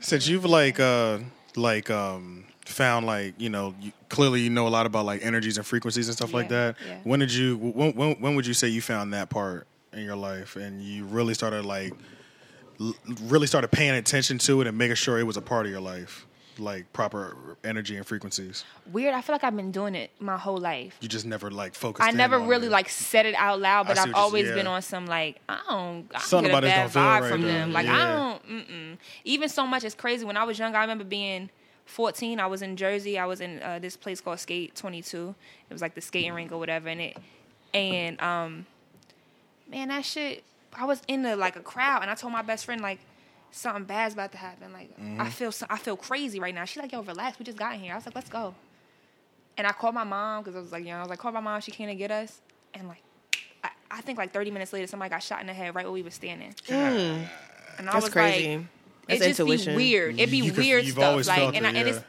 Since 0.00 0.26
you've 0.28 0.44
like 0.44 0.80
uh 0.80 1.18
like 1.56 1.88
um 1.90 2.44
found 2.70 3.06
like 3.06 3.34
you 3.38 3.48
know 3.50 3.74
you, 3.80 3.92
clearly 4.08 4.40
you 4.40 4.50
know 4.50 4.66
a 4.66 4.70
lot 4.70 4.86
about 4.86 5.04
like 5.06 5.24
energies 5.24 5.56
and 5.58 5.66
frequencies 5.66 6.08
and 6.08 6.16
stuff 6.16 6.32
like 6.32 6.48
that. 6.48 6.76
yeah. 6.86 6.98
When 7.04 7.20
did 7.20 7.32
you 7.32 7.56
when, 7.56 7.92
when 7.92 8.14
when 8.20 8.34
would 8.36 8.46
you 8.46 8.54
say 8.54 8.68
you 8.68 8.80
found 8.82 9.12
that 9.14 9.30
part 9.30 9.66
in 9.92 10.04
your 10.04 10.16
life 10.16 10.56
and 10.56 10.80
you 10.82 11.04
really 11.04 11.34
started 11.34 11.64
like 11.64 11.92
l- 12.80 12.94
really 13.22 13.46
started 13.46 13.68
paying 13.68 13.90
attention 13.92 14.38
to 14.38 14.60
it 14.60 14.66
and 14.66 14.76
making 14.78 14.96
sure 14.96 15.18
it 15.18 15.24
was 15.24 15.36
a 15.36 15.42
part 15.42 15.66
of 15.66 15.72
your 15.72 15.80
life, 15.80 16.26
like 16.58 16.92
proper 16.92 17.56
energy 17.64 17.96
and 17.96 18.06
frequencies. 18.06 18.64
Weird. 18.92 19.14
I 19.14 19.20
feel 19.20 19.34
like 19.34 19.44
I've 19.44 19.56
been 19.56 19.72
doing 19.72 19.94
it 19.94 20.10
my 20.20 20.36
whole 20.38 20.56
life. 20.58 20.96
You 21.00 21.08
just 21.08 21.26
never 21.26 21.50
like 21.50 21.74
focused. 21.74 22.08
I 22.08 22.12
never 22.12 22.38
really 22.38 22.68
it. 22.68 22.70
like 22.72 22.88
said 22.88 23.26
it 23.26 23.34
out 23.34 23.60
loud, 23.60 23.86
but 23.86 23.98
I've 23.98 24.14
always 24.14 24.46
yeah. 24.48 24.54
been 24.54 24.66
on 24.66 24.80
some 24.82 25.06
like 25.06 25.40
I 25.48 25.58
don't, 25.68 26.08
I 26.14 26.20
Something 26.20 26.50
get 26.52 26.58
a 26.64 26.66
bad 26.66 26.90
vibe 26.90 27.20
right, 27.22 27.30
from 27.30 27.42
though. 27.42 27.48
them. 27.48 27.72
Like 27.72 27.86
Yeah. 27.86 27.96
I 27.96 28.16
don't. 28.16 28.48
Mm-mm. 28.48 28.98
Even 29.24 29.48
so 29.48 29.66
much, 29.66 29.84
it's 29.84 29.94
crazy. 29.94 30.24
When 30.24 30.36
I 30.36 30.44
was 30.44 30.58
young, 30.58 30.74
I 30.74 30.80
remember 30.82 31.04
being 31.04 31.50
14. 31.90 32.40
I 32.40 32.46
was 32.46 32.62
in 32.62 32.76
Jersey. 32.76 33.18
I 33.18 33.26
was 33.26 33.40
in 33.40 33.62
uh, 33.62 33.78
this 33.78 33.96
place 33.96 34.20
called 34.20 34.38
Skate 34.40 34.74
22. 34.74 35.34
It 35.68 35.72
was 35.72 35.82
like 35.82 35.94
the 35.94 36.00
skating 36.00 36.32
rink 36.32 36.52
or 36.52 36.58
whatever, 36.58 36.88
and 36.88 37.00
it 37.00 37.16
and 37.74 38.20
um, 38.22 38.66
man, 39.70 39.88
that 39.88 40.04
shit. 40.04 40.44
I 40.72 40.84
was 40.84 41.02
in 41.08 41.22
the 41.22 41.36
like 41.36 41.56
a 41.56 41.60
crowd, 41.60 42.02
and 42.02 42.10
I 42.10 42.14
told 42.14 42.32
my 42.32 42.42
best 42.42 42.64
friend 42.64 42.80
like. 42.80 43.00
Something 43.52 43.82
bad's 43.82 44.14
about 44.14 44.30
to 44.30 44.38
happen. 44.38 44.72
Like 44.72 44.96
Mm-hmm. 44.96 45.20
I 45.20 45.28
feel, 45.28 45.50
so, 45.50 45.66
I 45.68 45.76
feel 45.76 45.96
crazy 45.96 46.38
right 46.38 46.54
now. 46.54 46.64
She's 46.64 46.80
like, 46.80 46.92
"Yo, 46.92 47.02
relax. 47.02 47.36
We 47.36 47.44
just 47.44 47.58
got 47.58 47.74
in 47.74 47.80
here." 47.80 47.94
I 47.94 47.96
was 47.96 48.06
like, 48.06 48.14
"Let's 48.14 48.28
go." 48.30 48.54
And 49.58 49.66
I 49.66 49.72
called 49.72 49.92
my 49.96 50.04
mom 50.04 50.44
because 50.44 50.54
I 50.54 50.60
was 50.60 50.70
like, 50.70 50.84
you 50.84 50.90
know, 50.90 50.98
I 50.98 51.00
was 51.00 51.08
like, 51.10 51.18
call 51.18 51.32
my 51.32 51.40
mom. 51.40 51.60
She 51.60 51.72
came 51.72 51.88
to 51.88 51.96
get 51.96 52.12
us. 52.12 52.40
And 52.74 52.86
like, 52.86 53.02
I, 53.64 53.70
I 53.90 54.00
think 54.02 54.18
like 54.18 54.32
30 54.32 54.52
minutes 54.52 54.72
later, 54.72 54.86
somebody 54.86 55.10
got 55.10 55.20
shot 55.24 55.40
in 55.40 55.48
the 55.48 55.52
head 55.52 55.74
right 55.74 55.84
where 55.84 55.90
we 55.92 56.02
were 56.02 56.10
standing. 56.12 56.54
And 56.68 57.28
I 57.80 57.92
That's 57.92 58.04
was 58.04 58.12
crazy. 58.12 58.56
like, 58.58 58.66
That's 59.10 59.22
it 59.22 59.28
just 59.28 59.40
intuition. 59.40 59.72
be 59.72 59.76
weird. 59.76 60.14
It'd 60.18 60.30
be 60.30 60.38
You 60.38 60.52
weird 60.52 60.84
you've 60.84 60.94
stuff. 60.94 61.26
Like, 61.26 61.36
felt 61.38 61.54
and, 61.56 61.66
I, 61.66 61.70
it, 61.70 61.76
and 61.76 61.88
yeah. 61.88 61.94
it's 61.94 62.04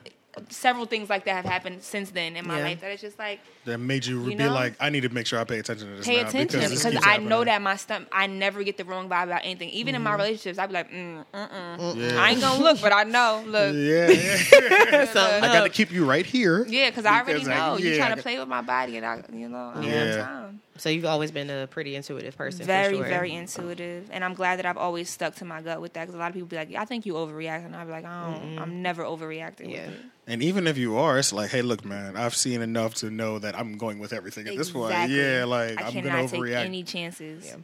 several 0.49 0.85
things 0.85 1.09
like 1.09 1.25
that 1.25 1.35
have 1.35 1.45
happened 1.45 1.83
since 1.83 2.09
then 2.11 2.37
in 2.37 2.47
my 2.47 2.57
Yeah. 2.59 2.63
life 2.63 2.79
that 2.81 2.91
it's 2.91 3.01
just 3.01 3.19
like 3.19 3.41
that 3.65 3.77
made 3.79 4.05
you, 4.05 4.21
You 4.21 4.27
be 4.29 4.35
know? 4.35 4.53
like, 4.53 4.75
I 4.79 4.89
need 4.89 5.01
to 5.01 5.09
make 5.09 5.27
sure 5.27 5.37
I 5.39 5.43
pay 5.43 5.59
attention 5.59 5.89
to 5.89 5.97
this. 5.97 6.05
pay 6.05 6.21
now 6.21 6.29
attention 6.29 6.61
this 6.61 6.69
because 6.69 6.93
keeps 6.93 7.05
I 7.05 7.17
know 7.17 7.43
that 7.43 7.61
my 7.61 7.75
stomach. 7.75 8.07
I 8.13 8.27
never 8.27 8.63
get 8.63 8.77
the 8.77 8.85
wrong 8.85 9.09
vibe 9.09 9.23
about 9.25 9.41
anything. 9.43 9.69
Even 9.71 9.93
in 9.93 10.01
my 10.01 10.13
relationships, 10.13 10.57
I'd 10.57 10.67
be 10.67 10.73
like, 10.73 10.89
mm, 10.89 11.25
mm, 11.33 11.49
mm. 11.77 11.95
Yeah. 11.97 12.21
I 12.21 12.31
ain't 12.31 12.39
gonna 12.41 12.63
look, 12.63 12.79
but 12.81 12.93
I 12.93 13.03
know. 13.03 13.43
Look, 13.45 13.75
Yeah, 13.75 14.07
yeah. 14.09 14.99
look, 15.13 15.15
I 15.17 15.39
got 15.41 15.63
to 15.63 15.69
keep 15.69 15.91
you 15.91 16.05
right 16.05 16.25
here. 16.25 16.65
Yeah, 16.67 16.89
because 16.89 17.05
I 17.05 17.19
already 17.19 17.33
Because 17.43 17.47
I- 17.49 17.57
know 17.57 17.77
you're 17.77 17.97
trying 17.97 18.15
to 18.15 18.21
play 18.21 18.39
with 18.39 18.47
my 18.47 18.61
body, 18.61 18.95
and 18.97 19.05
I, 19.05 19.21
you 19.33 19.49
know, 19.49 19.57
I 19.57 19.73
don't 19.75 19.83
Yeah. 19.83 20.47
Have 20.81 20.83
time. 20.83 20.91
So 20.91 20.93
you've 20.93 21.05
always 21.05 21.31
been 21.31 21.49
a 21.49 21.67
pretty 21.67 21.95
intuitive 21.95 22.37
person. 22.37 22.65
very, 22.65 22.97
for 22.97 23.03
sure. 23.03 23.07
very 23.07 23.33
intuitive, 23.33 24.09
and 24.11 24.23
I'm 24.23 24.33
glad 24.33 24.59
that 24.59 24.65
I've 24.65 24.77
always 24.77 25.09
stuck 25.09 25.35
to 25.35 25.45
my 25.45 25.61
gut 25.61 25.81
with 25.81 25.93
that. 25.93 26.01
Because 26.01 26.15
a 26.15 26.17
lot 26.17 26.29
of 26.29 26.33
people 26.33 26.47
be 26.47 26.55
like, 26.55 26.73
"I 26.75 26.85
think 26.85 27.05
you 27.05 27.13
overreact," 27.13 27.65
and 27.65 27.75
I'd 27.75 27.85
be 27.85 27.91
like, 27.91 28.05
"I 28.05 28.31
don't. 28.31 28.59
I'm 28.59 28.81
never 28.81 29.03
overreacting." 29.03 29.71
Yeah. 29.71 29.87
With 29.87 29.95
it. 29.95 30.05
And 30.27 30.43
even 30.43 30.67
if 30.67 30.77
you 30.77 30.97
are, 30.97 31.19
it's 31.19 31.33
like, 31.33 31.49
hey, 31.49 31.61
look, 31.61 31.83
man, 31.83 32.15
I've 32.15 32.35
seen 32.35 32.61
enough 32.61 32.93
to 32.95 33.09
know 33.09 33.39
that 33.39 33.57
I'm 33.57 33.77
going 33.77 33.99
with 33.99 34.13
everything 34.13 34.47
at 34.47 34.55
this 34.55 34.71
point. 34.71 34.93
Yeah, 35.09 35.45
like 35.45 35.81
I 35.81 35.87
I'm 35.87 35.93
cannot 35.93 36.11
gonna 36.11 36.27
take 36.27 36.39
overreact. 36.39 36.65
any 36.65 36.83
chances. 36.83 37.45
Yeah. 37.45 37.55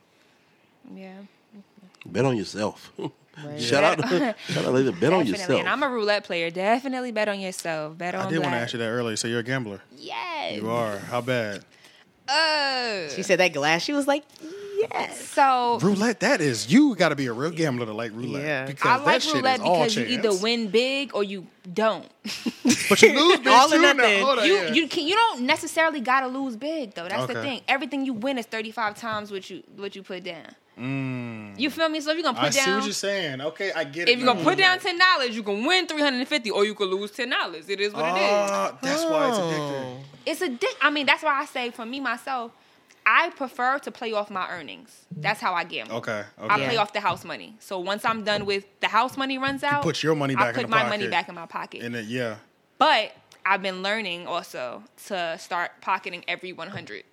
Yeah. 0.93 1.61
Bet 2.05 2.25
on 2.25 2.37
yourself. 2.37 2.91
shout 3.57 3.83
out, 3.83 3.99
to, 3.99 4.35
shout 4.49 4.65
out, 4.65 4.73
lady. 4.73 4.91
Bet 4.91 5.13
on 5.13 5.25
yourself. 5.25 5.59
And 5.59 5.69
I'm 5.69 5.83
a 5.83 5.89
roulette 5.89 6.23
player. 6.23 6.49
Definitely 6.49 7.11
bet 7.11 7.27
on 7.27 7.39
yourself. 7.39 7.97
Bet 7.97 8.15
on 8.15 8.27
I 8.27 8.29
did 8.29 8.39
want 8.39 8.51
to 8.51 8.57
ask 8.57 8.73
you 8.73 8.79
that 8.79 8.87
earlier. 8.87 9.15
So 9.15 9.27
you're 9.27 9.39
a 9.39 9.43
gambler. 9.43 9.81
Yes. 9.95 10.55
You 10.55 10.69
are. 10.69 10.97
How 10.97 11.21
bad? 11.21 11.63
Uh, 12.27 13.09
She 13.09 13.23
said 13.23 13.39
that 13.39 13.53
glass. 13.53 13.81
She 13.83 13.93
was 13.93 14.07
like, 14.07 14.23
yes. 14.91 15.19
so 15.29 15.79
Roulette. 15.81 16.19
That 16.21 16.41
is. 16.41 16.71
You 16.71 16.95
got 16.95 17.09
to 17.09 17.15
be 17.15 17.27
a 17.27 17.33
real 17.33 17.51
gambler 17.51 17.85
to 17.85 17.93
like 17.93 18.11
roulette. 18.13 18.43
Yeah. 18.43 18.65
Because 18.65 18.85
I 18.85 18.97
that 18.97 19.05
like 19.05 19.21
shit 19.21 19.33
roulette 19.35 19.59
is 19.59 19.65
all 19.65 19.79
because 19.79 19.95
you 19.95 20.05
either 20.05 20.35
win 20.35 20.69
big 20.69 21.15
or 21.15 21.23
you 21.23 21.47
don't. 21.73 22.07
but 22.89 23.01
you 23.01 23.13
lose 23.13 23.39
big 23.39 23.47
All 23.47 23.67
or 23.67 23.75
too. 23.75 23.81
Now, 23.81 23.93
nothing. 23.93 24.23
hold 24.23 24.39
on, 24.39 24.45
You 24.45 24.53
yeah. 24.53 24.71
you 24.73 24.87
can 24.87 25.07
you 25.07 25.15
don't 25.15 25.41
necessarily 25.41 25.99
gotta 26.01 26.27
lose 26.27 26.55
big 26.55 26.93
though. 26.93 27.07
That's 27.07 27.27
the 27.31 27.41
thing. 27.41 27.61
Everything 27.67 28.05
you 28.05 28.13
win 28.13 28.37
is 28.37 28.45
thirty 28.45 28.71
five 28.71 28.95
times 28.97 29.31
what 29.31 29.49
you 29.49 29.63
what 29.75 29.95
you 29.95 30.03
put 30.03 30.23
down. 30.23 30.47
You 30.77 31.69
feel 31.71 31.89
me? 31.89 31.99
So 32.01 32.11
if 32.11 32.17
you're 32.17 32.23
gonna 32.23 32.37
Mm. 32.37 32.41
I 32.41 32.45
put 32.45 32.53
see 32.53 32.65
down, 32.65 32.75
what 32.77 32.83
you're 32.85 32.93
saying. 32.93 33.41
Okay, 33.41 33.71
I 33.73 33.83
get 33.83 34.07
it. 34.07 34.11
if 34.13 34.19
you're 34.19 34.27
gonna 34.27 34.43
put 34.43 34.57
down 34.57 34.79
ten 34.79 34.97
dollars, 34.97 35.35
you 35.35 35.43
can 35.43 35.65
win 35.65 35.87
three 35.87 36.01
hundred 36.01 36.19
and 36.19 36.27
fifty, 36.27 36.51
or 36.51 36.65
you 36.65 36.75
could 36.75 36.89
lose 36.89 37.11
ten 37.11 37.29
dollars. 37.29 37.67
It 37.69 37.79
is 37.79 37.93
what 37.93 38.05
it 38.05 38.17
is. 38.21 38.51
Ah, 38.51 38.77
that's 38.81 39.03
why 39.03 39.29
it's 39.29 39.37
addictive. 39.37 40.03
It's 40.25 40.41
a 40.41 40.49
di- 40.49 40.77
I 40.81 40.89
mean, 40.89 41.05
that's 41.05 41.23
why 41.23 41.39
I 41.41 41.45
say 41.45 41.71
for 41.71 41.85
me 41.85 41.99
myself, 41.99 42.51
I 43.05 43.29
prefer 43.31 43.79
to 43.79 43.91
play 43.91 44.11
off 44.13 44.29
my 44.29 44.49
earnings. 44.51 45.05
That's 45.15 45.39
how 45.39 45.53
I 45.53 45.63
gamble. 45.63 45.95
Okay, 45.97 46.23
I 46.39 46.57
play 46.65 46.77
off 46.77 46.93
the 46.93 46.99
house 46.99 47.23
money. 47.25 47.55
So 47.59 47.79
once 47.79 48.03
I'm 48.05 48.23
done 48.23 48.45
with 48.45 48.65
the 48.81 48.87
house 48.89 49.17
money 49.17 49.37
runs 49.37 49.63
out, 49.63 49.81
put 49.83 50.03
your 50.03 50.15
money 50.15 50.35
I 50.35 50.51
back 50.51 50.57
in 50.57 50.61
my 50.61 50.61
pocket. 50.61 50.61
put 50.61 50.61
the 50.63 50.69
my 50.69 50.77
pocket. 50.83 50.89
money 50.99 51.07
back 51.09 51.29
in 51.29 51.35
my 51.35 51.45
pocket. 51.45 51.81
And 51.83 51.95
it, 51.95 52.05
yeah, 52.05 52.35
But 52.77 53.15
I've 53.45 53.61
been 53.61 53.81
learning 53.81 54.27
also 54.27 54.83
to 55.07 55.37
start 55.39 55.71
pocketing 55.81 56.23
every 56.27 56.51
100 56.53 57.03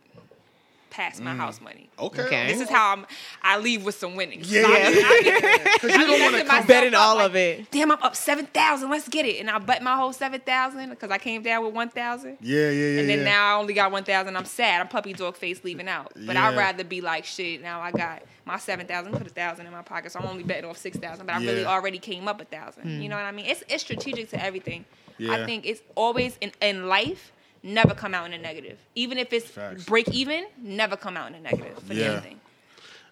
past 0.95 1.21
my 1.21 1.33
mm. 1.33 1.39
house 1.39 1.61
money. 1.61 1.91
okay. 1.99 2.23
Okay. 2.23 2.47
This 2.47 2.61
is 2.61 2.69
how 2.69 2.93
I'm, 2.93 3.07
I 3.43 3.59
leave 3.59 3.85
with 3.85 3.97
some 3.97 4.15
winnings. 4.15 4.51
Yeah, 4.51 4.63
So 4.63 4.69
I 4.69 4.73
be- 4.91 5.27
yeah. 5.27 5.39
I 5.43 5.59
be- 5.59 5.71
Because 5.75 5.91
I 5.91 6.01
you 6.01 6.07
don't 6.07 6.11
want 6.11 6.11
to 6.11 6.19
messing 6.21 6.47
come 6.47 6.47
myself 6.47 6.67
Betting 6.69 6.95
all 6.95 7.17
like, 7.17 7.27
of 7.27 7.37
it. 7.37 7.71
Damn, 7.73 7.91
I'm 7.91 8.03
up 8.03 8.15
7,000. 8.15 8.89
Let's 8.89 9.09
get 9.09 9.27
it. 9.27 9.41
And 9.41 9.51
I 9.51 9.59
bet 9.59 9.83
my 9.83 9.97
whole 9.97 10.13
7,000 10.13 10.91
because 10.91 11.11
I 11.11 11.19
came 11.19 11.43
down 11.43 11.65
with 11.65 11.75
1,000. 11.75 12.39
Yeah, 12.41 12.71
yeah, 12.71 12.71
yeah. 12.71 13.01
And 13.01 13.09
then 13.09 13.19
yeah. 13.19 13.25
now 13.25 13.57
I 13.57 13.61
only 13.61 13.75
got 13.75 13.91
1,000. 13.91 14.37
I'm 14.37 14.45
sad. 14.45 14.81
I'm 14.81 14.89
puppy 14.89 15.13
dog 15.13 15.37
face 15.37 15.65
leaving 15.65 15.89
out. 15.89 16.13
But 16.15 16.37
I'd 16.37 16.57
rather 16.57 16.85
be 16.85 17.01
like, 17.01 17.25
shit, 17.25 17.61
now 17.61 17.81
I 17.81 17.91
got 17.91 18.23
my 18.45 18.59
7,000, 18.59 19.11
put 19.11 19.23
a 19.23 19.25
1,000 19.25 19.67
in 19.67 19.73
my 19.73 19.83
pocket. 19.83 20.13
So 20.13 20.21
I'm 20.21 20.27
only 20.27 20.45
betting 20.45 20.71
off 20.71 20.79
6,000. 20.79 21.27
But 21.27 21.35
I 21.35 21.39
really 21.39 21.65
already 21.65 21.99
came 21.99 22.29
up 22.29 22.41
a 22.41 22.45
1,000. 22.45 22.89
You 22.89 22.97
hmm. 23.03 23.07
know 23.09 23.17
what 23.17 23.25
I 23.25 23.33
mean? 23.33 23.47
It's, 23.47 23.65
it's 23.69 23.83
strategic 23.83 24.31
to 24.31 24.43
everything. 24.43 24.85
Yeah. 25.19 25.35
I 25.35 25.47
think 25.47 25.67
it's 25.67 25.83
always 25.95 26.37
in, 26.41 26.53
in 26.61 26.89
life, 26.89 27.33
never 27.65 27.95
come 27.95 28.15
out 28.15 28.27
in 28.27 28.33
a 28.35 28.39
negative. 28.39 28.79
Even 28.95 29.19
if 29.19 29.33
it's 29.33 29.47
Facts. 29.49 29.85
break 29.85 30.09
even, 30.11 30.45
never 30.63 30.97
come 30.97 31.17
out 31.17 31.29
in 31.29 31.35
a 31.35 31.41
negative 31.41 31.79
for 31.83 31.95
Yeah. 31.95 32.13
anything. 32.13 32.41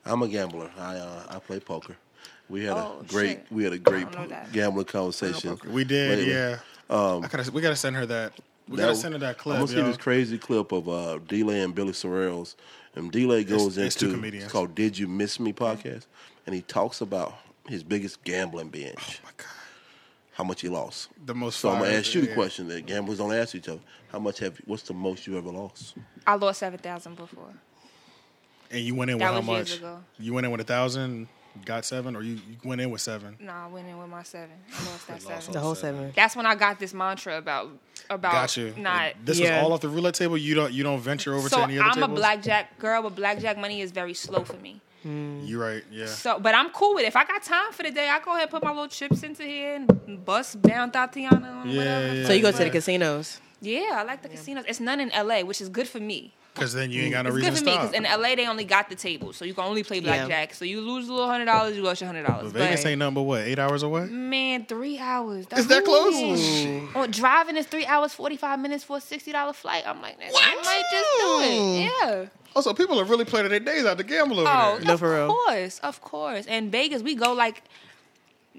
I'm 0.05 0.23
a 0.23 0.29
gambler. 0.29 0.71
I 0.79 0.97
uh, 0.97 1.23
I 1.31 1.39
play 1.41 1.59
poker. 1.59 1.97
We 2.49 2.65
had 2.65 2.75
Oh, 2.75 2.99
a 3.01 3.05
great 3.05 3.29
shit. 3.39 3.47
we 3.51 3.65
had 3.65 3.73
a 3.73 3.79
great 3.79 4.11
don't 4.13 4.23
know 4.23 4.27
that. 4.29 4.53
gambling 4.53 4.85
conversation. 4.87 5.59
we 5.69 5.85
did, 5.85 6.19
lately. 6.19 6.33
yeah. 6.33 6.59
I 6.91 7.21
gotta, 7.31 7.51
we 7.51 7.63
gotta 7.63 7.77
send 7.77 7.97
her 7.97 8.05
that. 8.07 8.33
We 8.69 8.77
gotta 8.77 8.95
send 8.95 9.15
her 9.15 9.21
that 9.21 9.39
clip. 9.39 9.55
I'm 9.59 9.67
gonna 9.67 9.77
see 9.77 9.83
this 9.83 9.97
crazy 9.97 10.39
clip 10.39 10.71
of 10.73 10.89
uh, 10.89 11.19
Delay 11.27 11.63
and 11.63 11.75
Billy 11.75 11.93
Sorrells. 11.93 12.55
And 12.95 13.11
Delay 13.11 13.43
goes 13.45 13.79
it's 13.79 13.95
two 13.97 14.07
into 14.07 14.17
comedians. 14.19 14.45
it's 14.45 14.53
called 14.53 14.75
"Did 14.75 14.99
You 14.99 15.09
Miss 15.09 15.41
Me" 15.41 15.53
podcast, 15.53 16.07
and 16.47 16.55
he 16.55 16.61
talks 16.63 17.01
about 17.01 17.35
his 17.67 17.83
biggest 17.83 18.23
gambling 18.25 18.69
binge. 18.69 18.93
Oh 18.99 19.25
my 19.25 19.31
God. 19.39 19.47
How 20.43 20.49
much 20.49 20.61
he 20.63 20.69
lost. 20.69 21.09
The 21.25 21.37
most. 21.37 21.61
So 21.61 21.71
I'm 21.71 21.79
gonna 21.79 21.93
ask 21.93 22.13
you 22.15 22.21
the 22.23 22.27
yeah. 22.27 22.35
question 22.35 22.67
that 22.67 22.85
gamblers 22.85 23.19
don't 23.19 23.33
ask 23.33 23.55
each 23.55 23.69
other. 23.69 23.79
How 24.11 24.19
much 24.19 24.41
have? 24.41 24.59
What's 24.65 24.83
the 24.83 24.93
most 24.93 25.25
you 25.25 25.39
ever 25.39 25.51
lost? 25.51 25.95
I 26.27 26.35
lost 26.35 26.59
7,000 26.59 27.17
before. 27.17 27.55
And 28.69 28.81
you 28.81 28.97
went 28.97 29.13
in 29.13 29.19
with 29.19 29.23
how 29.25 29.41
much? 29.41 29.77
ago. 29.77 30.01
You 30.19 30.35
went 30.35 30.45
in 30.45 30.51
with 30.51 30.61
a 30.61 30.65
thousand, 30.65 31.29
got 31.65 31.85
seven, 31.85 32.17
or 32.17 32.23
you, 32.23 32.35
you 32.35 32.57
went 32.65 32.81
in 32.81 32.91
with 32.91 33.03
seven? 33.03 33.37
No, 33.39 33.53
I 33.53 33.69
went 33.69 33.87
in 33.87 33.97
with 33.97 34.09
my 34.09 34.25
seven. 34.25 34.57
I 34.69 34.85
lost 34.85 35.07
that 35.07 35.13
Lost 35.13 35.27
seven. 35.27 35.53
The 35.53 35.61
whole 35.61 35.75
seven. 35.77 36.13
That's 36.17 36.35
when 36.35 36.47
I 36.47 36.57
got 36.57 36.81
this 36.81 36.93
mantra 36.93 37.39
about 37.39 37.71
about 38.11 38.33
Got 38.33 38.57
you. 38.57 38.75
not 38.77 39.13
This 39.25 39.39
Yeah. 39.39 39.59
was 39.59 39.65
all 39.67 39.73
off 39.75 39.81
the 39.81 39.91
roulette 39.91 40.15
table. 40.15 40.37
You 40.37 40.57
don't. 40.57 40.73
You 40.73 40.83
don't 40.83 40.99
venture 40.99 41.35
over 41.35 41.49
so 41.49 41.59
to 41.59 41.63
any 41.63 41.79
other 41.79 41.87
I'm 41.89 41.95
tables. 41.95 42.11
a 42.11 42.15
blackjack 42.15 42.81
girl, 42.81 43.03
but 43.03 43.15
blackjack 43.15 43.59
money 43.59 43.81
is 43.81 43.93
very 43.93 44.15
slow 44.15 44.43
for 44.43 44.57
me. 44.57 44.81
Mm. 45.05 45.47
You 45.47 45.61
right? 45.61 45.83
Yeah. 45.91 46.07
So, 46.07 46.39
but 46.39 46.55
I'm 46.55 46.71
cool 46.71 46.95
with 46.95 47.05
it. 47.05 47.09
If 47.09 47.17
I 47.17 47.25
got 47.25 47.43
time 47.43 47.73
for 47.73 47.83
the 47.83 47.91
day, 47.91 48.09
I 48.09 48.21
go 48.21 48.31
ahead 48.33 48.43
and 48.43 48.51
put 48.51 48.63
my 48.63 48.71
little 48.71 48.89
chips 48.89 49.23
into 49.23 49.43
here 49.45 49.75
and 49.75 50.25
bust 50.25 50.61
down 50.63 50.91
Tatiana. 50.91 51.63
Or 51.65 51.69
Yeah, 51.69 51.77
whatever. 51.79 52.15
yeah. 52.15 52.27
So 52.27 52.33
you 52.33 52.43
go 52.43 52.53
to 52.53 52.59
the 52.65 52.71
casinos. 52.71 53.41
Yeah, 53.61 53.91
I 53.95 54.03
like 54.03 54.23
the 54.23 54.29
casinos. 54.29 54.65
It's 54.67 54.81
none 54.81 55.01
in 55.01 55.11
LA, 55.11 55.41
which 55.43 55.61
is 55.61 55.69
good 55.69 55.89
for 55.89 56.01
me. 56.01 56.33
Because 56.55 56.75
then 56.75 56.91
you 56.91 57.05
ain't 57.05 57.13
got 57.13 57.23
no 57.23 57.29
it's 57.31 57.37
reason 57.37 57.51
good 57.55 57.59
to 57.61 57.65
for 57.65 57.71
me 57.71 57.77
because 57.79 57.95
in 57.95 58.21
LA 58.21 58.35
they 58.35 58.47
only 58.47 58.65
got 58.65 58.91
the 58.91 58.95
table, 58.95 59.33
so 59.33 59.47
you 59.47 59.55
can 59.55 59.65
only 59.65 59.83
play 59.83 60.01
Yeah. 60.01 60.27
blackjack. 60.27 60.53
So 60.53 60.67
you 60.67 60.83
lose 60.83 61.09
a 61.09 61.13
little 61.13 61.27
hundred 61.27 61.47
dollars, 61.47 61.75
you 61.77 61.83
lost 61.83 62.03
your 62.03 62.09
hundred 62.09 62.27
But 62.27 62.33
dollars. 62.33 62.53
Vegas 62.53 62.83
But 62.83 62.89
ain't 62.91 62.99
nothing 62.99 63.15
but 63.15 63.23
what, 63.23 63.41
eight 63.41 63.59
hours 63.59 63.83
away? 63.83 64.05
man, 64.05 64.67
three 64.67 64.99
hours. 64.99 65.47
Is 65.57 65.67
that 65.69 65.83
close? 65.87 66.15
Ooh. 66.15 66.89
Oh, 66.95 67.07
driving 67.07 67.57
is 67.57 67.65
three 67.67 67.87
hours 67.87 68.13
forty 68.13 68.37
five 68.37 68.61
minutes 68.61 68.85
for 68.85 68.99
a 68.99 69.01
sixty 69.01 69.33
dollar 69.33 69.55
flight. 69.55 69.85
I'm 69.87 70.03
like, 70.03 70.21
nigga, 70.21 70.31
I 70.35 70.55
might 70.57 70.83
just 70.93 71.11
do 71.21 71.41
it. 71.41 71.81
Yeah. 72.03 72.27
Also, 72.55 72.75
people 72.75 73.01
are 73.01 73.05
really 73.05 73.25
playing 73.25 73.49
their 73.49 73.61
days 73.61 73.85
out 73.87 73.99
to 73.99 74.05
gamble 74.05 74.41
over 74.41 74.49
Oh, 74.51 74.77
there. 74.77 74.87
No, 74.87 74.95
of 74.95 75.01
for 75.01 75.15
real. 75.15 75.29
course, 75.29 75.79
of 75.81 76.01
course. 76.01 76.47
And 76.47 76.71
Vegas, 76.71 77.03
we 77.03 77.15
go 77.15 77.33
like, 77.33 77.63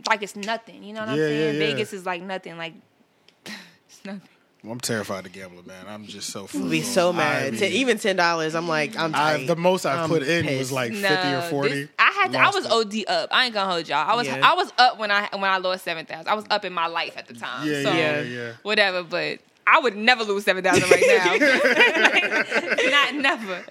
like 0.08 0.24
it's 0.24 0.36
nothing. 0.36 0.84
You 0.84 0.94
know 0.94 1.02
what 1.02 1.10
I'm 1.10 1.18
saying? 1.18 1.40
yeah, 1.40 1.52
yeah. 1.66 1.74
Vegas 1.74 1.94
is 1.94 2.06
like 2.06 2.22
nothing. 2.22 2.58
Like 2.58 2.74
it's 3.46 4.04
nothing. 4.06 4.22
I'm 4.66 4.80
terrified 4.80 5.26
to 5.26 5.30
gamble, 5.30 5.68
man. 5.68 5.86
I'm 5.90 6.06
just 6.06 6.30
so. 6.30 6.44
Be 6.44 6.48
frugal. 6.48 6.82
so 6.84 7.10
I 7.10 7.16
mad. 7.18 7.52
be- 7.52 7.58
Ten- 7.58 7.72
even 7.74 7.98
ten 8.00 8.16
dollars, 8.16 8.56
I'm 8.56 8.68
like, 8.70 8.98
I'm 8.98 9.14
I, 9.14 9.46
the 9.46 9.58
most 9.58 9.86
I 9.86 10.08
put 10.08 10.24
in 10.24 10.46
was 10.46 10.56
pissed. 10.56 10.72
like 10.72 10.94
No, 10.94 11.08
fifty 11.10 11.28
or 11.34 11.42
forty. 11.50 11.70
this- 11.82 11.90
I 12.00 12.12
had 12.24 12.32
to, 12.32 12.40
I 12.40 12.50
was. 12.50 12.66
OD 12.66 13.04
up. 13.10 13.28
I 13.34 13.44
ain't 13.46 13.54
gonna 13.54 13.70
hold 13.70 13.90
y'all. 13.90 14.10
I 14.10 14.16
was 14.16 14.26
Yeah. 14.26 14.40
I 14.42 14.54
was 14.54 14.72
up 14.78 14.98
when 15.00 15.12
I 15.12 15.28
when 15.34 15.44
I 15.44 15.58
lost 15.58 15.84
seven 15.84 16.06
thousand. 16.06 16.30
I 16.30 16.34
was 16.36 16.46
up 16.50 16.64
in 16.64 16.72
my 16.72 16.88
life 16.88 17.18
at 17.18 17.28
the 17.28 17.34
time. 17.34 17.68
Yeah, 17.68 17.84
so 17.84 17.92
yeah, 17.94 18.22
yeah. 18.22 18.52
whatever. 18.64 19.04
But 19.04 19.40
I 19.66 19.80
would 19.80 19.96
never 19.96 20.24
lose 20.24 20.44
seven 20.46 20.64
thousand 20.64 20.90
right 20.90 21.04
now. 21.08 22.90
Not 22.92 23.16
never. 23.16 23.64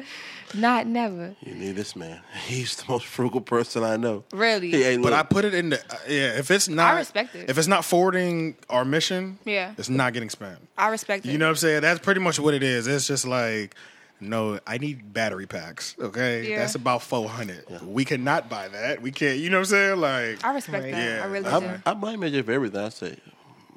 Not 0.55 0.87
never. 0.87 1.35
You 1.41 1.55
need 1.55 1.73
this 1.77 1.97
man. 1.97 2.21
He's 2.47 2.77
the 2.77 2.85
most 2.89 3.07
frugal 3.07 3.41
person 3.41 3.83
I 3.83 3.97
know. 3.97 4.25
Really. 4.33 4.71
He 4.71 4.83
ain't 4.85 5.03
But 5.03 5.13
look, 5.13 5.19
I 5.19 5.23
put 5.23 5.45
it 5.47 5.55
in 5.55 5.71
the 5.71 5.79
uh, 5.79 5.97
yeah. 6.09 6.39
If 6.39 6.51
it's 6.51 6.69
not, 6.69 6.95
I 6.95 6.99
respect 6.99 7.35
it. 7.35 7.49
If 7.49 7.57
it's 7.57 7.69
not 7.69 7.85
forwarding 7.87 8.57
our 8.69 8.85
mission, 8.85 9.39
Yeah. 9.45 9.73
it's 9.79 9.89
not 9.89 10.13
getting 10.13 10.29
spent. 10.29 10.59
I 10.77 10.89
respect 10.89 11.25
it. 11.25 11.33
You 11.33 11.39
know 11.39 11.47
what 11.47 11.51
I'm 11.51 11.57
saying? 11.57 11.81
That's 11.83 12.01
pretty 12.01 12.21
much 12.21 12.39
what 12.39 12.53
it 12.53 12.63
is. 12.63 12.87
It's 12.87 13.07
just 13.07 13.27
like, 13.27 13.75
no, 14.21 14.61
I 14.67 14.77
need 14.77 15.15
battery 15.15 15.47
packs. 15.47 15.97
Okay, 15.99 16.51
Yeah. 16.51 16.59
that's 16.59 16.75
about 16.75 17.01
four 17.03 17.29
hundred. 17.31 17.65
We 17.87 18.05
cannot 18.05 18.51
buy 18.51 18.69
that. 18.69 19.01
We 19.01 19.11
can't. 19.11 19.39
You 19.39 19.49
know 19.49 19.57
what 19.59 19.69
I'm 19.69 19.97
saying? 19.97 20.01
Like, 20.01 20.45
I 20.45 20.53
respect 20.53 20.85
Right. 20.85 20.93
that. 20.93 21.17
Yeah. 21.17 21.23
I 21.23 21.27
really 21.29 21.45
do. 21.51 21.81
I, 21.87 21.91
I 21.91 21.95
blame 21.95 22.21
AJ 22.21 22.45
for 22.45 22.53
everything. 22.53 22.81
I 22.81 22.89
say, 22.91 23.17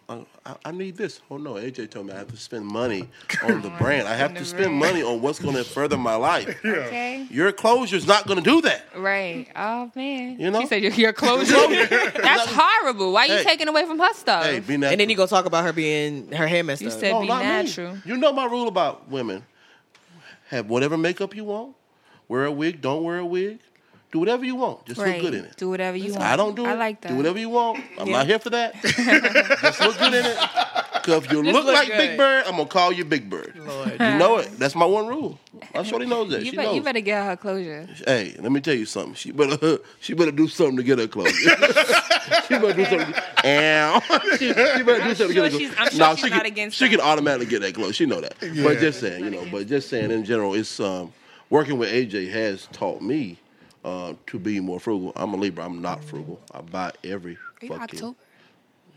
I, 0.08 0.24
I, 0.45 0.56
I 0.66 0.72
need 0.72 0.95
this. 0.97 1.20
Oh 1.32 1.38
no, 1.38 1.53
AJ 1.56 1.89
told 1.89 2.06
me 2.06 2.14
I 2.14 2.18
have 2.18 2.28
to 2.30 2.38
spend 2.38 2.64
money 2.66 3.10
on 3.43 3.62
the 3.64 3.70
brand. 3.72 4.08
I 4.08 4.14
have 4.16 4.36
to 4.36 4.45
spend 4.45 4.74
money 4.74 5.01
on 5.01 5.20
what's 5.22 5.39
going 5.39 5.56
to 5.56 5.64
further 5.64 5.97
my 5.97 6.16
life. 6.16 6.60
Okay. 6.66 7.26
Your 7.32 7.51
closure's 7.51 8.06
not 8.06 8.28
going 8.28 8.38
to 8.38 8.47
do 8.47 8.62
that. 8.62 8.86
Right. 8.95 9.47
Oh 9.56 9.91
man. 9.95 10.39
You 10.39 10.51
know? 10.51 10.62
She 10.62 10.68
said 10.68 10.84
your, 10.84 10.91
your 10.93 11.14
closure. 11.14 11.56
That's 11.88 12.45
horrible. 12.53 13.12
Why 13.14 13.24
are 13.24 13.28
you 13.28 13.34
Hey. 13.38 13.43
taking 13.43 13.68
away 13.68 13.86
from 13.86 13.97
her 13.99 14.14
stuff? 14.14 14.45
Hey, 14.45 14.60
be 14.60 14.78
natural. 14.78 14.91
and 14.91 14.99
then 15.01 15.10
you 15.10 15.16
go 15.16 15.26
talk 15.26 15.45
about 15.45 15.64
her 15.64 15.74
being 15.74 16.32
her 16.32 16.45
hair 16.47 16.64
messed 16.64 16.82
You 16.84 16.89
up. 16.89 16.99
said- 16.99 17.12
No, 17.12 17.22
be 17.22 17.28
not 17.28 17.39
me. 17.39 17.45
natural. 17.47 17.97
You 18.06 18.18
know 18.18 18.32
my 18.34 18.45
rule 18.45 18.68
about 18.68 19.10
women. 19.10 19.43
Have 20.49 20.70
whatever 20.70 20.97
makeup 20.97 21.36
you 21.36 21.45
want. 21.45 21.76
Wear 22.28 22.45
a 22.45 22.51
wig. 22.51 22.82
Don't 22.82 23.03
wear 23.03 23.18
a 23.18 23.26
wig. 23.26 23.60
Do 24.12 24.20
whatever 24.20 24.45
you 24.45 24.56
want. 24.56 24.86
Just 24.86 24.99
right. 25.01 25.22
look 25.22 25.32
good 25.32 25.39
in 25.39 25.45
it. 25.45 25.58
Do 25.58 25.70
whatever 25.70 25.97
you 25.97 26.12
want. 26.14 26.24
I 26.24 26.36
don't 26.38 26.56
do 26.56 26.66
it. 26.66 26.70
I 26.70 26.74
like 26.76 27.01
that. 27.01 27.10
Do 27.10 27.16
whatever 27.16 27.38
you 27.38 27.49
want. 27.49 27.84
I'm 27.97 28.10
not 28.10 28.26
here 28.28 28.39
for 28.39 28.49
that. 28.51 28.74
Just 28.82 29.80
look 29.82 29.97
good 29.97 30.14
in 30.14 30.26
it. 30.26 30.38
Because 30.93 31.26
if 31.26 31.32
you 31.32 31.43
look, 31.43 31.53
look 31.53 31.66
like 31.66 31.88
good. 31.88 31.97
Big 31.97 32.18
Bird, 32.18 32.45
I'm 32.47 32.56
going 32.56 32.66
to 32.68 32.72
call 32.72 32.91
you 32.91 33.06
Big 33.06 33.30
Bird. 33.30 33.53
Lord. 33.58 33.91
You 33.91 34.18
know 34.18 34.38
it. 34.38 34.49
That's 34.58 34.74
my 34.74 34.86
one 34.86 35.06
rule. 35.08 35.38
My 35.74 35.84
shorty 35.84 36.06
knows 36.06 36.32
that. 36.32 36.39
You, 36.43 36.51
she 36.51 36.56
bet, 36.56 36.66
knows. 36.66 36.76
you 36.76 36.82
better 36.82 37.01
get 37.01 37.24
her 37.26 37.36
closure. 37.36 37.88
Hey, 38.08 38.36
let 38.39 38.51
me 38.51 38.60
tell 38.62 38.74
you 38.74 38.86
something. 38.86 39.14
She 39.16 39.32
better 39.32 39.80
she 39.99 40.14
better 40.14 40.32
do 40.32 40.47
something 40.47 40.78
to 40.78 40.84
get 40.84 40.97
her 40.99 41.08
clothes. 41.08 41.32
she 41.38 41.49
better 42.58 42.74
do 42.74 42.86
something. 42.86 43.14
Ow. 43.45 44.01
she, 44.38 44.47
she 44.47 44.53
better 44.53 45.03
do 45.03 45.16
something 45.16 45.28
to 45.28 45.34
get 45.34 45.43
her 45.51 45.58
she's- 45.60 45.74
clothes. 45.74 45.76
I'm 45.78 45.89
sure 45.89 45.99
Nah, 45.99 46.16
she's 46.16 46.24
she 46.26 46.30
not 46.30 46.38
can, 46.38 46.45
against 46.45 46.78
She 46.78 46.86
that. 46.86 46.91
can 46.91 47.01
automatically 47.01 47.45
get 47.47 47.62
that 47.62 47.76
clothes. 47.76 47.95
She 47.95 48.06
know 48.06 48.22
that. 48.22 48.36
But 48.39 48.80
just 48.80 48.99
saying, 48.99 49.24
you 49.26 49.30
know. 49.30 49.45
But 49.51 49.68
just 49.68 49.89
saying, 49.89 50.10
in 50.12 50.24
general, 50.26 50.53
it's 50.56 50.80
um, 50.80 51.14
working 51.49 51.78
with 51.78 51.89
AJ 51.91 52.32
has 52.32 52.68
taught 52.72 53.01
me 53.01 53.38
uh, 53.86 54.14
to 54.28 54.40
be 54.40 54.60
more 54.60 54.80
frugal. 54.82 55.14
I'm 55.16 55.34
a 55.34 55.38
Libra. 55.38 55.64
I'm 55.64 55.82
not 55.82 56.04
frugal. 56.04 56.42
I 56.54 56.60
buy 56.62 56.92
every 57.04 57.34
Are 57.36 57.38
you 57.66 57.70
fucking 57.70 57.84
October? 57.84 58.18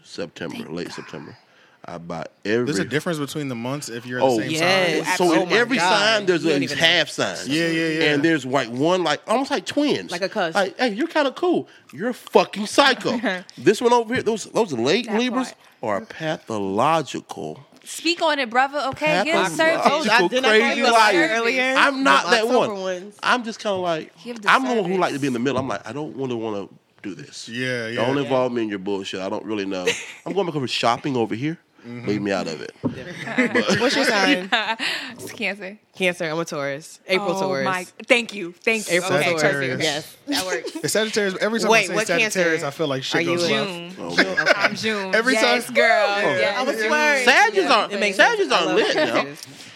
September, 0.03 0.71
late 0.73 0.91
September. 0.91 1.37
I 1.85 1.97
buy 1.99 2.27
every. 2.45 2.65
there's 2.67 2.79
a 2.81 2.85
difference 2.85 3.19
between 3.19 3.49
the 3.49 3.55
months 3.55 3.89
if 3.89 4.05
you're 4.05 4.19
at 4.19 4.25
Oh, 4.25 4.37
the 4.37 4.43
same 4.43 4.51
yes. 4.51 5.07
sign. 5.07 5.17
So 5.17 5.25
Oh 5.35 5.43
in 5.45 5.53
every 5.53 5.77
God. 5.77 5.99
sign, 5.99 6.27
there's 6.27 6.43
You 6.45 6.51
a 6.51 6.53
don't 6.55 6.63
even 6.65 6.77
know. 6.79 6.85
half 6.85 7.09
sign. 7.09 7.37
Yeah, 7.47 7.69
yeah, 7.69 7.89
yeah. 7.89 8.13
And 8.15 8.23
there's 8.23 8.45
like 8.45 8.69
one, 8.69 9.05
like 9.05 9.21
almost 9.27 9.51
like 9.51 9.65
twins, 9.65 10.11
Like 10.11 10.23
a 10.23 10.29
cuss. 10.29 10.55
Like, 10.55 10.77
hey, 10.79 10.93
you're 10.95 11.07
kind 11.09 11.29
of 11.29 11.35
cool. 11.35 11.69
You're 11.93 12.11
a 12.11 12.15
fucking 12.15 12.67
psycho. 12.67 13.21
this 13.59 13.81
one 13.81 13.93
over 13.93 14.13
here, 14.15 14.23
those 14.23 14.45
those 14.47 14.73
late 14.73 15.07
That 15.07 15.19
Libras 15.19 15.55
part. 15.81 16.03
are 16.03 16.07
pathological. 16.07 17.65
Speak 17.89 18.21
on 18.21 18.39
it, 18.39 18.51
brother. 18.51 18.81
Okay, 18.89 19.25
get 19.25 19.35
Pathological, 19.35 20.03
surgery. 20.03 20.11
I- 20.11 20.29
didn't 20.29 20.45
I 20.45 20.49
call 20.49 20.61
crazy 20.61 20.81
you 20.81 20.87
a 20.87 20.91
liar. 20.91 21.13
liar 21.15 21.29
earlier? 21.41 21.75
I'm 21.77 22.05
not 22.05 22.31
that 22.31 22.47
one. 22.47 22.81
ones. 22.81 23.19
I'm 23.23 23.45
just 23.45 23.61
kind 23.61 23.75
of 23.75 23.81
like 23.81 24.13
I'm 24.47 24.65
the 24.67 24.83
one 24.83 24.91
who 24.91 24.99
like 24.99 25.15
to 25.15 25.19
be 25.19 25.27
in 25.27 25.33
the 25.33 25.39
middle. 25.39 25.59
I'm 25.59 25.69
like 25.69 25.89
I 25.89 25.93
don't 25.93 26.15
really 26.15 26.35
want 26.35 26.69
to 26.69 26.77
do 27.03 27.15
this. 27.15 27.49
Yeah, 27.49 27.89
yeah. 27.89 28.05
Don't 28.05 28.19
involve 28.19 28.53
me 28.53 28.63
in 28.63 28.69
your 28.69 28.79
bullshit. 28.79 29.21
I 29.21 29.31
don't 29.31 29.45
really 29.45 29.65
know. 29.65 29.87
I'm 30.27 30.35
going 30.35 30.47
back 30.47 30.57
over 30.57 30.69
shopping 30.69 31.17
over 31.17 31.35
here. 31.35 31.59
Mm-hmm. 31.87 32.09
Leave 32.09 32.23
me 32.23 32.33
out 32.33 32.49
of 32.49 32.61
it. 32.61 32.75
What's 33.81 33.95
your 33.97 34.05
sign? 34.05 34.51
It's 35.13 35.33
cancer. 35.33 35.79
Cancer. 35.95 36.25
I'm 36.25 36.39
a 36.39 36.45
Taurus. 36.45 37.01
April 37.07 37.33
oh 37.37 37.41
Taurus. 37.41 37.65
my! 37.65 37.85
Thank 38.07 38.35
you. 38.35 38.53
Thank 38.53 38.91
you. 38.91 38.99
April 38.99 39.19
okay, 39.19 39.37
Taurus. 39.37 39.83
Yes, 39.83 40.17
that 40.27 40.47
works. 40.47 40.77
It's 40.77 40.93
Sagittarius. 40.93 41.37
Every 41.41 41.61
time 41.61 41.71
Wait, 41.71 41.91
I 41.91 41.95
what 41.95 42.07
say 42.07 42.19
Sagittarius, 42.19 42.63
Cancer 42.63 42.67
I 42.67 42.71
feel 42.71 42.87
like 42.89 43.03
shit 43.03 43.15
are 43.19 43.21
you 43.23 43.37
goes 43.37 43.49
in? 43.49 43.89
left. 43.89 44.17
June. 44.17 44.27
Okay. 44.27 44.53
I'm 44.57 44.75
June. 44.75 45.15
Every 45.15 45.33
yes, 45.35 45.67
time- 45.67 45.75
girl. 45.75 46.07
Oh. 46.09 46.21
Yes. 46.21 46.59
I 46.59 46.63
was 46.63 46.77
swearing. 46.77 47.25
Sagittarius 47.25 47.65
Yeah, 47.71 47.77
aren't 47.77 47.93
it 47.93 48.01
makes 48.01 48.17
Sagittarius 48.17 48.53
aren't 48.53 48.75
lit 48.75 48.97
now. 48.97 49.27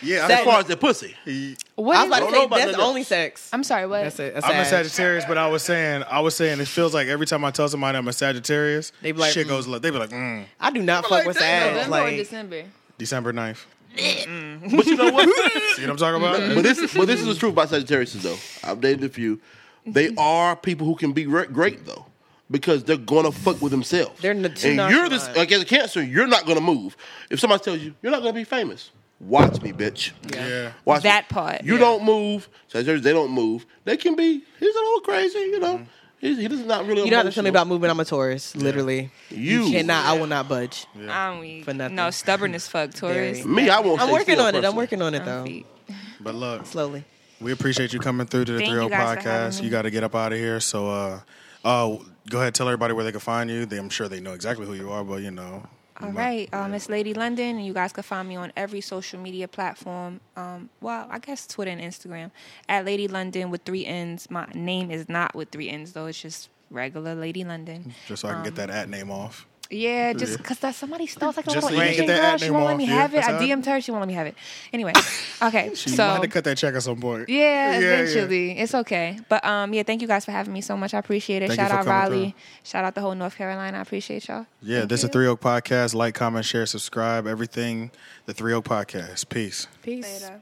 Yeah, 0.03 0.25
As 0.25 0.31
I'm, 0.31 0.45
far 0.45 0.59
as 0.61 0.67
the 0.67 0.77
pussy. 0.77 1.15
What 1.75 1.97
I 1.97 2.05
was 2.05 2.12
is 2.12 2.18
about 2.18 2.29
to 2.29 2.35
say 2.37 2.45
about 2.45 2.57
that's 2.59 2.73
none 2.73 2.81
only 2.81 3.03
sex. 3.03 3.49
I'm 3.53 3.64
sorry. 3.64 3.87
What? 3.87 4.03
That's 4.03 4.18
it. 4.20 4.35
I'm 4.37 4.61
a 4.61 4.64
Sag. 4.64 4.85
Sagittarius, 4.85 5.25
but 5.27 5.39
I 5.39 5.49
was 5.49 5.62
saying, 5.62 6.05
I 6.09 6.20
was 6.20 6.35
saying, 6.37 6.61
it 6.61 6.68
feels 6.68 6.93
like 6.93 7.09
every 7.09 7.27
time 7.27 7.45
I 7.45 7.51
tell 7.51 7.68
somebody 7.68 7.97
I'm 7.97 8.07
a 8.09 8.12
Sagittarius, 8.12 8.93
They 9.01 9.12
be 9.12 9.18
like, 9.18 9.33
shit 9.33 9.47
mm. 9.47 9.51
goes 9.51 9.66
left. 9.66 9.83
They 9.83 9.91
be 9.91 9.99
like, 9.99 10.11
mm. 10.11 10.45
I 10.61 10.70
do 10.70 10.83
not 10.83 10.99
I'm 10.99 11.03
fuck 11.05 11.11
like, 11.11 11.27
with 11.27 11.39
damn. 11.39 11.62
Sag. 11.62 11.75
November 11.75 11.97
or 11.97 12.01
Like, 12.03 12.16
December? 12.16 12.62
December 12.99 13.33
9th. 13.33 13.64
But 14.77 14.87
you 14.87 14.97
know 14.97 15.11
what? 15.12 15.29
See 15.77 15.83
what 15.83 15.91
I'm 15.91 15.97
talking 15.97 16.23
about? 16.23 16.55
but 16.55 16.62
this, 16.62 16.95
but 16.95 17.07
this 17.07 17.20
is 17.20 17.27
the 17.27 17.35
truth 17.35 17.53
about 17.53 17.68
Sagittarius, 17.70 18.12
though. 18.14 18.37
I've 18.62 18.81
dated 18.81 19.05
a 19.05 19.09
few. 19.09 19.41
They 19.87 20.14
are 20.16 20.55
people 20.57 20.87
who 20.87 20.95
can 20.95 21.12
be 21.12 21.27
re- 21.27 21.47
great, 21.47 21.85
though, 21.87 22.07
because 22.51 22.85
they're 22.85 22.97
gonna 22.97 23.33
fuck 23.33 23.61
with 23.61 23.73
themselves. 23.73 24.20
They're 24.20 24.33
n- 24.33 24.43
too 24.55 24.68
and 24.68 24.91
you're 24.91 25.09
this 25.09 25.23
nonchalant. 25.27 25.37
like 25.37 25.53
as 25.53 25.62
a 25.62 25.64
Cancer, 25.64 26.03
you're 26.03 26.27
not 26.29 26.47
gonna 26.47 26.61
move. 26.61 26.97
If 27.31 27.41
somebody 27.41 27.64
tells 27.64 27.81
you 27.81 27.95
you're 28.03 28.12
not 28.12 28.20
gonna 28.23 28.33
be 28.35 28.45
famous, 28.45 28.91
watch 29.23 29.62
me, 29.62 29.73
bitch. 29.73 30.12
yeah. 30.35 30.73
Watch 30.85 31.03
That 31.05 31.31
me. 31.31 31.35
part. 31.35 31.64
You 31.64 31.75
Yeah. 31.75 31.81
don't 31.81 32.05
move. 32.05 32.49
Sagittarius, 32.68 33.03
they 33.05 33.12
don't 33.12 33.31
move. 33.31 33.64
They 33.85 33.97
can 33.97 34.14
be. 34.16 34.43
He's 34.61 34.75
a 34.75 34.79
little 34.79 35.01
crazy, 35.01 35.39
you 35.39 35.59
know. 35.61 35.87
He's, 36.18 36.39
he 36.39 36.47
does 36.47 36.64
not 36.64 36.87
really. 36.87 37.03
you 37.05 37.11
don't 37.11 37.25
have 37.25 37.27
to 37.27 37.35
tell 37.35 37.43
me 37.43 37.51
about 37.51 37.66
moving. 37.66 37.91
I'm 37.91 37.99
a 37.99 38.05
Taurus. 38.05 38.55
Literally, 38.55 39.11
You. 39.31 39.64
cannot. 39.70 40.05
I 40.07 40.16
will 40.18 40.29
not 40.29 40.49
budge. 40.49 40.87
I'm 41.09 41.41
weak. 41.41 41.64
For 41.64 41.75
nothing. 41.75 41.97
No, 41.97 42.11
stubborn 42.11 42.55
as 42.55 42.68
fuck, 42.68 42.93
Taurus. 42.95 43.45
Me. 43.45 43.68
I 43.68 43.81
won't. 43.81 44.01
I'm 44.01 44.07
stay 44.07 44.12
working 44.12 44.35
still 44.37 44.47
on 44.47 44.55
it. 44.55 44.64
I'm 44.64 44.77
working 44.77 45.03
on 45.03 45.14
it 45.14 45.25
though. 45.25 45.47
But 46.20 46.37
look, 46.37 46.66
Slowly. 46.66 47.05
we 47.41 47.51
appreciate 47.51 47.93
you 47.93 47.99
coming 47.99 48.29
through 48.29 48.45
to 48.45 48.53
the 48.53 48.59
Thank 48.59 48.70
3 48.70 48.85
you 48.85 48.89
guys 48.89 48.99
for 49.23 49.29
having 49.29 49.51
podcast. 49.59 49.62
You 49.64 49.70
got 49.70 49.83
to 49.83 49.91
get 49.91 50.05
up 50.05 50.14
out 50.14 50.33
of 50.33 50.39
here. 50.39 50.61
So, 50.61 50.89
uh, 50.89 51.20
uh, 51.64 51.97
go 52.31 52.39
ahead, 52.41 52.55
tell 52.55 52.68
everybody 52.68 52.95
where 52.95 53.03
they 53.05 53.11
can 53.11 53.18
find 53.20 53.51
you. 53.51 53.66
They, 53.66 53.77
I'm 53.79 53.91
sure 53.91 54.07
they 54.09 54.20
know 54.20 54.33
exactly 54.35 54.64
who 54.64 54.75
you 54.75 54.93
are, 54.93 55.03
but 55.03 55.23
you 55.23 55.33
know. 55.33 55.66
All 56.03 56.11
right, 56.11 56.53
um, 56.53 56.75
it's 56.75 56.89
Lady 56.89 57.15
London, 57.15 57.57
and 57.57 57.65
you 57.65 57.73
guys 57.73 57.93
can 57.93 58.03
find 58.03 58.29
me 58.29 58.35
on 58.35 58.53
every 58.57 58.81
social 58.81 59.21
media 59.21 59.47
platform. 59.47 60.21
Um, 60.37 60.69
well, 60.81 61.07
I 61.09 61.21
guess 61.21 61.47
Twitter 61.47 61.71
and 61.71 61.81
Instagram 61.81 62.33
at 62.69 62.85
Lady 62.85 63.07
London 63.07 63.51
with 63.51 63.63
three 63.63 63.87
N's. 63.87 64.29
My 64.29 64.47
name 64.53 64.91
is 64.91 65.09
not 65.09 65.35
with 65.37 65.51
three 65.51 65.69
N's 65.69 65.93
though; 65.93 66.07
it's 66.07 66.21
just 66.21 66.49
regular 66.71 67.15
Lady 67.15 67.45
London. 67.45 67.95
Just 68.09 68.23
so 68.23 68.29
I 68.29 68.33
can 68.33 68.43
get 68.43 68.57
that 68.57 68.69
at 68.71 68.89
name 68.89 69.11
off. 69.13 69.47
Yeah, 69.73 70.12
just 70.12 70.39
because 70.39 70.59
that 70.61 70.75
somebody 70.75 71.07
stole 71.07 71.33
like 71.37 71.47
a 71.47 71.51
Just 71.51 71.57
little 71.57 71.68
so 71.70 71.75
you 71.75 71.81
can 71.81 71.89
Asian 71.89 72.07
get 72.07 72.12
that 72.14 72.20
girl. 72.20 72.31
ad 72.35 72.41
She 72.41 72.47
name 72.47 72.55
won't 72.55 72.66
let 72.66 72.73
off, 72.73 72.79
me 72.79 72.87
yeah, 72.87 72.93
have 72.95 73.12
it. 73.14 73.16
that's 73.16 73.29
I. 73.29 73.33
DM'd 73.47 73.66
her. 73.66 73.81
She 73.81 73.91
won't 73.91 74.03
let 74.03 74.09
me 74.09 74.14
have 74.14 74.27
it. 74.27 74.35
Anyway, 74.73 74.93
okay, 75.43 75.68
You 75.70 75.77
so 75.77 76.07
might 76.07 76.12
have 76.12 76.23
to 76.23 76.29
cut 76.29 76.45
that 76.45 76.57
check 76.59 76.75
at 76.75 76.83
some 76.83 77.01
point. 77.01 77.29
yeah, 77.29 77.79
eventually. 77.79 78.59
It's 78.59 78.75
okay. 78.75 79.18
But 79.29 79.45
um 79.45 79.73
yeah, 79.75 79.83
thank 79.83 80.03
you 80.03 80.09
guys 80.09 80.25
for 80.25 80.33
having 80.33 80.53
me 80.53 80.61
so 80.61 80.77
much. 80.77 80.95
I 80.95 80.99
appreciate 80.99 81.43
it. 81.43 81.49
Thank 81.49 81.61
you 81.61 81.66
Shout 81.66 81.70
for 81.85 81.89
out 81.91 82.03
coming 82.03 82.12
Raleigh. 82.20 82.37
Shout 82.64 82.85
out 82.85 82.95
the 82.95 83.01
whole 83.01 83.14
North 83.14 83.37
Carolina. 83.37 83.79
I 83.79 83.81
appreciate 83.81 84.29
y'all. 84.29 84.47
Yeah, 84.62 84.85
this 84.85 85.01
is 85.01 85.09
the 85.09 85.12
Three 85.12 85.27
Oak 85.27 85.41
Podcast. 85.41 85.95
Like, 85.95 86.14
comment, 86.14 86.45
share, 86.45 86.66
subscribe. 86.66 87.27
Everything. 87.27 87.91
The 88.27 88.35
Three 88.35 88.53
Oak 88.53 88.64
Podcast. 88.64 89.29
Peace. 89.29 89.66
Peace. 89.83 90.23
Later. 90.23 90.41